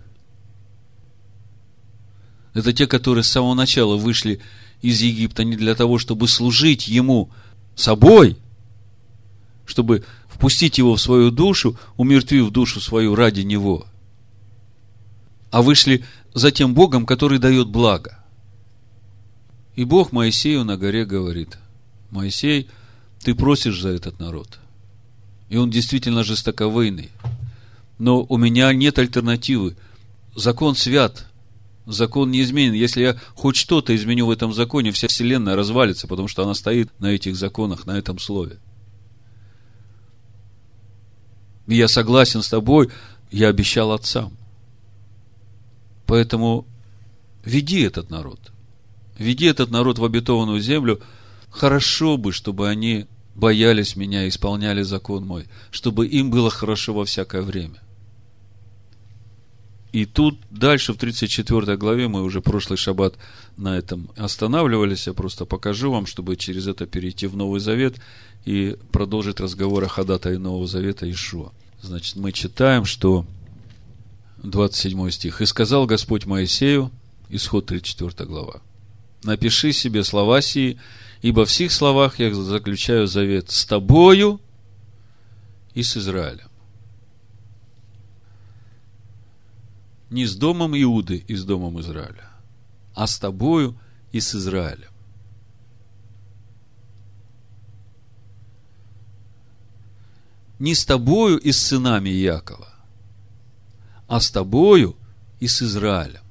Это 2.55 2.73
те, 2.73 2.87
которые 2.87 3.25
с 3.25 3.29
самого 3.29 3.55
начала 3.55 3.97
вышли 3.97 4.41
из 4.81 5.01
Египта 5.01 5.45
не 5.45 5.57
для 5.57 5.75
того, 5.75 5.99
чтобы 5.99 6.29
служить 6.29 6.89
ему 6.89 7.31
собой, 7.75 8.37
чтобы 9.65 10.05
впустить 10.29 10.79
его 10.79 10.97
в 10.97 11.01
свою 11.01 11.31
душу, 11.31 11.79
умертвив 11.97 12.51
душу 12.51 12.81
свою 12.81 13.15
ради 13.15 13.41
него– 13.41 13.87
а 15.53 15.61
вышли 15.61 16.03
за 16.33 16.51
тем 16.51 16.75
Богом, 16.75 17.05
который 17.07 17.39
дает 17.39 17.69
благо. 17.69 18.19
И 19.77 19.85
Бог 19.85 20.11
Моисею 20.11 20.65
на 20.65 20.79
горе 20.79 21.05
говорит, 21.05 21.59
Моисей, 22.11 22.69
ты 23.21 23.35
просишь 23.35 23.81
за 23.81 23.91
этот 23.91 24.19
народ. 24.19 24.59
И 25.51 25.59
он 25.59 25.71
действительно 25.71 26.25
жестоковыйный. 26.25 27.11
но 27.99 28.25
у 28.29 28.39
меня 28.39 28.73
нет 28.73 28.99
альтернативы. 28.99 29.77
Закон 30.35 30.75
свят, 30.75 31.27
закон 31.87 32.31
не 32.31 32.43
изменен. 32.43 32.75
Если 32.75 33.03
я 33.03 33.17
хоть 33.35 33.57
что-то 33.57 33.95
изменю 33.95 34.27
в 34.27 34.31
этом 34.31 34.53
законе, 34.53 34.93
вся 34.93 35.09
вселенная 35.09 35.57
развалится, 35.57 36.07
потому 36.07 36.29
что 36.29 36.43
она 36.43 36.55
стоит 36.55 36.91
на 37.01 37.07
этих 37.07 37.37
законах, 37.37 37.87
на 37.87 37.99
этом 37.99 38.19
слове. 38.19 38.59
Я 41.67 41.89
согласен 41.89 42.43
с 42.43 42.49
тобой, 42.49 42.91
я 43.31 43.49
обещал 43.49 43.93
отцам. 43.93 44.37
Поэтому 46.07 46.67
веди 47.45 47.83
этот 47.83 48.11
народ. 48.11 48.53
Веди 49.19 49.47
этот 49.47 49.71
народ 49.71 49.99
в 49.99 50.05
обетованную 50.05 50.61
землю. 50.61 51.01
Хорошо 51.51 52.17
бы, 52.17 52.33
чтобы 52.33 52.69
они 52.69 53.07
боялись 53.35 53.97
меня 53.97 54.29
исполняли 54.29 54.83
закон 54.83 55.27
мой, 55.27 55.47
чтобы 55.71 56.07
им 56.07 56.31
было 56.31 56.51
хорошо 56.51 56.95
во 56.95 57.05
всякое 57.05 57.43
время. 57.43 57.81
И 59.93 60.07
тут 60.07 60.39
дальше 60.51 60.95
в 60.95 60.97
34 60.97 61.77
главе, 61.77 62.09
мы 62.09 62.23
уже 62.23 62.41
прошлый 62.41 62.79
шаббат 62.79 63.15
на 63.59 63.77
этом 63.77 64.09
останавливались, 64.17 65.07
я 65.07 65.13
просто 65.13 65.45
покажу 65.45 65.93
вам, 65.93 66.07
чтобы 66.07 66.37
через 66.37 66.67
это 66.67 66.87
перейти 66.87 67.27
в 67.27 67.37
Новый 67.37 67.61
Завет 67.61 67.97
и 68.47 68.77
продолжить 68.91 69.39
разговор 69.39 69.85
о 69.85 69.89
ходатае 69.89 70.39
Нового 70.39 70.67
Завета 70.67 71.11
Ишуа. 71.11 71.53
Значит, 71.83 72.17
мы 72.17 72.33
читаем, 72.33 72.87
что 72.87 73.27
27 74.43 75.11
стих. 75.11 75.41
«И 75.41 75.47
сказал 75.47 75.87
Господь 75.87 76.25
Моисею, 76.25 76.91
исход 77.29 77.67
34 77.67 78.27
глава, 78.27 78.63
напиши 79.23 79.73
себе 79.73 80.05
слова 80.05 80.41
сии, 80.41 80.79
ибо 81.21 81.45
в 81.45 81.51
всех 81.51 81.71
словах 81.71 82.19
я 82.19 82.35
заключаю 82.35 83.07
завет 83.07 83.51
с 83.51 83.67
тобою 83.67 84.41
и 85.75 85.83
с 85.83 85.97
Израилем. 85.97 86.49
Не 90.13 90.27
с 90.27 90.37
домом 90.37 90.77
Иуды 90.77 91.25
и 91.27 91.35
с 91.35 91.43
домом 91.43 91.81
Израиля, 91.81 92.29
а 92.95 93.07
с 93.07 93.19
тобою 93.19 93.79
и 94.13 94.21
с 94.21 94.35
Израилем. 94.35 94.91
Не 100.59 100.75
с 100.75 100.85
тобою 100.85 101.39
и 101.39 101.51
с 101.51 101.59
сынами 101.59 102.11
Якова, 102.11 102.75
а 104.07 104.21
с 104.21 104.31
тобою 104.31 104.97
и 105.41 105.49
с 105.49 105.63
Израилем. 105.63 106.23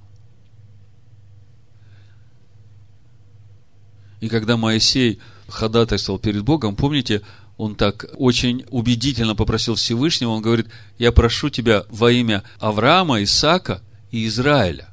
И 4.20 4.30
когда 4.30 4.58
Моисей 4.58 5.20
ходатайствовал 5.48 6.20
перед 6.20 6.44
Богом, 6.44 6.76
помните, 6.76 7.24
он 7.62 7.76
так 7.76 8.08
очень 8.18 8.66
убедительно 8.72 9.36
попросил 9.36 9.76
Всевышнего, 9.76 10.32
он 10.32 10.42
говорит, 10.42 10.68
я 10.98 11.12
прошу 11.12 11.52
тебя 11.52 11.86
во 11.90 12.12
имя 12.12 12.44
Авраама, 12.58 13.22
Исаака 13.22 13.84
и 14.10 14.26
Израиля. 14.26 14.90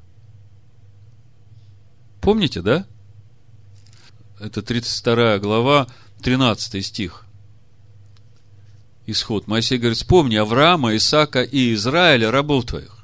Помните, 2.21 2.61
да? 2.61 2.87
Это 4.39 4.61
32 4.61 5.39
глава, 5.39 5.87
13 6.21 6.85
стих. 6.85 7.25
Исход. 9.07 9.47
Моисей 9.47 9.79
говорит, 9.79 9.97
вспомни 9.97 10.37
Авраама, 10.37 10.95
Исаака 10.95 11.43
и 11.45 11.73
Израиля, 11.73 12.31
рабов 12.31 12.67
твоих. 12.67 12.99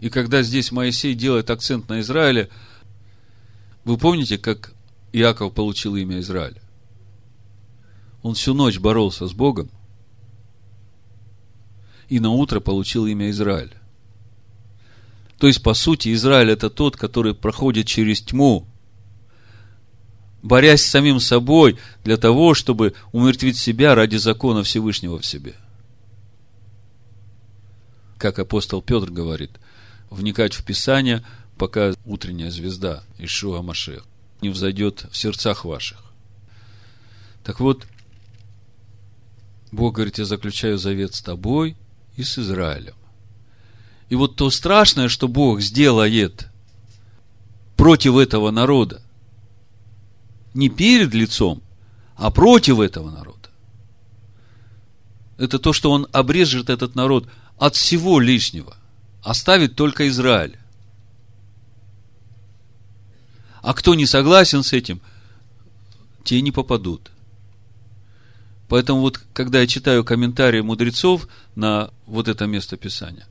И 0.00 0.10
когда 0.10 0.42
здесь 0.42 0.70
Моисей 0.70 1.14
делает 1.14 1.48
акцент 1.48 1.88
на 1.88 2.00
Израиле, 2.00 2.50
вы 3.84 3.96
помните, 3.96 4.36
как 4.36 4.74
Иаков 5.14 5.54
получил 5.54 5.96
имя 5.96 6.20
Израиля. 6.20 6.60
Он 8.24 8.32
всю 8.32 8.54
ночь 8.54 8.78
боролся 8.78 9.28
с 9.28 9.34
Богом 9.34 9.70
и 12.08 12.20
на 12.20 12.30
утро 12.30 12.58
получил 12.58 13.04
имя 13.04 13.28
Израиль. 13.28 13.74
То 15.38 15.46
есть, 15.46 15.62
по 15.62 15.74
сути, 15.74 16.14
Израиль 16.14 16.50
это 16.50 16.70
тот, 16.70 16.96
который 16.96 17.34
проходит 17.34 17.86
через 17.86 18.22
тьму, 18.22 18.66
борясь 20.42 20.82
с 20.82 20.86
самим 20.86 21.20
собой 21.20 21.78
для 22.02 22.16
того, 22.16 22.54
чтобы 22.54 22.94
умертвить 23.12 23.58
себя 23.58 23.94
ради 23.94 24.16
закона 24.16 24.62
Всевышнего 24.62 25.18
в 25.18 25.26
себе. 25.26 25.54
Как 28.16 28.38
апостол 28.38 28.80
Петр 28.80 29.10
говорит, 29.10 29.50
вникать 30.08 30.54
в 30.54 30.64
Писание, 30.64 31.22
пока 31.58 31.92
утренняя 32.06 32.50
звезда 32.50 33.04
Ишуа 33.18 33.60
Машех 33.60 34.06
не 34.40 34.48
взойдет 34.48 35.04
в 35.10 35.16
сердцах 35.18 35.66
ваших. 35.66 36.02
Так 37.42 37.60
вот, 37.60 37.86
Бог 39.74 39.94
говорит, 39.96 40.18
я 40.18 40.24
заключаю 40.24 40.78
завет 40.78 41.14
с 41.14 41.22
тобой 41.22 41.76
и 42.16 42.22
с 42.22 42.38
Израилем. 42.38 42.94
И 44.08 44.14
вот 44.14 44.36
то 44.36 44.50
страшное, 44.50 45.08
что 45.08 45.28
Бог 45.28 45.60
сделает 45.60 46.48
против 47.76 48.16
этого 48.16 48.50
народа, 48.50 49.02
не 50.54 50.68
перед 50.68 51.12
лицом, 51.14 51.62
а 52.16 52.30
против 52.30 52.78
этого 52.78 53.10
народа, 53.10 53.50
это 55.36 55.58
то, 55.58 55.72
что 55.72 55.90
Он 55.90 56.06
обрежет 56.12 56.70
этот 56.70 56.94
народ 56.94 57.28
от 57.58 57.74
всего 57.74 58.20
лишнего, 58.20 58.76
оставит 59.22 59.74
только 59.74 60.08
Израиль. 60.08 60.58
А 63.62 63.74
кто 63.74 63.94
не 63.94 64.06
согласен 64.06 64.62
с 64.62 64.72
этим, 64.72 65.00
те 66.22 66.40
не 66.40 66.52
попадут. 66.52 67.10
Поэтому 68.68 69.00
вот, 69.00 69.20
когда 69.32 69.60
я 69.60 69.66
читаю 69.66 70.04
комментарии 70.04 70.60
мудрецов 70.60 71.28
на 71.54 71.90
вот 72.06 72.28
это 72.28 72.46
место 72.46 72.76
Писания, 72.76 73.26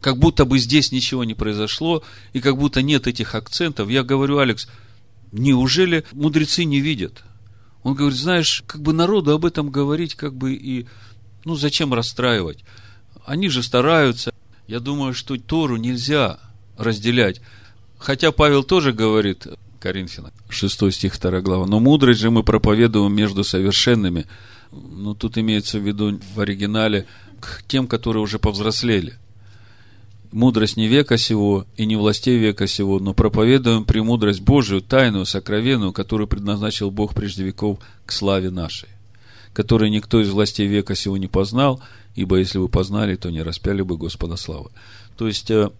как 0.00 0.18
будто 0.18 0.44
бы 0.44 0.58
здесь 0.58 0.92
ничего 0.92 1.24
не 1.24 1.34
произошло, 1.34 2.02
и 2.32 2.40
как 2.40 2.56
будто 2.56 2.82
нет 2.82 3.06
этих 3.06 3.34
акцентов, 3.34 3.88
я 3.88 4.02
говорю, 4.02 4.38
Алекс, 4.38 4.68
неужели 5.32 6.04
мудрецы 6.12 6.64
не 6.64 6.80
видят? 6.80 7.22
Он 7.82 7.94
говорит, 7.94 8.18
знаешь, 8.18 8.62
как 8.66 8.80
бы 8.80 8.92
народу 8.92 9.32
об 9.32 9.44
этом 9.44 9.70
говорить, 9.70 10.14
как 10.14 10.34
бы 10.34 10.54
и, 10.54 10.86
ну, 11.44 11.54
зачем 11.54 11.92
расстраивать? 11.92 12.64
Они 13.26 13.48
же 13.48 13.62
стараются. 13.62 14.32
Я 14.66 14.80
думаю, 14.80 15.14
что 15.14 15.36
Тору 15.36 15.76
нельзя 15.76 16.38
разделять 16.78 17.40
Хотя 18.04 18.32
Павел 18.32 18.64
тоже 18.64 18.92
говорит, 18.92 19.46
Коринфянам, 19.84 20.32
6 20.48 20.92
стих 20.92 21.20
2 21.20 21.42
глава, 21.42 21.66
но 21.66 21.78
мудрость 21.78 22.18
же 22.18 22.30
мы 22.30 22.42
проповедуем 22.42 23.14
между 23.14 23.44
совершенными. 23.44 24.24
Ну, 24.72 25.14
тут 25.14 25.36
имеется 25.36 25.78
в 25.78 25.86
виду 25.86 26.18
в 26.34 26.40
оригинале 26.40 27.04
к 27.38 27.62
тем, 27.68 27.86
которые 27.86 28.22
уже 28.22 28.38
повзрослели. 28.38 29.18
Мудрость 30.32 30.78
не 30.78 30.86
века 30.88 31.18
сего 31.18 31.66
и 31.76 31.84
не 31.84 31.96
властей 31.96 32.38
века 32.38 32.66
сего, 32.66 32.98
но 32.98 33.12
проповедуем 33.12 33.84
премудрость 33.84 34.40
Божию, 34.40 34.80
тайную, 34.80 35.26
сокровенную, 35.26 35.92
которую 35.92 36.28
предназначил 36.28 36.90
Бог 36.90 37.14
прежде 37.14 37.44
веков 37.44 37.78
к 38.06 38.12
славе 38.12 38.48
нашей, 38.48 38.88
которой 39.52 39.90
никто 39.90 40.18
из 40.18 40.30
властей 40.30 40.66
века 40.66 40.94
сего 40.94 41.18
не 41.18 41.28
познал, 41.28 41.82
ибо 42.14 42.38
если 42.38 42.58
бы 42.58 42.70
познали, 42.70 43.16
то 43.16 43.28
не 43.28 43.42
распяли 43.42 43.82
бы 43.82 43.98
Господа 43.98 44.36
славы. 44.36 44.70
То 45.18 45.26
есть, 45.26 45.50
э, 45.50 45.70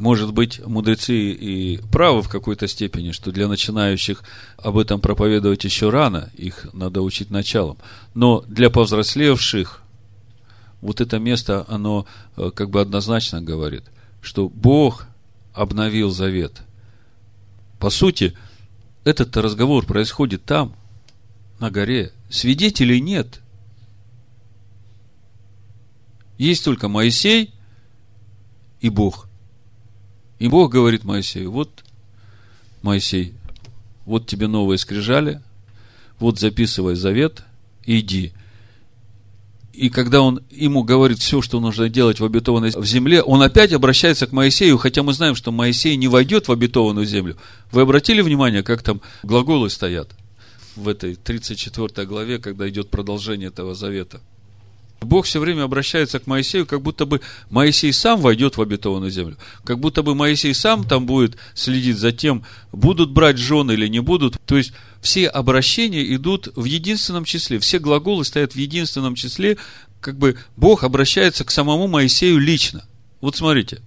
может 0.00 0.32
быть, 0.32 0.66
мудрецы 0.66 1.14
и 1.14 1.76
правы 1.92 2.22
в 2.22 2.30
какой-то 2.30 2.66
степени, 2.66 3.10
что 3.12 3.32
для 3.32 3.48
начинающих 3.48 4.24
об 4.56 4.78
этом 4.78 4.98
проповедовать 4.98 5.64
еще 5.64 5.90
рано, 5.90 6.30
их 6.38 6.72
надо 6.72 7.02
учить 7.02 7.28
началом. 7.28 7.76
Но 8.14 8.42
для 8.48 8.70
повзрослевших 8.70 9.82
вот 10.80 11.02
это 11.02 11.18
место, 11.18 11.66
оно 11.68 12.06
э, 12.38 12.50
как 12.54 12.70
бы 12.70 12.80
однозначно 12.80 13.42
говорит, 13.42 13.84
что 14.22 14.48
Бог 14.48 15.06
обновил 15.52 16.10
завет. 16.10 16.62
По 17.78 17.90
сути, 17.90 18.34
этот 19.04 19.36
разговор 19.36 19.84
происходит 19.84 20.46
там, 20.46 20.74
на 21.58 21.70
горе. 21.70 22.10
Свидетелей 22.30 23.02
нет. 23.02 23.42
Есть 26.38 26.64
только 26.64 26.88
Моисей 26.88 27.52
и 28.80 28.88
Бог. 28.88 29.29
И 30.40 30.48
Бог 30.48 30.72
говорит 30.72 31.04
Моисею, 31.04 31.52
вот, 31.52 31.84
Моисей, 32.80 33.34
вот 34.06 34.26
тебе 34.26 34.48
новые 34.48 34.78
скрижали, 34.78 35.42
вот 36.18 36.40
записывай 36.40 36.96
завет, 36.96 37.44
иди. 37.84 38.32
И 39.74 39.90
когда 39.90 40.22
он 40.22 40.42
ему 40.50 40.82
говорит 40.82 41.18
все, 41.18 41.42
что 41.42 41.60
нужно 41.60 41.90
делать 41.90 42.20
в 42.20 42.24
обетованной 42.24 42.70
в 42.70 42.86
земле, 42.86 43.22
он 43.22 43.42
опять 43.42 43.74
обращается 43.74 44.26
к 44.26 44.32
Моисею, 44.32 44.78
хотя 44.78 45.02
мы 45.02 45.12
знаем, 45.12 45.34
что 45.34 45.52
Моисей 45.52 45.96
не 45.96 46.08
войдет 46.08 46.48
в 46.48 46.52
обетованную 46.52 47.04
землю. 47.04 47.36
Вы 47.70 47.82
обратили 47.82 48.22
внимание, 48.22 48.62
как 48.62 48.82
там 48.82 49.02
глаголы 49.22 49.68
стоят 49.68 50.08
в 50.74 50.88
этой 50.88 51.16
34 51.16 52.06
главе, 52.06 52.38
когда 52.38 52.66
идет 52.66 52.88
продолжение 52.88 53.48
этого 53.48 53.74
завета? 53.74 54.22
Бог 55.00 55.26
все 55.26 55.40
время 55.40 55.62
обращается 55.62 56.18
к 56.18 56.26
Моисею, 56.26 56.66
как 56.66 56.82
будто 56.82 57.06
бы 57.06 57.20
Моисей 57.48 57.92
сам 57.92 58.20
войдет 58.20 58.56
в 58.56 58.62
обетованную 58.62 59.10
землю. 59.10 59.36
Как 59.64 59.78
будто 59.78 60.02
бы 60.02 60.14
Моисей 60.14 60.54
сам 60.54 60.84
там 60.84 61.06
будет 61.06 61.36
следить 61.54 61.96
за 61.96 62.12
тем, 62.12 62.44
будут 62.72 63.10
брать 63.10 63.38
жены 63.38 63.72
или 63.72 63.88
не 63.88 64.00
будут. 64.00 64.36
То 64.44 64.56
есть, 64.56 64.72
все 65.00 65.26
обращения 65.28 66.14
идут 66.14 66.50
в 66.54 66.64
единственном 66.64 67.24
числе. 67.24 67.58
Все 67.58 67.78
глаголы 67.78 68.24
стоят 68.24 68.52
в 68.52 68.56
единственном 68.56 69.14
числе 69.14 69.56
как 70.00 70.16
бы 70.16 70.36
Бог 70.56 70.82
обращается 70.82 71.44
к 71.44 71.50
самому 71.50 71.86
Моисею 71.86 72.38
лично. 72.38 72.84
Вот 73.20 73.36
смотрите, 73.36 73.80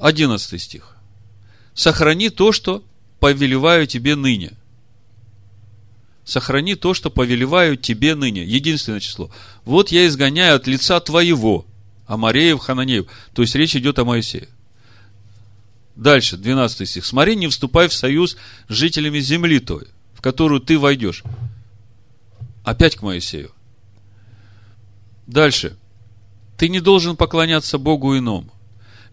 11 0.00 0.60
стих. 0.60 0.96
Сохрани 1.74 2.30
то, 2.30 2.52
что 2.52 2.82
повелеваю 3.20 3.86
тебе 3.86 4.16
ныне. 4.16 4.52
Сохрани 6.24 6.76
то, 6.76 6.94
что 6.94 7.10
повелеваю 7.10 7.76
тебе 7.76 8.14
ныне. 8.14 8.44
Единственное 8.44 9.00
число. 9.00 9.30
Вот 9.64 9.90
я 9.90 10.06
изгоняю 10.06 10.56
от 10.56 10.66
лица 10.66 11.00
твоего, 11.00 11.66
Амареев, 12.06 12.60
Хананеев. 12.60 13.06
То 13.34 13.42
есть 13.42 13.54
речь 13.54 13.74
идет 13.74 13.98
о 13.98 14.04
Моисее. 14.04 14.48
Дальше, 15.96 16.36
12 16.36 16.88
стих. 16.88 17.04
Смотри, 17.04 17.36
не 17.36 17.48
вступай 17.48 17.88
в 17.88 17.92
союз 17.92 18.36
с 18.68 18.74
жителями 18.74 19.18
земли 19.18 19.58
той, 19.58 19.88
в 20.14 20.22
которую 20.22 20.60
ты 20.60 20.78
войдешь. 20.78 21.22
Опять 22.64 22.96
к 22.96 23.02
Моисею. 23.02 23.50
Дальше. 25.26 25.76
Ты 26.56 26.68
не 26.68 26.80
должен 26.80 27.16
поклоняться 27.16 27.78
Богу 27.78 28.16
иному. 28.16 28.52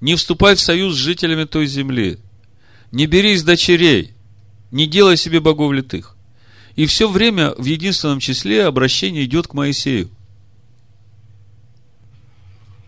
Не 0.01 0.15
вступай 0.15 0.55
в 0.55 0.61
союз 0.61 0.93
с 0.93 0.97
жителями 0.97 1.45
той 1.45 1.65
земли. 1.65 2.19
Не 2.91 3.07
берись 3.07 3.43
дочерей. 3.43 4.13
Не 4.71 4.85
делай 4.85 5.17
себе 5.17 5.39
богов 5.39 5.73
литых. 5.73 6.15
И 6.79 6.85
все 6.85 7.09
время 7.09 7.53
в 7.57 7.65
единственном 7.65 8.21
числе 8.21 8.65
обращение 8.65 9.25
идет 9.25 9.47
к 9.47 9.53
Моисею. 9.53 10.09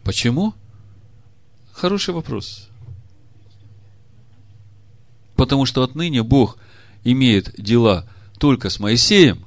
Почему? 0.05 0.53
Хороший 1.73 2.13
вопрос. 2.13 2.69
Потому 5.35 5.65
что 5.65 5.83
отныне 5.83 6.23
Бог 6.23 6.57
имеет 7.03 7.53
дела 7.61 8.07
только 8.39 8.69
с 8.69 8.79
Моисеем 8.79 9.45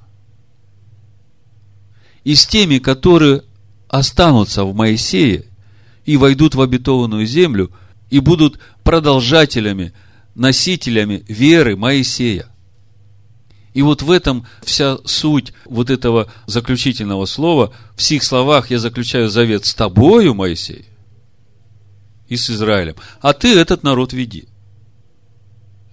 и 2.23 2.35
с 2.35 2.47
теми, 2.47 2.77
которые 2.77 3.45
останутся 3.89 4.65
в 4.65 4.75
Моисее 4.75 5.47
и 6.05 6.19
войдут 6.19 6.55
в 6.55 6.61
обетованную 6.61 7.25
землю 7.25 7.73
и 8.11 8.21
будут 8.21 8.61
продолжателями, 8.83 9.95
носителями 10.35 11.25
веры 11.29 11.79
Моисея. 11.79 12.54
И 13.75 13.83
вот 13.83 14.03
в 14.03 14.11
этом 14.11 14.47
вся 14.62 14.99
суть 15.05 15.53
вот 15.64 15.91
этого 15.91 16.33
заключительного 16.47 17.27
слова. 17.27 17.72
В 17.97 18.03
сих 18.03 18.22
словах 18.22 18.70
я 18.70 18.79
заключаю 18.79 19.29
завет 19.29 19.64
с 19.64 19.75
тобою, 19.75 20.33
Моисей, 20.33 20.87
и 22.29 22.37
с 22.37 22.49
Израилем. 22.49 22.95
А 23.20 23.33
ты 23.33 23.59
этот 23.59 23.83
народ 23.83 24.12
веди. 24.12 24.49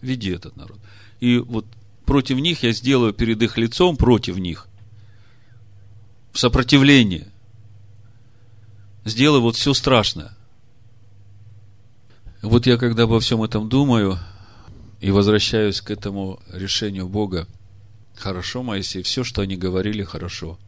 Веди 0.02 0.30
этот 0.30 0.56
народ. 0.56 0.78
И 1.20 1.40
вот 1.40 1.66
против 2.06 2.38
них 2.38 2.62
я 2.62 2.72
сделаю 2.72 3.14
перед 3.14 3.42
их 3.42 3.58
лицом, 3.58 3.98
против 3.98 4.38
них, 4.38 4.68
в 6.32 6.38
сопротивлении. 6.38 7.28
Сделаю 9.06 9.42
вот 9.42 9.56
все 9.56 9.74
страшное. 9.74 10.38
Вот 12.44 12.68
я 12.68 12.78
когда 12.78 13.04
обо 13.04 13.20
всем 13.20 13.42
этом 13.42 13.70
думаю 13.70 14.20
и 15.00 15.10
возвращаюсь 15.10 15.82
к 15.82 15.90
этому 15.90 16.40
решению 16.54 17.10
Бога– 17.10 17.48
Хорошо, 18.22 18.62
Моисей, 18.62 19.02
все, 19.02 19.24
что 19.24 19.42
они 19.42 19.56
говорили, 19.58 20.04
хорошо. 20.04 20.60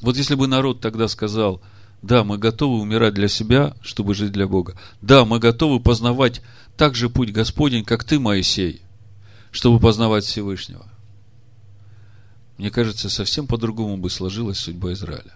Вот 0.00 0.16
если 0.16 0.34
бы 0.34 0.48
народ 0.48 0.80
тогда 0.80 1.06
сказал, 1.06 1.62
да, 2.02 2.24
мы 2.24 2.38
готовы 2.38 2.80
умирать 2.80 3.14
для 3.14 3.28
себя, 3.28 3.76
чтобы 3.82 4.14
жить 4.14 4.32
для 4.32 4.48
Бога. 4.48 4.76
Да, 5.00 5.24
мы 5.24 5.38
готовы 5.38 5.78
познавать 5.78 6.42
так 6.76 6.96
же 6.96 7.08
путь 7.08 7.30
Господень, 7.30 7.84
как 7.84 8.02
ты, 8.02 8.18
Моисей, 8.18 8.82
чтобы 9.52 9.78
познавать 9.78 10.24
Всевышнего. 10.24 10.86
Мне 12.58 12.72
кажется, 12.72 13.08
совсем 13.08 13.46
по-другому 13.46 13.96
бы 13.96 14.10
сложилась 14.10 14.58
судьба 14.58 14.94
Израиля. 14.94 15.34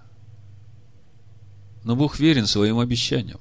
Но 1.85 1.95
Бог 1.95 2.19
верен 2.19 2.47
своим 2.47 2.81
обещаниям. 2.81 3.39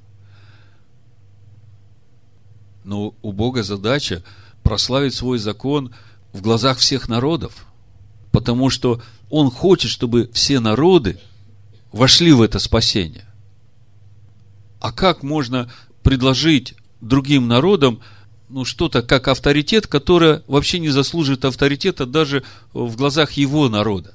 Но 2.84 3.16
у 3.24 3.32
Бога 3.32 3.64
задача 3.64 4.24
прославить 4.62 5.16
свой 5.16 5.40
закон– 5.40 5.92
в 6.34 6.42
глазах 6.42 6.80
всех 6.80 7.08
народов, 7.08 7.66
потому 8.32 8.70
что 8.70 9.02
Он 9.30 9.50
хочет, 9.50 9.92
чтобы 9.92 10.30
все 10.34 10.60
народы 10.60 11.20
вошли 11.92 12.34
в 12.34 12.42
это 12.42 12.60
спасение. 12.60 13.26
А 14.82 14.92
как 14.92 15.24
можно 15.24 15.72
предложить 16.02 16.74
другим 17.00 17.48
народам 17.48 18.02
ну, 18.50 18.66
что-то 18.66 19.02
как 19.02 19.28
авторитет, 19.28 19.88
которое 19.88 20.44
вообще 20.48 20.80
не 20.80 20.90
заслуживает 20.90 21.46
авторитета 21.46 22.06
даже 22.06 22.44
в 22.74 22.96
глазах 22.98 23.32
его 23.34 23.70
народа? 23.70 24.14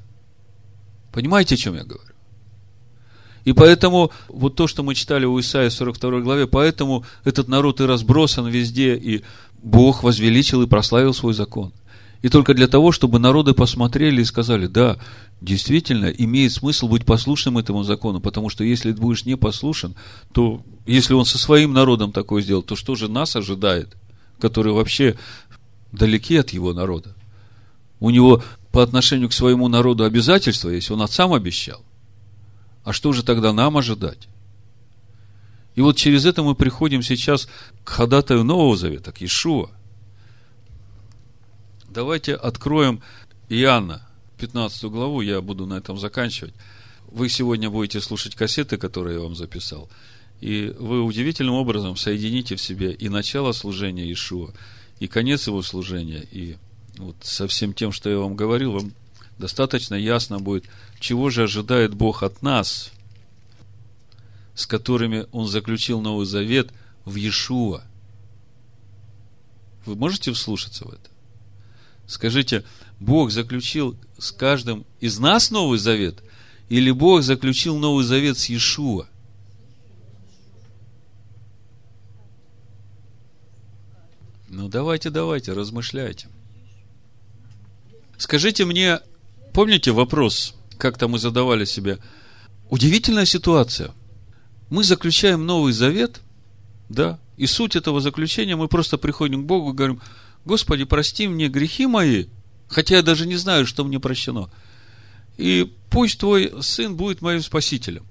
Понимаете, 1.13 1.55
о 1.55 1.59
чем 1.59 1.75
я 1.75 1.85
говорю? 1.85 2.05
И 3.45 3.53
поэтому, 3.53 4.11
вот 4.29 4.57
то, 4.57 4.67
что 4.67 4.83
мы 4.83 4.95
читали 4.95 5.25
у 5.25 5.41
Исаия 5.41 5.71
42 5.71 6.21
главе, 6.21 6.47
поэтому 6.47 7.05
этот 7.25 7.49
народ 7.49 7.81
и 7.81 7.85
разбросан 7.85 8.47
везде, 8.47 8.95
и 8.95 9.25
Бог 9.63 10.03
возвеличил 10.03 10.63
и 10.63 10.67
прославил 10.67 11.15
свой 11.15 11.33
закон– 11.33 11.73
и 12.23 12.29
только 12.29 12.55
для 12.55 12.67
того, 12.67 12.91
чтобы 12.91 13.19
народы 13.19 13.55
посмотрели 13.55 14.23
и 14.23 14.25
сказали, 14.25 14.67
да, 14.67 14.99
действительно, 15.41 16.07
имеет 16.07 16.53
смысл 16.53 16.89
быть 16.89 17.05
послушным 17.05 17.59
этому 17.59 17.85
закону, 17.85 18.21
потому 18.21 18.49
что 18.49 18.65
если 18.65 18.93
ты 18.93 19.01
будешь 19.01 19.25
непослушен, 19.25 19.95
то 20.33 20.63
если 20.87 21.15
он 21.15 21.25
со 21.25 21.39
своим 21.39 21.73
народом 21.73 22.13
такое 22.13 22.43
сделал, 22.43 22.63
то 22.63 22.75
что 22.75 22.97
же 22.97 23.09
нас 23.09 23.37
ожидает, 23.37 23.97
которые 24.41 24.75
вообще 24.75 25.17
далеки 25.93 26.37
от 26.37 26.51
его 26.51 26.73
народа? 26.73 27.15
У 28.01 28.11
него 28.11 28.43
по 28.73 28.83
отношению 28.83 29.29
к 29.29 29.33
своему 29.33 29.69
народу 29.69 30.05
обязательства 30.05 30.71
есть, 30.71 30.91
он 30.91 31.03
отцам 31.03 31.33
обещал. 31.33 31.83
А 32.85 32.93
что 32.93 33.13
же 33.13 33.23
тогда 33.23 33.53
нам 33.53 33.77
ожидать? 33.77 34.29
И 35.77 35.81
вот 35.81 35.97
через 35.97 36.27
это 36.27 36.43
мы 36.43 36.57
приходим 36.57 37.03
сейчас 37.03 37.49
к 37.85 37.91
ходатаю 37.91 38.43
Нового 38.43 38.77
Завета, 38.77 39.13
к 39.13 39.21
Иешуа. 39.21 39.71
Давайте 41.99 42.37
откроем 42.37 43.03
Иоанна, 43.49 44.07
15 44.39 44.85
главу, 44.85 45.21
я 45.21 45.41
буду 45.41 45.67
на 45.67 45.79
этом 45.79 45.99
заканчивать. 45.99 46.55
Вы 47.09 47.29
сегодня 47.29 47.71
будете 47.71 48.01
слушать 48.01 48.37
кассеты, 48.37 48.77
которые 48.77 49.17
я 49.17 49.21
вам 49.21 49.35
записал, 49.35 49.91
и 50.41 50.73
вы 50.79 51.03
удивительным 51.03 51.57
образом 51.57 51.97
соедините 51.97 52.55
в 52.55 52.61
себе 52.61 52.93
и 52.93 53.09
начало 53.09 53.51
служения 53.51 54.05
Иешуа, 54.05 54.53
и 55.01 55.09
конец 55.09 55.49
его 55.49 55.61
служения, 55.61 56.25
и 56.31 56.57
вот 56.99 57.17
со 57.23 57.49
всем 57.49 57.75
тем, 57.75 57.91
что 57.91 58.09
я 58.09 58.19
вам 58.19 58.37
говорил, 58.37 58.75
вам 58.75 58.93
достаточно 59.37 59.97
ясно 59.97 60.39
будет, 60.39 60.67
чего 61.01 61.31
же 61.31 61.43
ожидает 61.43 61.95
Бог 61.95 62.23
от 62.23 62.43
нас, 62.43 62.93
с 64.55 64.67
которыми 64.67 65.27
Он 65.33 65.49
заключил 65.49 66.01
Новый 66.01 66.27
Завет 66.27 66.71
в 67.05 67.17
Иешуа. 67.17 67.83
Вы 69.85 69.97
можете 69.97 70.33
вслушаться 70.33 70.85
в 70.85 70.93
это? 70.93 71.18
Скажите, 72.09 72.65
Бог 72.99 73.31
заключил 73.31 73.95
с 74.19 74.33
каждым 74.33 74.87
из 74.99 75.19
нас 75.19 75.51
Новый 75.51 75.79
Завет? 75.79 76.25
Или 76.71 76.91
Бог 76.91 77.23
заключил 77.23 77.77
Новый 77.77 78.03
Завет 78.03 78.39
с 78.39 78.47
Иешуа? 78.47 79.07
Ну, 84.49 84.69
давайте, 84.69 85.11
давайте, 85.11 85.53
размышляйте. 85.53 86.29
Скажите 88.17 88.65
мне, 88.65 89.01
помните 89.53 89.93
вопрос, 89.93 90.55
как-то 90.79 91.09
мы 91.09 91.19
задавали 91.19 91.67
себе, 91.67 91.99
удивительная 92.71 93.27
ситуация. 93.27 93.93
Мы 94.71 94.83
заключаем 94.83 95.45
Новый 95.45 95.75
Завет, 95.75 96.23
да, 96.89 97.21
и 97.37 97.47
суть 97.47 97.77
этого 97.77 98.01
заключения, 98.01 98.57
мы 98.57 98.67
просто 98.67 98.97
приходим 98.97 99.43
к 99.43 99.47
Богу 99.47 99.73
и 99.73 99.77
говорим, 99.77 100.01
Господи, 100.45 100.85
прости 100.85 101.29
мне 101.29 101.49
грехи 101.49 101.87
мои, 101.87 102.27
хотя 102.69 102.97
я 102.97 103.03
даже 103.03 103.27
не 103.27 103.37
знаю, 103.37 103.67
что 103.67 103.85
мне 103.85 104.01
прощено. 104.01 104.51
И 105.37 105.71
пусть 105.91 106.19
Твой 106.19 106.53
Сын 106.63 106.97
будет 106.97 107.23
моим 107.23 107.43
Спасителем. 107.43 108.05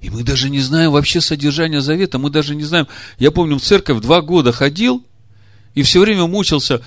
И 0.00 0.10
мы 0.10 0.22
даже 0.22 0.48
не 0.48 0.60
знаем 0.60 0.92
вообще 0.92 1.20
содержания 1.20 1.80
завета, 1.80 2.18
мы 2.18 2.30
даже 2.30 2.54
не 2.54 2.64
знаем. 2.64 2.86
Я 3.18 3.30
помню, 3.30 3.58
в 3.58 3.62
церковь 3.62 4.00
два 4.00 4.20
года 4.20 4.52
ходил 4.52 5.04
и 5.74 5.82
все 5.82 6.00
время 6.00 6.26
мучился. 6.26 6.82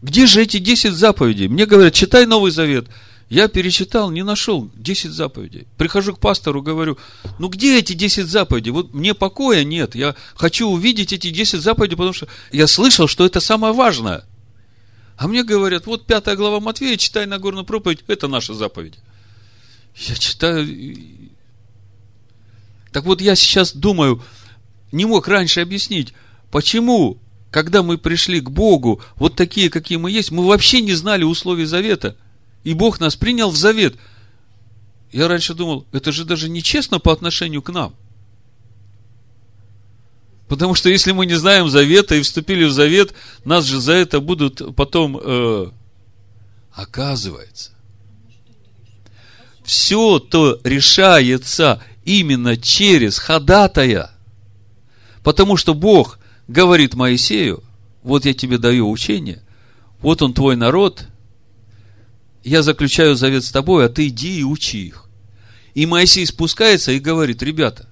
Где 0.00 0.26
же 0.26 0.42
эти 0.42 0.58
десять 0.58 0.94
заповедей? 0.94 1.46
Мне 1.46 1.66
говорят, 1.66 1.94
читай 1.94 2.26
Новый 2.26 2.50
Завет. 2.50 2.88
Я 3.32 3.48
перечитал, 3.48 4.10
не 4.10 4.22
нашел 4.24 4.70
10 4.74 5.10
заповедей. 5.10 5.66
Прихожу 5.78 6.14
к 6.14 6.20
пастору, 6.20 6.60
говорю, 6.60 6.98
ну 7.38 7.48
где 7.48 7.78
эти 7.78 7.94
10 7.94 8.26
заповедей? 8.26 8.72
Вот 8.72 8.92
мне 8.92 9.14
покоя 9.14 9.64
нет. 9.64 9.94
Я 9.94 10.14
хочу 10.34 10.68
увидеть 10.68 11.14
эти 11.14 11.30
10 11.30 11.62
заповедей, 11.62 11.96
потому 11.96 12.12
что 12.12 12.28
я 12.52 12.66
слышал, 12.66 13.08
что 13.08 13.24
это 13.24 13.40
самое 13.40 13.72
важное. 13.72 14.26
А 15.16 15.28
мне 15.28 15.44
говорят, 15.44 15.86
вот 15.86 16.04
пятая 16.04 16.36
глава 16.36 16.60
Матвея, 16.60 16.98
читай 16.98 17.24
Нагорную 17.24 17.64
проповедь, 17.64 18.04
это 18.06 18.28
наша 18.28 18.52
заповедь. 18.52 18.98
Я 19.96 20.14
читаю. 20.14 20.68
Так 22.92 23.04
вот, 23.04 23.22
я 23.22 23.34
сейчас 23.34 23.74
думаю, 23.74 24.22
не 24.92 25.06
мог 25.06 25.26
раньше 25.26 25.62
объяснить, 25.62 26.12
почему, 26.50 27.16
когда 27.50 27.82
мы 27.82 27.96
пришли 27.96 28.42
к 28.42 28.50
Богу, 28.50 29.00
вот 29.16 29.36
такие, 29.36 29.70
какие 29.70 29.96
мы 29.96 30.10
есть, 30.10 30.30
мы 30.32 30.46
вообще 30.46 30.82
не 30.82 30.92
знали 30.92 31.24
условий 31.24 31.64
завета– 31.64 32.14
и 32.64 32.74
Бог 32.74 33.00
нас 33.00 33.16
принял 33.16 33.50
в 33.50 33.56
завет. 33.56 33.96
я 35.10 35.28
раньше 35.28 35.54
думал, 35.54 35.86
это 35.92 36.12
же 36.12 36.24
даже 36.24 36.48
нечестно 36.48 36.98
по 36.98 37.12
отношению 37.12 37.62
к 37.62 37.70
нам. 37.70 37.94
Потому 40.48 40.74
что 40.74 40.90
если 40.90 41.12
мы 41.12 41.24
не 41.26 41.34
знаем 41.34 41.68
завета 41.68 42.14
и 42.14 42.22
вступили 42.22 42.64
в 42.64 42.72
завет, 42.72 43.14
нас 43.44 43.64
же 43.64 43.80
за 43.80 43.92
это 43.92 44.20
будут 44.20 44.76
потом... 44.76 45.18
Э, 45.22 45.70
оказывается, 46.72 47.70
все 49.64 50.18
то 50.18 50.58
решается 50.64 51.82
именно 52.04 52.56
через 52.56 53.18
ходатая. 53.18 54.10
Потому 55.22 55.56
что 55.56 55.74
Бог 55.74 56.18
говорит 56.48 56.94
Моисею, 56.94 57.62
вот 58.02 58.24
я 58.24 58.34
тебе 58.34 58.58
даю 58.58 58.90
учение, 58.90 59.42
вот 60.00 60.22
он 60.22 60.34
твой 60.34 60.56
народ, 60.56 61.06
я 62.44 62.62
заключаю 62.62 63.14
завет 63.14 63.44
с 63.44 63.52
тобой, 63.52 63.86
а 63.86 63.88
ты 63.88 64.08
иди 64.08 64.40
и 64.40 64.44
учи 64.44 64.86
их. 64.86 65.06
И 65.74 65.86
Моисей 65.86 66.26
спускается 66.26 66.92
и 66.92 66.98
говорит, 66.98 67.42
ребята, 67.42 67.88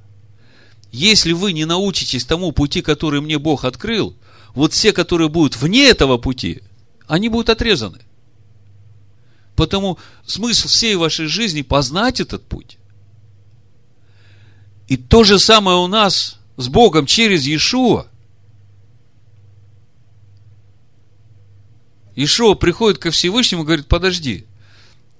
если 0.92 1.32
вы 1.32 1.52
не 1.52 1.64
научитесь 1.64 2.24
тому 2.24 2.52
пути, 2.52 2.82
который 2.82 3.20
мне 3.20 3.38
Бог 3.38 3.64
открыл, 3.64 4.16
вот 4.54 4.72
все, 4.72 4.92
которые 4.92 5.28
будут 5.28 5.56
вне 5.56 5.88
этого 5.88 6.18
пути, 6.18 6.62
они 7.06 7.28
будут 7.28 7.50
отрезаны. 7.50 8.00
Потому 9.54 9.98
смысл 10.26 10.68
всей 10.68 10.96
вашей 10.96 11.26
жизни 11.26 11.62
познать 11.62 12.20
этот 12.20 12.44
путь. 12.44 12.78
И 14.88 14.96
то 14.96 15.22
же 15.22 15.38
самое 15.38 15.78
у 15.78 15.86
нас 15.86 16.38
с 16.56 16.68
Богом 16.68 17.06
через 17.06 17.44
Иешуа. 17.46 18.06
Ишо 22.16 22.54
приходит 22.54 22.98
ко 22.98 23.10
Всевышнему 23.10 23.62
и 23.62 23.66
говорит, 23.66 23.86
подожди, 23.86 24.46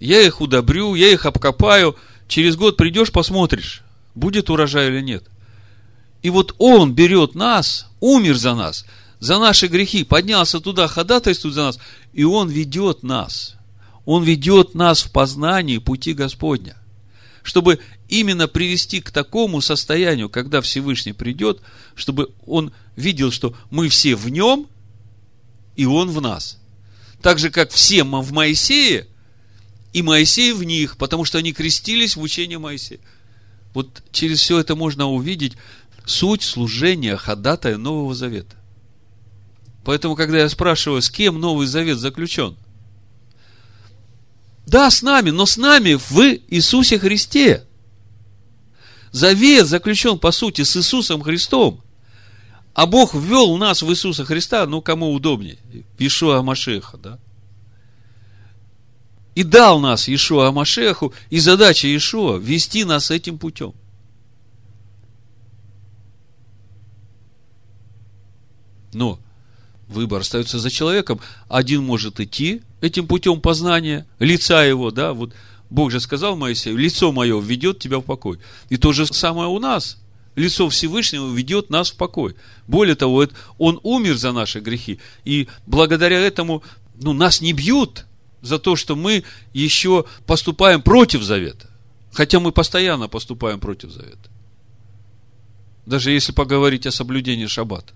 я 0.01 0.21
их 0.21 0.41
удобрю, 0.41 0.95
я 0.95 1.09
их 1.09 1.27
обкопаю, 1.27 1.97
через 2.27 2.57
год 2.57 2.77
придешь, 2.77 3.13
посмотришь, 3.13 3.83
будет 4.15 4.51
урожай 4.51 4.89
или 4.89 5.01
нет. 5.01 5.25
И 6.23 6.31
вот 6.31 6.55
он 6.59 6.95
берет 6.95 7.35
нас, 7.35 7.89
умер 8.01 8.37
за 8.37 8.55
нас, 8.55 8.85
за 9.21 9.39
наши 9.39 9.69
грехи, 9.69 10.05
поднялся 10.05 10.61
туда, 10.61 10.89
ходатайствует 10.89 11.55
за 11.55 11.63
нас, 11.65 11.79
и 12.13 12.25
он 12.25 12.49
ведет 12.49 13.03
нас. 13.03 13.57
Он 14.07 14.25
ведет 14.25 14.75
нас 14.75 15.03
в 15.03 15.13
познании 15.13 15.79
пути 15.79 16.15
Господня. 16.15 16.77
Чтобы 17.43 17.79
именно 18.09 18.49
привести 18.49 19.01
к 19.01 19.11
такому 19.11 19.61
состоянию, 19.61 20.29
когда 20.29 20.61
Всевышний 20.61 21.13
придет, 21.13 21.61
чтобы 21.95 22.31
он 22.45 22.73
видел, 22.97 23.31
что 23.31 23.55
мы 23.71 23.89
все 23.89 24.17
в 24.17 24.29
нем, 24.29 24.67
и 25.77 25.87
он 25.87 26.11
в 26.11 26.21
нас 26.21 26.60
так 27.23 27.39
же, 27.39 27.51
как 27.51 27.71
все 27.71 28.03
в 28.05 28.33
Моисее, 28.33 29.07
и 29.93 30.03
Моисей 30.03 30.53
в 30.53 30.63
них, 30.63 30.97
потому 30.97 31.25
что 31.25 31.39
они 31.39 31.53
крестились 31.53 32.17
в 32.17 32.21
учении 32.21 32.57
Моисея. 32.57 33.01
Вот 33.75 34.03
через 34.13 34.41
все 34.41 34.59
это 34.59 34.77
можно 34.77 35.07
увидеть 35.09 35.55
суть 36.07 36.43
служения 36.43 37.17
ходатая 37.17 37.77
Нового 37.77 38.15
Завета. 38.15 38.57
Поэтому, 39.85 40.15
когда 40.15 40.39
я 40.39 40.49
спрашиваю, 40.49 41.03
с 41.03 41.11
кем 41.11 41.41
Новый 41.41 41.67
Завет 41.67 41.99
заключен? 41.99 42.57
Да, 44.67 44.91
с 44.91 45.03
нами, 45.03 45.31
но 45.31 45.47
с 45.47 45.57
нами 45.57 45.95
в 45.95 46.21
Иисусе 46.49 46.99
Христе. 46.99 47.65
Завет 49.11 49.67
заключен, 49.67 50.19
по 50.19 50.31
сути, 50.31 50.63
с 50.63 50.77
Иисусом 50.77 51.23
Христом. 51.23 51.83
А 52.81 52.87
Бог 52.87 53.13
ввел 53.13 53.59
нас 53.59 53.83
в 53.83 53.91
Иисуса 53.91 54.25
Христа, 54.25 54.65
ну, 54.65 54.81
кому 54.81 55.13
удобнее, 55.13 55.59
Ишуа 55.99 56.41
Машеха, 56.41 56.97
да? 56.97 57.19
И 59.35 59.43
дал 59.43 59.81
нас 59.81 60.09
Ишуа 60.09 60.51
Машеху, 60.51 61.13
и 61.29 61.41
задача 61.41 61.95
Ишуа 61.95 62.39
вести 62.39 62.85
нас 62.85 63.11
этим 63.11 63.37
путем. 63.37 63.75
Но 68.95 69.19
выбор 69.87 70.23
остается 70.23 70.59
за 70.59 70.71
человеком. 70.71 71.21
Один 71.51 71.85
может 71.85 72.19
идти 72.19 72.63
этим 72.81 73.07
путем 73.07 73.43
познания, 73.43 74.07
лица 74.19 74.65
его, 74.65 74.91
да, 74.91 75.13
вот 75.13 75.35
Бог 75.69 75.91
же 75.91 76.01
сказал 76.01 76.35
Моисею, 76.35 76.79
лицо 76.79 77.13
мое 77.13 77.39
введет 77.39 77.79
тебя 77.79 77.99
в 77.99 78.05
покой. 78.05 78.41
И 78.71 78.79
то 78.79 78.95
же 78.95 79.05
самое 79.05 79.51
у 79.51 79.59
нас 79.59 80.00
лицо 80.37 80.69
Всевышнего 80.69 81.33
ведет 81.33 81.71
нас 81.71 81.91
в 81.91 81.97
покой. 81.97 82.37
Более 82.67 82.95
того, 82.95 83.27
Он 83.59 83.81
умер 83.83 84.17
за 84.17 84.33
наши 84.33 84.61
грехи, 84.61 84.99
и 85.25 85.49
благодаря 85.67 86.19
этому 86.19 86.63
ну, 86.95 87.13
нас 87.13 87.41
не 87.41 87.53
бьют 87.53 88.07
за 88.43 88.59
то, 88.59 88.77
что 88.77 88.97
мы 88.97 89.25
еще 89.53 90.05
поступаем 90.27 90.83
против 90.83 91.23
завета. 91.23 91.69
Хотя 92.13 92.41
мы 92.41 92.53
постоянно 92.53 93.09
поступаем 93.09 93.61
против 93.61 93.91
завета. 93.91 94.31
Даже 95.87 96.11
если 96.11 96.33
поговорить 96.33 96.87
о 96.87 96.93
соблюдении 96.93 97.47
шаббата. 97.47 97.95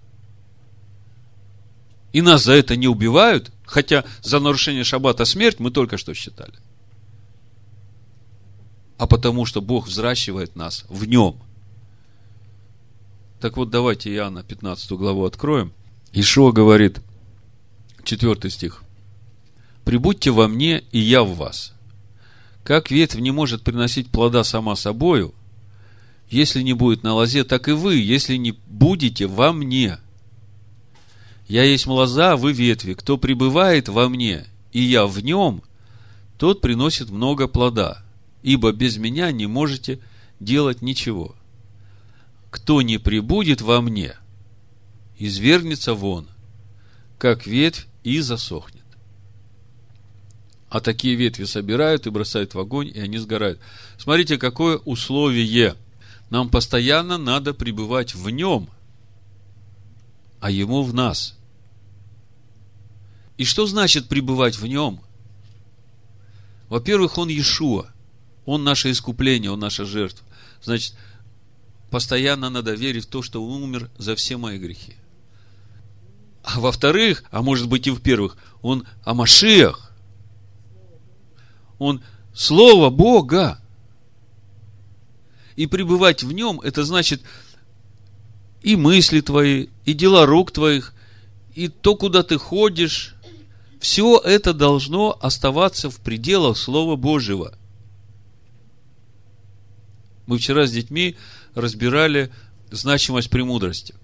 И 2.13 2.23
нас 2.23 2.45
за 2.45 2.53
это 2.53 2.77
не 2.77 2.87
убивают, 2.87 3.51
хотя 3.65 4.05
за 4.23 4.39
нарушение 4.39 4.85
шаббата 4.85 5.25
смерть 5.25 5.59
мы 5.59 5.71
только 5.71 5.99
что 5.99 6.15
считали. 6.15 6.55
А 8.99 9.09
потому 9.09 9.47
что 9.47 9.61
Бог 9.61 9.89
взращивает 9.89 10.55
нас 10.55 10.85
в 10.89 11.05
нем– 11.07 11.41
так 13.45 13.59
вот, 13.59 13.69
давайте 13.69 14.11
Иоанна 14.15 14.43
15 14.43 14.93
главу 14.93 15.27
откроем. 15.27 15.75
Ишуа 16.15 16.51
говорит, 16.51 17.03
4 18.03 18.49
стих. 18.49 18.83
«Прибудьте 19.85 20.31
во 20.31 20.49
мне, 20.49 20.83
и 20.93 20.99
я 20.99 21.23
в 21.23 21.37
вас. 21.37 21.75
Как 22.63 22.91
ветвь 22.91 23.17
не 23.17 23.33
может 23.33 23.63
приносить 23.63 24.09
плода 24.09 24.45
сама 24.45 24.77
собою, 24.77 25.35
если 26.31 26.63
не 26.63 26.73
будет 26.73 27.03
на 27.03 27.13
лозе, 27.13 27.45
так 27.45 27.69
и 27.69 27.73
вы, 27.73 27.97
если 27.97 28.37
не 28.37 28.53
будете 28.67 29.27
во 29.27 29.53
мне. 29.53 29.99
Я 31.47 31.65
есть 31.65 31.87
лоза, 31.87 32.39
вы 32.39 32.55
ветви. 32.55 32.95
Кто 32.95 33.19
пребывает 33.19 33.91
во 33.91 34.09
мне, 34.09 34.47
и 34.73 34.81
я 34.81 35.05
в 35.07 35.23
нем, 35.23 35.63
тот 36.39 36.63
приносит 36.63 37.11
много 37.11 37.47
плода, 37.47 38.03
ибо 38.43 38.73
без 38.73 38.97
меня 38.97 39.31
не 39.33 39.47
можете 39.47 39.99
делать 40.41 40.81
ничего 40.81 41.37
кто 42.55 42.83
не 42.83 42.99
прибудет 42.99 43.63
во 43.63 43.81
мне, 43.81 44.15
извергнется 45.19 45.93
вон, 45.93 46.29
как 47.19 47.49
ветвь 47.49 47.89
и 48.05 48.21
засохнет. 48.21 48.85
А 50.69 50.79
такие 50.79 51.17
ветви 51.17 51.47
собирают 51.47 52.07
и 52.07 52.11
бросают 52.11 52.55
в 52.55 52.61
огонь, 52.61 52.93
и 52.95 53.01
они 53.01 53.19
сгорают. 53.19 53.59
Смотрите, 53.99 54.39
какое 54.39 54.77
условие. 54.77 55.75
Нам 56.31 56.49
постоянно 56.49 57.19
надо 57.19 57.55
пребывать 57.55 58.15
в 58.15 58.31
нем, 58.31 58.71
а 60.39 60.49
ему 60.49 60.85
в 60.85 60.95
нас. 60.95 61.37
И 63.37 63.45
что 63.45 63.67
значит 63.67 64.07
пребывать 64.07 64.59
в 64.59 64.67
нем? 64.69 65.01
Во-первых, 66.69 67.19
он 67.19 67.31
Иешуа. 67.31 67.89
Он 68.47 68.63
наше 68.63 68.93
искупление, 68.93 69.51
он 69.51 69.59
наша 69.59 69.85
жертва. 69.85 70.25
Значит, 70.63 70.95
постоянно 71.95 72.51
надо 72.51 72.73
верить 72.73 73.05
в 73.05 73.09
то, 73.09 73.23
что 73.23 73.47
Он 73.47 73.63
умер 73.63 73.89
за 73.99 74.17
все 74.17 74.37
мои 74.37 74.59
грехи. 74.59 74.97
А 76.43 76.59
во-вторых, 76.59 77.23
а 77.31 77.41
может 77.41 77.69
быть 77.69 77.87
и 77.87 77.93
в 77.93 78.01
первых, 78.01 78.37
Он 78.63 78.85
о 79.05 79.15
Машиях. 79.15 79.93
Он 81.79 82.03
Слово 82.35 82.91
Бога. 82.91 83.61
И 85.55 85.69
пребывать 85.69 86.25
в 86.25 86.33
нем, 86.33 86.61
это 86.63 86.83
значит 86.83 87.23
и 88.61 88.75
мысли 88.75 89.21
твои, 89.21 89.69
и 89.85 89.93
дела 89.93 90.27
рук 90.27 90.51
твоих, 90.51 90.95
и 91.55 91.69
то, 91.69 91.95
куда 91.95 92.25
ты 92.25 92.39
ходишь, 92.39 93.15
все 93.79 94.19
это 94.19 94.53
должно 94.53 95.17
оставаться 95.23 95.91
в 95.91 96.01
пределах 96.01 96.59
Слова 96.59 96.97
Божьего. 96.97 97.57
Мы 100.27 100.39
вчера 100.39 100.67
с 100.67 100.73
детьми 100.73 101.17
разбирали 101.55 102.33
значимость 102.71 103.31
премудрости. 103.31 103.95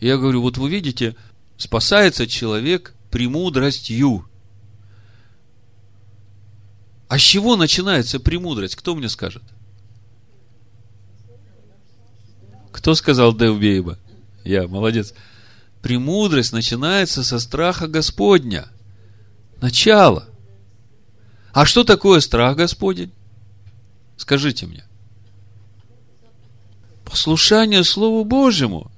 я 0.00 0.16
говорю, 0.16 0.42
вот 0.42 0.56
вы 0.58 0.70
видите, 0.70 1.16
спасается 1.56 2.26
человек 2.26 2.94
премудростью. 3.10 4.26
А 7.08 7.18
с 7.18 7.20
чего 7.20 7.56
начинается 7.56 8.20
премудрость? 8.20 8.76
Кто 8.76 8.94
мне 8.94 9.08
скажет? 9.08 9.42
Кто 12.70 12.94
сказал 12.94 13.34
Дэв 13.34 13.58
Бейба? 13.58 13.98
Я, 14.44 14.66
молодец. 14.66 15.12
Премудрость 15.82 16.52
начинается 16.52 17.22
со 17.22 17.38
страха 17.38 17.86
Господня. 17.86 18.68
Начало. 19.60 20.26
А 21.52 21.66
что 21.66 21.84
такое 21.84 22.20
страх 22.20 22.56
Господень? 22.56 23.12
Скажите 24.16 24.66
мне 24.66 24.84
послушание 27.12 27.84
Слову 27.84 28.24
Божьему, 28.24 28.90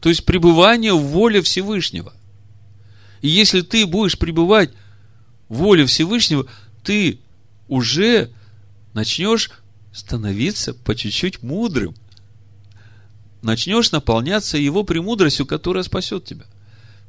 то 0.00 0.08
есть 0.08 0.24
пребывание 0.24 0.94
в 0.94 1.02
воле 1.02 1.42
Всевышнего. 1.42 2.14
И 3.20 3.28
если 3.28 3.60
ты 3.60 3.84
будешь 3.84 4.18
пребывать 4.18 4.70
в 5.50 5.56
воле 5.56 5.84
Всевышнего, 5.84 6.46
ты 6.82 7.18
уже 7.68 8.30
начнешь 8.94 9.50
становиться 9.92 10.72
по 10.72 10.94
чуть-чуть 10.94 11.42
мудрым. 11.42 11.94
Начнешь 13.42 13.92
наполняться 13.92 14.56
его 14.56 14.82
премудростью, 14.82 15.44
которая 15.44 15.82
спасет 15.82 16.24
тебя. 16.24 16.46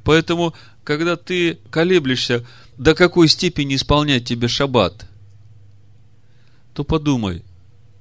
Поэтому, 0.03 0.53
когда 0.83 1.15
ты 1.15 1.59
колеблешься, 1.69 2.45
до 2.77 2.93
какой 2.93 3.29
степени 3.29 3.75
исполнять 3.75 4.25
тебе 4.25 4.49
шаббат, 4.49 5.07
то 6.73 6.83
подумай, 6.83 7.41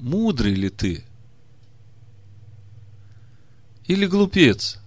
мудрый 0.01 0.55
ли 0.55 0.69
ты? 0.69 1.05
Или 3.91 4.07
глупец? 4.07 4.79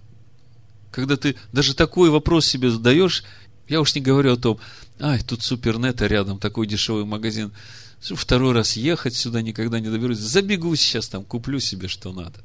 Когда 0.90 1.18
ты 1.18 1.36
даже 1.52 1.76
такой 1.76 2.10
вопрос 2.10 2.46
себе 2.46 2.70
задаешь, 2.70 3.26
я 3.68 3.82
уж 3.82 3.94
не 3.96 4.00
говорю 4.00 4.32
о 4.32 4.38
том, 4.38 4.60
ай, 4.98 5.20
тут 5.20 5.44
супернета 5.44 6.08
рядом, 6.08 6.40
такой 6.40 6.68
дешевый 6.68 7.04
магазин. 7.04 7.52
Второй 8.00 8.54
раз 8.54 8.78
ехать 8.78 9.14
сюда 9.14 9.42
никогда 9.42 9.82
не 9.82 9.90
доберусь. 9.90 10.20
Забегу 10.20 10.74
сейчас 10.78 11.10
там, 11.10 11.26
куплю 11.26 11.60
себе, 11.60 11.90
что 11.90 12.14
надо. 12.14 12.40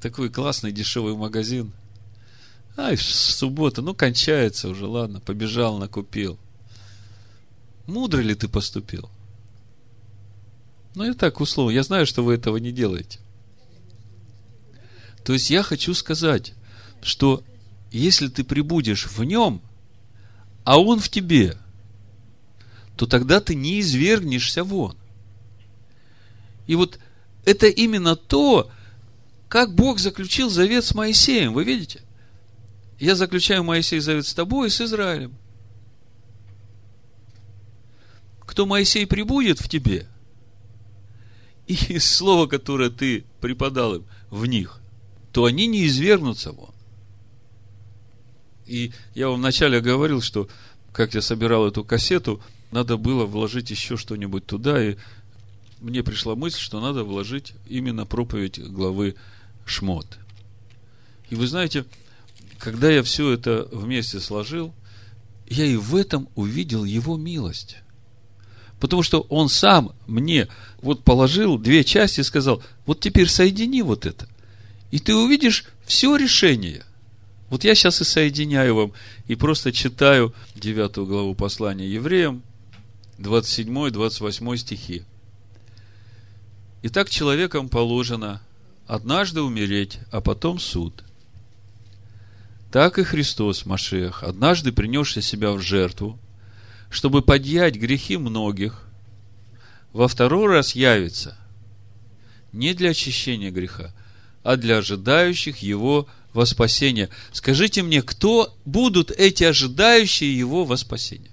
Такой 0.00 0.30
классный 0.30 0.72
дешевый 0.72 1.14
магазин. 1.14 1.70
Ай, 2.76 2.96
суббота, 2.96 3.82
ну 3.82 3.94
кончается 3.94 4.68
уже, 4.68 4.86
ладно, 4.86 5.20
побежал, 5.20 5.78
накупил. 5.78 6.40
Мудро 7.86 8.20
ли 8.20 8.34
ты 8.34 8.48
поступил? 8.48 9.08
Ну, 10.96 11.04
я 11.04 11.14
так 11.14 11.40
условно. 11.40 11.70
Я 11.70 11.84
знаю, 11.84 12.04
что 12.04 12.24
вы 12.24 12.34
этого 12.34 12.56
не 12.56 12.72
делаете. 12.72 13.20
То 15.24 15.32
есть 15.32 15.50
я 15.50 15.62
хочу 15.62 15.94
сказать, 15.94 16.54
что 17.02 17.42
если 17.90 18.28
ты 18.28 18.44
прибудешь 18.44 19.06
в 19.06 19.22
нем, 19.24 19.62
а 20.64 20.80
он 20.80 21.00
в 21.00 21.08
тебе, 21.08 21.56
то 22.96 23.06
тогда 23.06 23.40
ты 23.40 23.54
не 23.54 23.80
извергнешься 23.80 24.64
вон. 24.64 24.96
И 26.66 26.76
вот 26.76 26.98
это 27.44 27.66
именно 27.66 28.16
то, 28.16 28.70
как 29.48 29.74
Бог 29.74 29.98
заключил 29.98 30.48
завет 30.48 30.84
с 30.84 30.94
Моисеем. 30.94 31.52
Вы 31.52 31.64
видите? 31.64 32.02
Я 32.98 33.16
заключаю 33.16 33.64
Моисей 33.64 33.98
завет 33.98 34.26
с 34.26 34.34
тобой 34.34 34.68
и 34.68 34.70
с 34.70 34.80
Израилем. 34.80 35.34
Кто 38.40 38.66
Моисей 38.66 39.06
прибудет 39.06 39.60
в 39.60 39.68
тебе, 39.68 40.06
и 41.66 41.98
слово, 41.98 42.46
которое 42.46 42.90
ты 42.90 43.24
преподал 43.40 43.96
им 43.96 44.06
в 44.30 44.46
них, 44.46 44.81
то 45.32 45.44
они 45.44 45.66
не 45.66 45.86
извергнутся 45.86 46.52
вон. 46.52 46.70
И 48.66 48.92
я 49.14 49.28
вам 49.28 49.40
вначале 49.40 49.80
говорил, 49.80 50.20
что 50.20 50.48
как 50.92 51.14
я 51.14 51.22
собирал 51.22 51.66
эту 51.66 51.84
кассету, 51.84 52.40
надо 52.70 52.96
было 52.96 53.24
вложить 53.24 53.70
еще 53.70 53.96
что-нибудь 53.96 54.46
туда, 54.46 54.82
и 54.82 54.96
мне 55.80 56.02
пришла 56.02 56.34
мысль, 56.34 56.60
что 56.60 56.80
надо 56.80 57.02
вложить 57.04 57.54
именно 57.68 58.06
проповедь 58.06 58.60
главы 58.60 59.16
Шмот. 59.64 60.18
И 61.30 61.34
вы 61.34 61.46
знаете, 61.46 61.84
когда 62.58 62.90
я 62.90 63.02
все 63.02 63.30
это 63.30 63.68
вместе 63.72 64.20
сложил, 64.20 64.74
я 65.48 65.64
и 65.64 65.76
в 65.76 65.96
этом 65.96 66.28
увидел 66.34 66.84
его 66.84 67.16
милость. 67.16 67.78
Потому 68.80 69.02
что 69.02 69.20
он 69.28 69.48
сам 69.48 69.92
мне 70.06 70.48
вот 70.80 71.04
положил 71.04 71.58
две 71.58 71.84
части 71.84 72.20
и 72.20 72.24
сказал, 72.24 72.62
вот 72.86 73.00
теперь 73.00 73.28
соедини 73.28 73.82
вот 73.82 74.06
это. 74.06 74.28
И 74.92 75.00
ты 75.00 75.16
увидишь 75.16 75.64
все 75.84 76.14
решение– 76.14 76.84
вот 77.52 77.64
я 77.64 77.74
сейчас 77.74 78.00
и 78.00 78.04
соединяю 78.04 78.74
вам, 78.74 78.92
и 79.26 79.34
просто 79.34 79.72
читаю 79.72 80.32
9 80.54 81.06
главу 81.06 81.34
послания 81.34 81.86
евреям, 81.86 82.42
27-28 83.18 84.56
стихи. 84.56 85.02
Итак, 86.82 87.10
человекам 87.10 87.68
положено 87.68 88.40
однажды 88.86 89.42
умереть, 89.42 89.98
а 90.10 90.22
потом 90.22 90.58
суд. 90.58 91.04
Так 92.72 92.98
и 92.98 93.02
Христос, 93.02 93.66
Машех, 93.66 94.22
однажды 94.22 94.72
принесший 94.72 95.20
себя 95.20 95.52
в 95.52 95.60
жертву, 95.60 96.18
чтобы 96.88 97.20
подъять 97.20 97.76
грехи 97.76 98.16
многих, 98.16 98.88
во 99.92 100.08
второй 100.08 100.46
раз 100.46 100.74
явится 100.74 101.36
не 102.54 102.72
для 102.72 102.92
очищения 102.92 103.50
греха, 103.50 103.92
а 104.42 104.56
для 104.56 104.78
ожидающих 104.78 105.58
его 105.58 106.08
во 106.32 106.46
спасение. 106.46 107.08
Скажите 107.32 107.82
мне, 107.82 108.02
кто 108.02 108.56
будут 108.64 109.10
эти 109.10 109.44
ожидающие 109.44 110.36
его 110.36 110.64
во 110.64 110.76
спасение? 110.76 111.30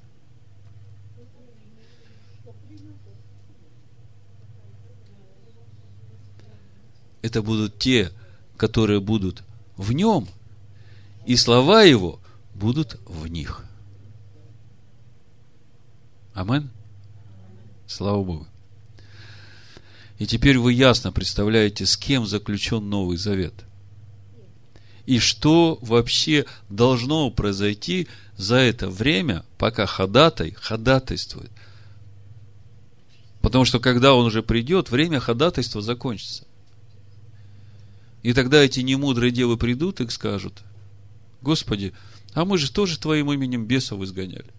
Это 7.22 7.41
будут 7.41 7.78
те, 7.78 8.12
которые 8.55 9.01
будут 9.01 9.43
в 9.76 9.91
нем, 9.91 10.28
и 11.26 11.36
слова 11.36 11.84
его 11.84 12.20
будут 12.53 12.99
в 13.05 13.28
них. 13.28 13.66
Амен. 16.34 16.70
Слава 17.88 18.24
Богу. 18.24 18.47
И 20.20 20.28
теперь 20.28 20.59
вы 20.59 20.74
ясно 20.74 21.11
представляете, 21.11 21.86
с 21.86 21.97
кем 21.97 22.28
заключен 22.28 22.88
Новый 22.89 23.17
Завет– 23.17 23.53
и 25.09 25.17
что 25.17 25.80
вообще 25.82 26.45
должно 26.70 27.32
произойти 27.32 28.07
за 28.38 28.57
это 28.57 28.91
время, 28.91 29.43
пока 29.57 29.88
ходатай 29.88 30.51
ходатайствует. 30.51 31.49
Потому 33.41 33.65
что 33.65 33.80
когда 33.80 34.13
он 34.13 34.28
уже 34.28 34.43
придет, 34.43 34.91
время 34.91 35.20
ходатайства 35.20 35.82
закончится. 35.82 36.45
И 38.22 38.34
тогда 38.34 38.63
эти 38.63 38.82
немудрые 38.82 39.32
девы 39.32 39.57
придут 39.57 39.99
и 39.99 40.07
скажут, 40.09 40.61
Господи, 41.41 41.93
а 42.36 42.45
мы 42.45 42.59
же 42.59 42.72
тоже 42.72 42.99
Твоим 42.99 43.32
именем 43.34 43.65
бесов 43.65 44.03
изгоняли. 44.03 44.53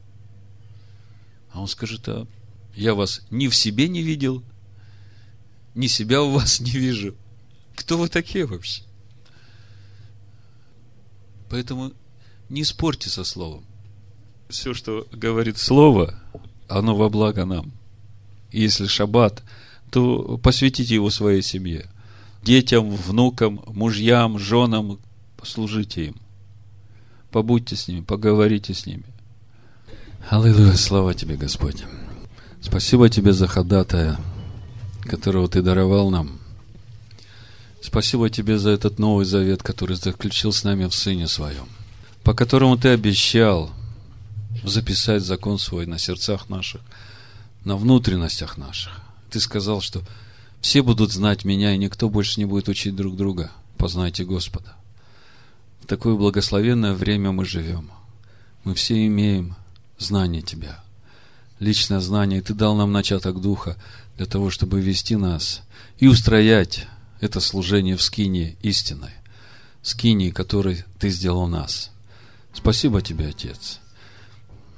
А 1.53 1.61
он 1.61 1.69
скажет, 1.69 2.09
а 2.09 2.27
я 2.75 2.97
вас 2.97 3.23
ни 3.31 3.47
в 3.47 3.55
себе 3.55 3.87
не 3.87 4.03
видел, 4.03 4.43
ни 5.75 5.87
себя 5.87 6.23
у 6.23 6.31
вас 6.31 6.61
не 6.61 6.73
вижу. 6.73 7.15
Кто 7.77 7.99
вы 7.99 8.09
такие 8.09 8.47
вообще? 8.47 8.83
Поэтому 11.49 11.93
не 12.49 12.65
спорьте 12.65 13.11
со 13.11 13.25
словом. 13.25 13.65
Все, 14.49 14.75
что 14.75 15.07
говорит 15.13 15.59
слово, 15.59 16.21
оно 16.69 16.95
во 16.97 17.09
благо 17.09 17.45
нам. 17.45 17.73
И 18.51 18.63
если 18.63 18.87
шаббат, 18.87 19.43
то 19.91 20.39
посвятите 20.39 20.95
его 20.95 21.11
своей 21.11 21.43
семье. 21.43 21.89
Детям, 22.43 22.91
внукам, 22.91 23.63
мужьям, 23.67 24.39
женам, 24.39 24.99
послужите 25.37 26.07
им. 26.07 26.17
Побудьте 27.31 27.77
с 27.77 27.87
ними, 27.87 28.01
поговорите 28.01 28.75
с 28.75 28.87
ними. 28.87 29.05
Аллилуйя, 30.29 30.75
слава 30.75 31.15
тебе, 31.15 31.37
Господь. 31.37 31.85
Спасибо 32.61 33.09
тебе 33.09 33.33
за 33.33 33.47
ходатая, 33.47 34.19
которого 35.11 35.49
ты 35.49 35.61
даровал 35.61 36.11
нам. 36.11 36.39
Спасибо 37.83 38.31
тебе 38.31 38.59
за 38.59 38.71
этот 38.71 39.01
новый 39.01 39.25
завет, 39.25 39.63
который 39.63 39.97
заключил 39.97 40.53
с 40.53 40.63
нами 40.63 40.87
в 40.87 40.95
Сыне 40.95 41.27
Своем, 41.27 41.69
по 42.23 42.33
которому 42.33 42.77
ты 42.77 42.91
обещал 42.91 43.73
записать 44.63 45.23
закон 45.23 45.59
свой 45.59 45.87
на 45.87 45.99
сердцах 45.99 46.49
наших, 46.49 46.81
на 47.65 47.77
внутренностях 47.77 48.57
наших. 48.57 49.01
Ты 49.31 49.41
сказал, 49.41 49.81
что 49.81 50.03
все 50.61 50.83
будут 50.83 51.11
знать 51.11 51.45
меня, 51.45 51.75
и 51.75 51.79
никто 51.79 52.09
больше 52.09 52.39
не 52.39 52.47
будет 52.47 52.69
учить 52.69 52.95
друг 52.95 53.17
друга. 53.17 53.51
Познайте 53.79 54.25
Господа. 54.25 54.77
В 55.83 55.87
такое 55.87 56.15
благословенное 56.15 56.93
время 56.93 57.33
мы 57.33 57.45
живем. 57.45 57.91
Мы 58.63 58.75
все 58.75 59.07
имеем 59.07 59.57
знание 59.99 60.43
Тебя, 60.43 60.85
личное 61.59 62.01
знание. 62.01 62.39
И 62.39 62.43
Ты 62.43 62.55
дал 62.55 62.77
нам 62.77 62.93
начаток 62.93 63.41
Духа 63.41 63.77
для 64.21 64.27
того, 64.27 64.51
чтобы 64.51 64.83
вести 64.83 65.17
нас 65.17 65.63
и 65.99 66.07
устроять 66.07 66.87
это 67.23 67.41
служение 67.41 67.97
в 67.97 68.03
скине 68.03 68.55
истинной, 68.61 69.15
скине, 69.81 70.31
которой 70.31 70.85
Ты 70.99 71.09
сделал 71.09 71.47
нас. 71.47 71.91
Спасибо 72.53 73.01
Тебе, 73.01 73.29
Отец. 73.29 73.81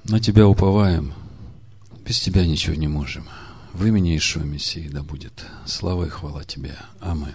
На 0.04 0.20
Тебя 0.20 0.46
уповаем. 0.46 1.12
Без 2.06 2.20
Тебя 2.20 2.46
ничего 2.46 2.76
не 2.76 2.86
можем. 2.86 3.24
В 3.72 3.84
имени 3.84 4.16
Ишуа 4.16 4.44
Мессии 4.44 4.86
да 4.86 5.02
будет 5.02 5.44
слава 5.66 6.04
и 6.04 6.08
хвала 6.08 6.44
Тебе. 6.44 6.76
Амин. 7.00 7.34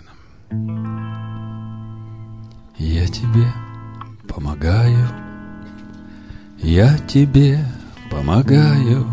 Я 2.77 3.05
Тебе 3.07 3.51
помогаю, 4.29 5.09
я 6.63 6.97
Тебе 6.99 7.67
помогаю, 8.09 9.05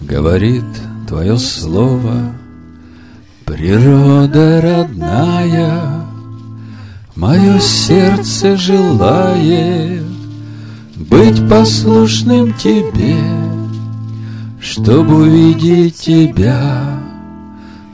говорит 0.00 0.64
Твое 1.10 1.36
Слово– 1.38 2.36
Природа 3.44 4.60
родная, 4.62 6.06
Мое 7.16 7.58
сердце 7.58 8.56
желает 8.56 10.04
Быть 10.94 11.48
послушным 11.48 12.54
тебе, 12.54 13.16
Чтобы 14.60 15.22
увидеть 15.22 15.96
тебя 15.96 17.00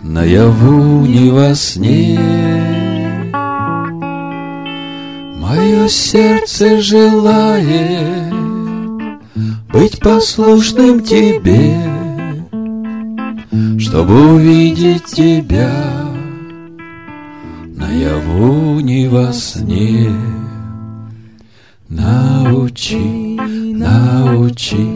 наяву 0.02 1.06
не 1.06 1.30
во 1.30 1.54
сне. 1.54 2.20
Мое 5.40 5.88
сердце 5.88 6.82
желает 6.82 8.34
быть 9.72 9.98
послушным 10.00 11.02
тебе, 11.02 11.95
чтобы 13.86 14.34
увидеть 14.34 15.04
тебя 15.04 15.72
наяву 17.76 18.80
не 18.80 19.06
во 19.06 19.32
сне. 19.32 20.10
Научи, 21.88 23.38
научи, 23.76 24.88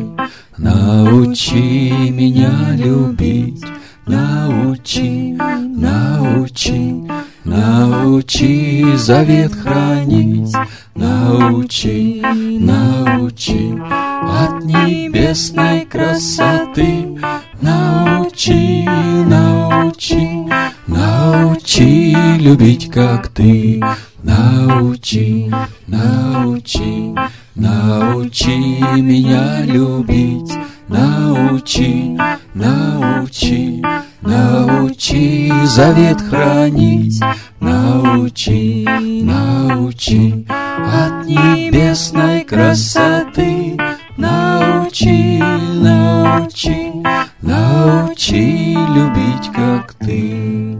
научи 0.56 2.10
меня 2.10 2.50
любить, 2.74 3.64
научи, 4.06 5.38
научи, 5.38 7.08
научи 7.44 8.96
завет 8.96 9.54
хранить, 9.54 10.54
научи, 10.94 12.22
научи 12.60 13.80
от 14.22 14.64
небесной 14.64 15.86
красоты, 15.86 17.18
научи, 17.60 18.84
научи, 19.26 20.46
научи 20.86 22.16
любить, 22.38 22.90
как 22.90 23.28
ты, 23.28 23.82
научи, 24.22 25.50
научи, 25.86 27.14
научи 27.54 28.80
меня 29.00 29.62
любить, 29.64 30.52
научи, 30.90 32.18
научи, 32.54 33.82
научи 34.22 35.52
завет 35.64 36.20
хранить, 36.20 37.20
научи, 37.60 38.84
научи 39.22 40.46
от 40.48 41.26
небесной 41.26 42.44
красоты, 42.44 43.76
научи, 44.16 45.38
научи, 45.38 46.92
научи 47.40 48.76
любить, 48.94 49.50
как 49.54 49.94
ты. 49.94 50.76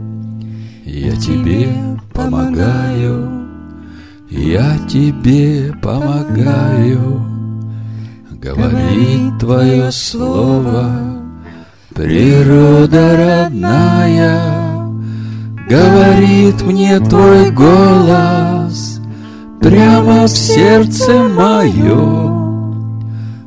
Я 0.85 1.15
тебе 1.15 1.69
помогаю, 2.13 3.47
я 4.29 4.77
тебе 4.89 5.73
помогаю, 5.81 7.30
говорит 8.41 9.37
твое 9.39 9.91
слово, 9.91 10.89
природа 11.93 13.47
родная, 13.51 14.89
говорит 15.69 16.63
мне 16.63 16.99
твой 17.01 17.51
голос 17.51 18.99
прямо 19.61 20.23
в 20.23 20.29
сердце 20.29 21.29
мое. 21.29 22.41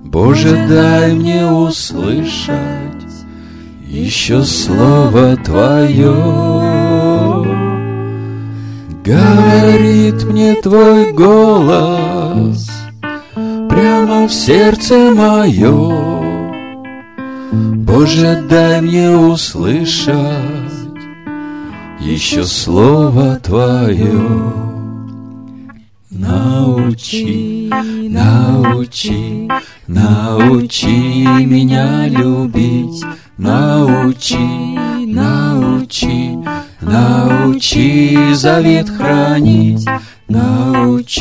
Боже, 0.05 0.65
дай 0.69 1.13
мне 1.13 1.45
услышать 1.51 2.55
еще 3.89 4.45
слово 4.45 5.37
Твое. 5.37 6.15
Говорит 9.05 10.23
мне 10.25 10.55
Твой 10.63 11.13
голос 11.13 12.84
прямо 13.85 14.27
в 14.27 14.33
сердце 14.33 14.95
мое. 15.11 15.77
Боже, 17.53 18.43
дай 18.49 18.81
мне 18.81 19.11
услышать 19.11 20.17
еще 22.01 22.45
слово 22.45 23.37
Твое. 23.43 24.53
Научи, 26.11 27.71
научи, 28.09 29.51
научи 29.87 31.27
меня 31.45 32.09
любить, 32.09 33.05
научи, 33.37 34.79
научи, 35.07 36.39
научи 36.81 38.33
завет 38.33 38.89
хранить, 38.89 39.87
научи, 40.29 41.21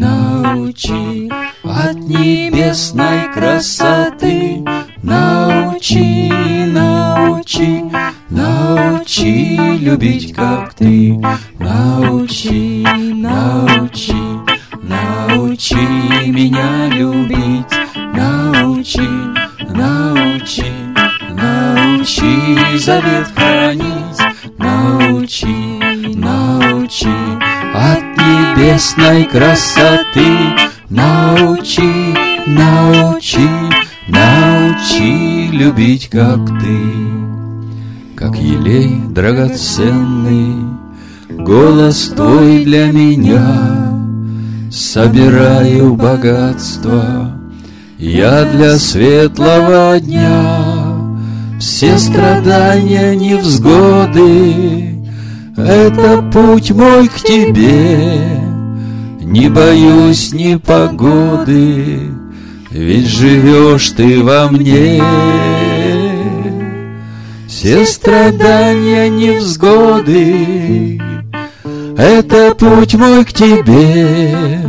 научи 0.00 1.41
от 1.62 1.94
небесной 1.94 3.32
красоты, 3.32 4.64
научи, 5.02 6.28
научи, 6.66 7.84
научи 8.28 9.56
любить, 9.78 10.34
как 10.34 10.74
ты, 10.74 11.20
научи, 11.58 12.84
научи, 13.14 14.12
научи 14.82 15.76
меня 16.30 16.88
любить, 16.88 17.72
научи, 18.12 19.08
научи, 19.70 20.72
научи 21.30 22.78
завет 22.78 23.28
хранить, 23.36 24.18
научи, 24.58 26.16
научи 26.16 27.08
от 27.72 28.02
небесной 28.16 29.24
красоты, 29.24 30.71
научи, 30.92 32.14
научи, 32.46 33.48
научи 34.08 35.48
любить, 35.50 36.08
как 36.08 36.46
ты, 36.60 36.78
как 38.14 38.36
елей 38.36 39.00
драгоценный, 39.08 40.56
голос 41.30 42.12
твой 42.14 42.64
для 42.64 42.92
меня. 42.92 43.88
Собираю 44.70 45.94
богатство 45.96 47.32
я 47.98 48.44
для 48.44 48.78
светлого 48.78 50.00
дня. 50.00 50.98
Все 51.60 51.98
страдания, 51.98 53.14
невзгоды, 53.14 54.98
это 55.56 56.22
путь 56.32 56.70
мой 56.72 57.08
к 57.08 57.20
тебе. 57.20 58.41
Не 59.32 59.48
боюсь 59.48 60.34
ни 60.34 60.56
погоды, 60.56 62.00
ведь 62.70 63.06
живешь 63.06 63.88
ты 63.92 64.22
во 64.22 64.50
мне. 64.50 65.02
Все 67.48 67.86
страдания, 67.86 69.08
невзгоды, 69.08 71.00
это 71.96 72.54
путь 72.54 72.94
мой 72.94 73.24
к 73.24 73.32
тебе. 73.32 74.60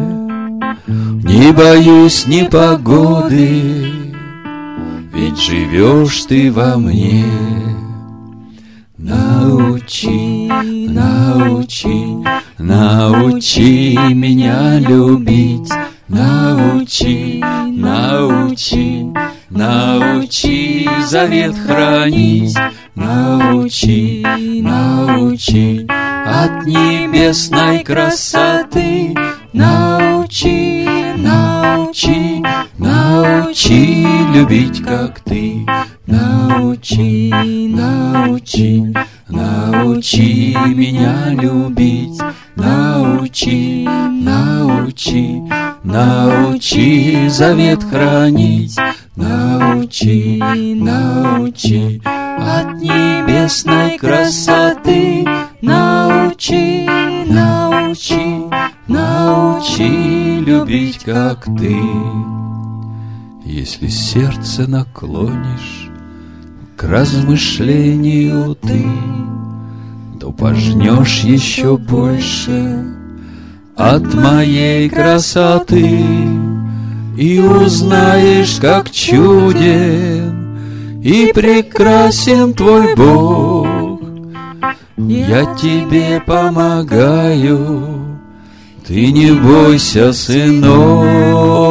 Не 0.88 1.52
боюсь 1.52 2.26
ни 2.26 2.44
погоды, 2.48 3.92
ведь 5.14 5.42
живешь 5.42 6.22
ты 6.22 6.50
во 6.50 6.78
мне. 6.78 7.26
Научи, 9.06 10.48
научи, 10.88 12.16
научи 12.58 13.98
меня 14.14 14.80
любить, 14.80 15.70
научи, 16.08 17.44
научи, 17.68 19.06
научи 19.50 20.90
завет 21.06 21.54
хранить, 21.54 22.56
научи, 22.96 24.24
научи 24.62 25.86
от 26.26 26.66
небесной 26.66 27.80
красоты, 27.80 29.14
научи, 29.52 30.88
научи, 31.18 32.42
научи 32.78 34.08
любить, 34.34 34.82
как 34.82 35.20
ты, 35.20 35.53
научи, 36.84 37.30
научи, 37.70 38.94
научи 39.30 40.56
меня 40.76 41.30
любить, 41.30 42.20
научи, 42.56 43.88
научи, 43.88 45.42
научи 45.84 47.30
завет 47.30 47.84
хранить, 47.84 48.76
научи, 49.16 50.40
научи 50.76 52.02
от 52.06 52.82
небесной 52.82 53.98
красоты, 53.98 55.26
научи, 55.62 56.86
научи, 57.30 58.44
научи 58.88 60.40
любить, 60.46 61.00
как 61.00 61.46
ты. 61.46 61.78
Если 63.46 63.88
сердце 63.88 64.68
наклонишь 64.68 65.83
к 66.84 66.90
размышлению 66.90 68.56
ты, 68.56 68.86
то 70.20 70.32
пожнешь 70.32 71.22
еще 71.22 71.78
больше 71.78 72.86
от 73.78 74.14
моей 74.14 74.90
красоты 74.90 76.02
и 77.18 77.40
узнаешь, 77.40 78.58
как 78.60 78.92
чуден 78.92 80.60
и 81.02 81.32
прекрасен 81.34 82.54
твой 82.54 82.96
Бог. 82.96 84.02
я 84.98 85.46
тебе 85.56 86.22
помогаю. 86.26 87.88
Ты 88.86 89.14
не 89.14 89.32
бойся, 89.32 90.12
сынок, 90.12 91.63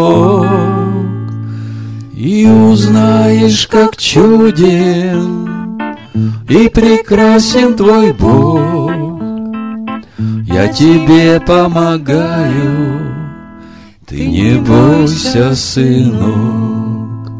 и 2.22 2.46
узнаешь, 2.46 3.66
как 3.66 3.96
чуден 3.96 5.76
и 6.48 6.68
прекрасен 6.68 7.74
твой 7.74 8.12
Бог. 8.12 8.60
Я 10.46 10.68
тебе 10.68 11.40
помогаю, 11.40 13.00
ты 14.06 14.24
не 14.28 14.54
бойся, 14.54 15.56
сынок. 15.56 17.32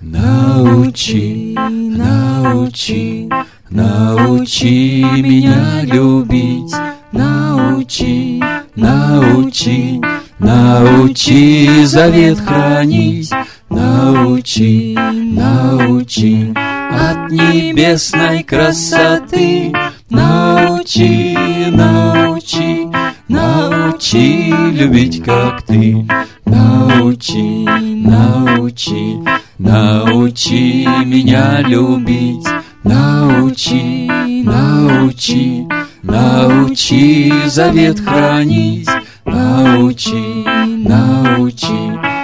Научи, 0.00 1.54
научи, 1.58 3.28
научи 3.68 5.04
меня 5.20 5.82
любить, 5.82 6.74
научи, 7.12 8.42
научи, 8.74 10.00
научи 10.38 11.84
завет 11.84 12.38
хранить, 12.40 13.30
научи, 13.70 14.96
научи 14.96 16.52
от 16.90 17.30
небесной 17.30 18.42
красоты, 18.42 19.72
научи, 20.10 21.36
научи, 21.70 22.88
научи 23.28 24.52
любить, 24.72 25.22
как 25.22 25.62
ты, 25.62 26.06
научи, 26.44 27.64
научи, 28.04 29.18
научи 29.58 30.86
меня 31.04 31.60
любить, 31.60 32.46
научи, 32.82 34.08
научи, 34.44 35.66
научи 36.02 37.32
завет 37.46 38.00
хранить, 38.00 38.88
научи, 39.24 40.44
научи 40.86 42.19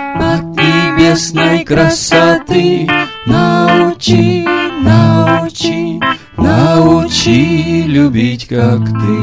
небесной 1.07 1.65
красоты, 1.65 2.89
научи, 3.27 4.45
научи, 4.83 6.01
научи 6.37 7.85
любить, 7.87 8.49
как 8.49 8.85
ты. 8.85 9.19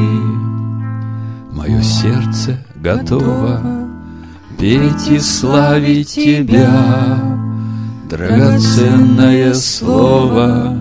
Мое 1.52 1.82
сердце 1.82 2.64
готово 2.76 3.60
петь 4.58 5.08
и 5.08 5.18
славить 5.18 6.14
тебя, 6.14 7.20
драгоценное 8.08 9.52
слово 9.54 10.78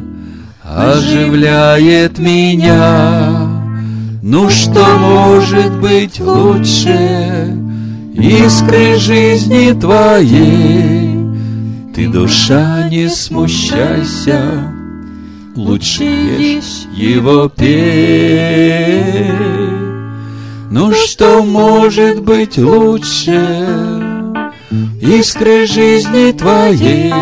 оживляет 0.64 2.18
меня. 2.18 3.50
Ну 4.22 4.50
что 4.50 4.86
может 4.98 5.80
быть 5.82 6.20
лучше 6.22 7.63
искры 8.14 8.98
жизни 8.98 9.80
твоей? 9.80 11.14
Ты, 11.94 12.08
душа, 12.08 12.88
не 12.90 13.08
смущайся, 13.10 14.74
лучше 15.56 16.04
ешь 16.04 16.88
его 16.96 17.50
пей. 17.50 19.32
Ну 20.72 20.92
что 20.94 21.44
может 21.44 22.24
быть 22.24 22.58
лучше 22.58 24.02
искры 25.02 25.68
жизни 25.68 26.32
твоей? 26.32 27.14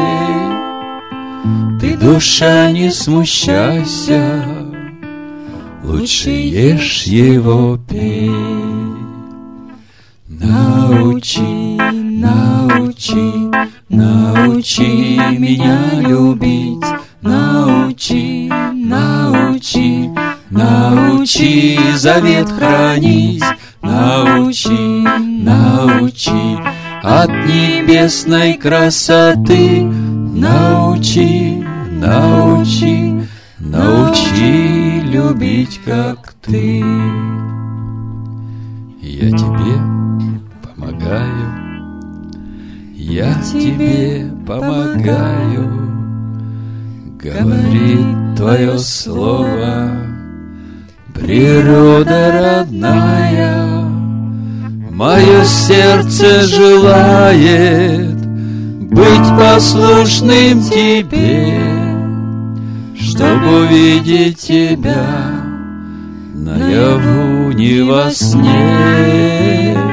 Ты, 1.81 1.97
душа, 1.97 2.71
не 2.71 2.91
смущайся, 2.91 4.45
лучше 5.83 6.29
ешь 6.29 7.03
его 7.03 7.77
пей. 7.89 8.90
Научи, 10.43 11.77
научи, 11.93 13.31
научи 13.89 15.19
меня 15.37 15.79
любить, 15.99 16.83
научи, 17.21 18.49
научи, 18.73 20.09
научи 20.49 21.77
завет 21.95 22.49
хранить, 22.49 23.43
научи, 23.83 25.03
научи 25.43 26.57
от 27.03 27.29
небесной 27.45 28.55
красоты, 28.55 29.83
научи, 29.83 31.63
научи, 31.91 33.27
научи 33.59 35.01
любить, 35.03 35.79
как 35.85 36.33
ты. 36.41 36.83
Я 39.03 39.29
тебе 39.29 40.10
помогаю, 41.01 41.51
я 42.95 43.33
тебе 43.41 44.31
помогаю, 44.45 45.69
говорит 47.19 48.37
твое 48.37 48.77
слово, 48.79 49.91
природа 51.13 52.65
родная, 52.65 53.83
мое 54.91 55.43
сердце 55.43 56.43
желает 56.43 58.17
быть 58.89 59.29
послушным 59.37 60.61
тебе, 60.63 61.59
чтобы 62.99 63.65
увидеть 63.65 64.39
тебя 64.39 65.41
наяву 66.33 67.51
не 67.51 67.81
во 67.81 68.11
сне. 68.11 69.90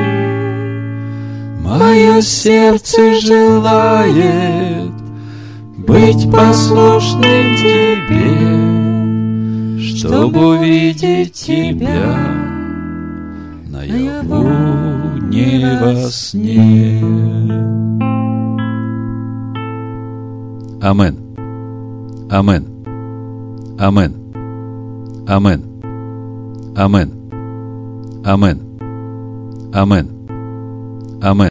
Мое 1.68 2.22
сердце 2.22 3.20
желает 3.20 4.90
быть 5.76 6.30
послушным 6.32 7.56
тебе, 7.56 8.38
чтобы 9.84 10.56
увидеть 10.56 11.34
тебя 11.34 12.16
наяву 13.68 14.48
не 15.28 15.78
во 15.78 15.94
сне. 16.10 17.02
Амен. 20.80 21.18
Амен. 22.30 22.64
Амен. 23.78 24.14
Амен. 25.28 25.62
Амен. 26.76 27.10
Амен. 28.24 28.24
Амен. 28.24 28.58
Амен. 29.74 30.18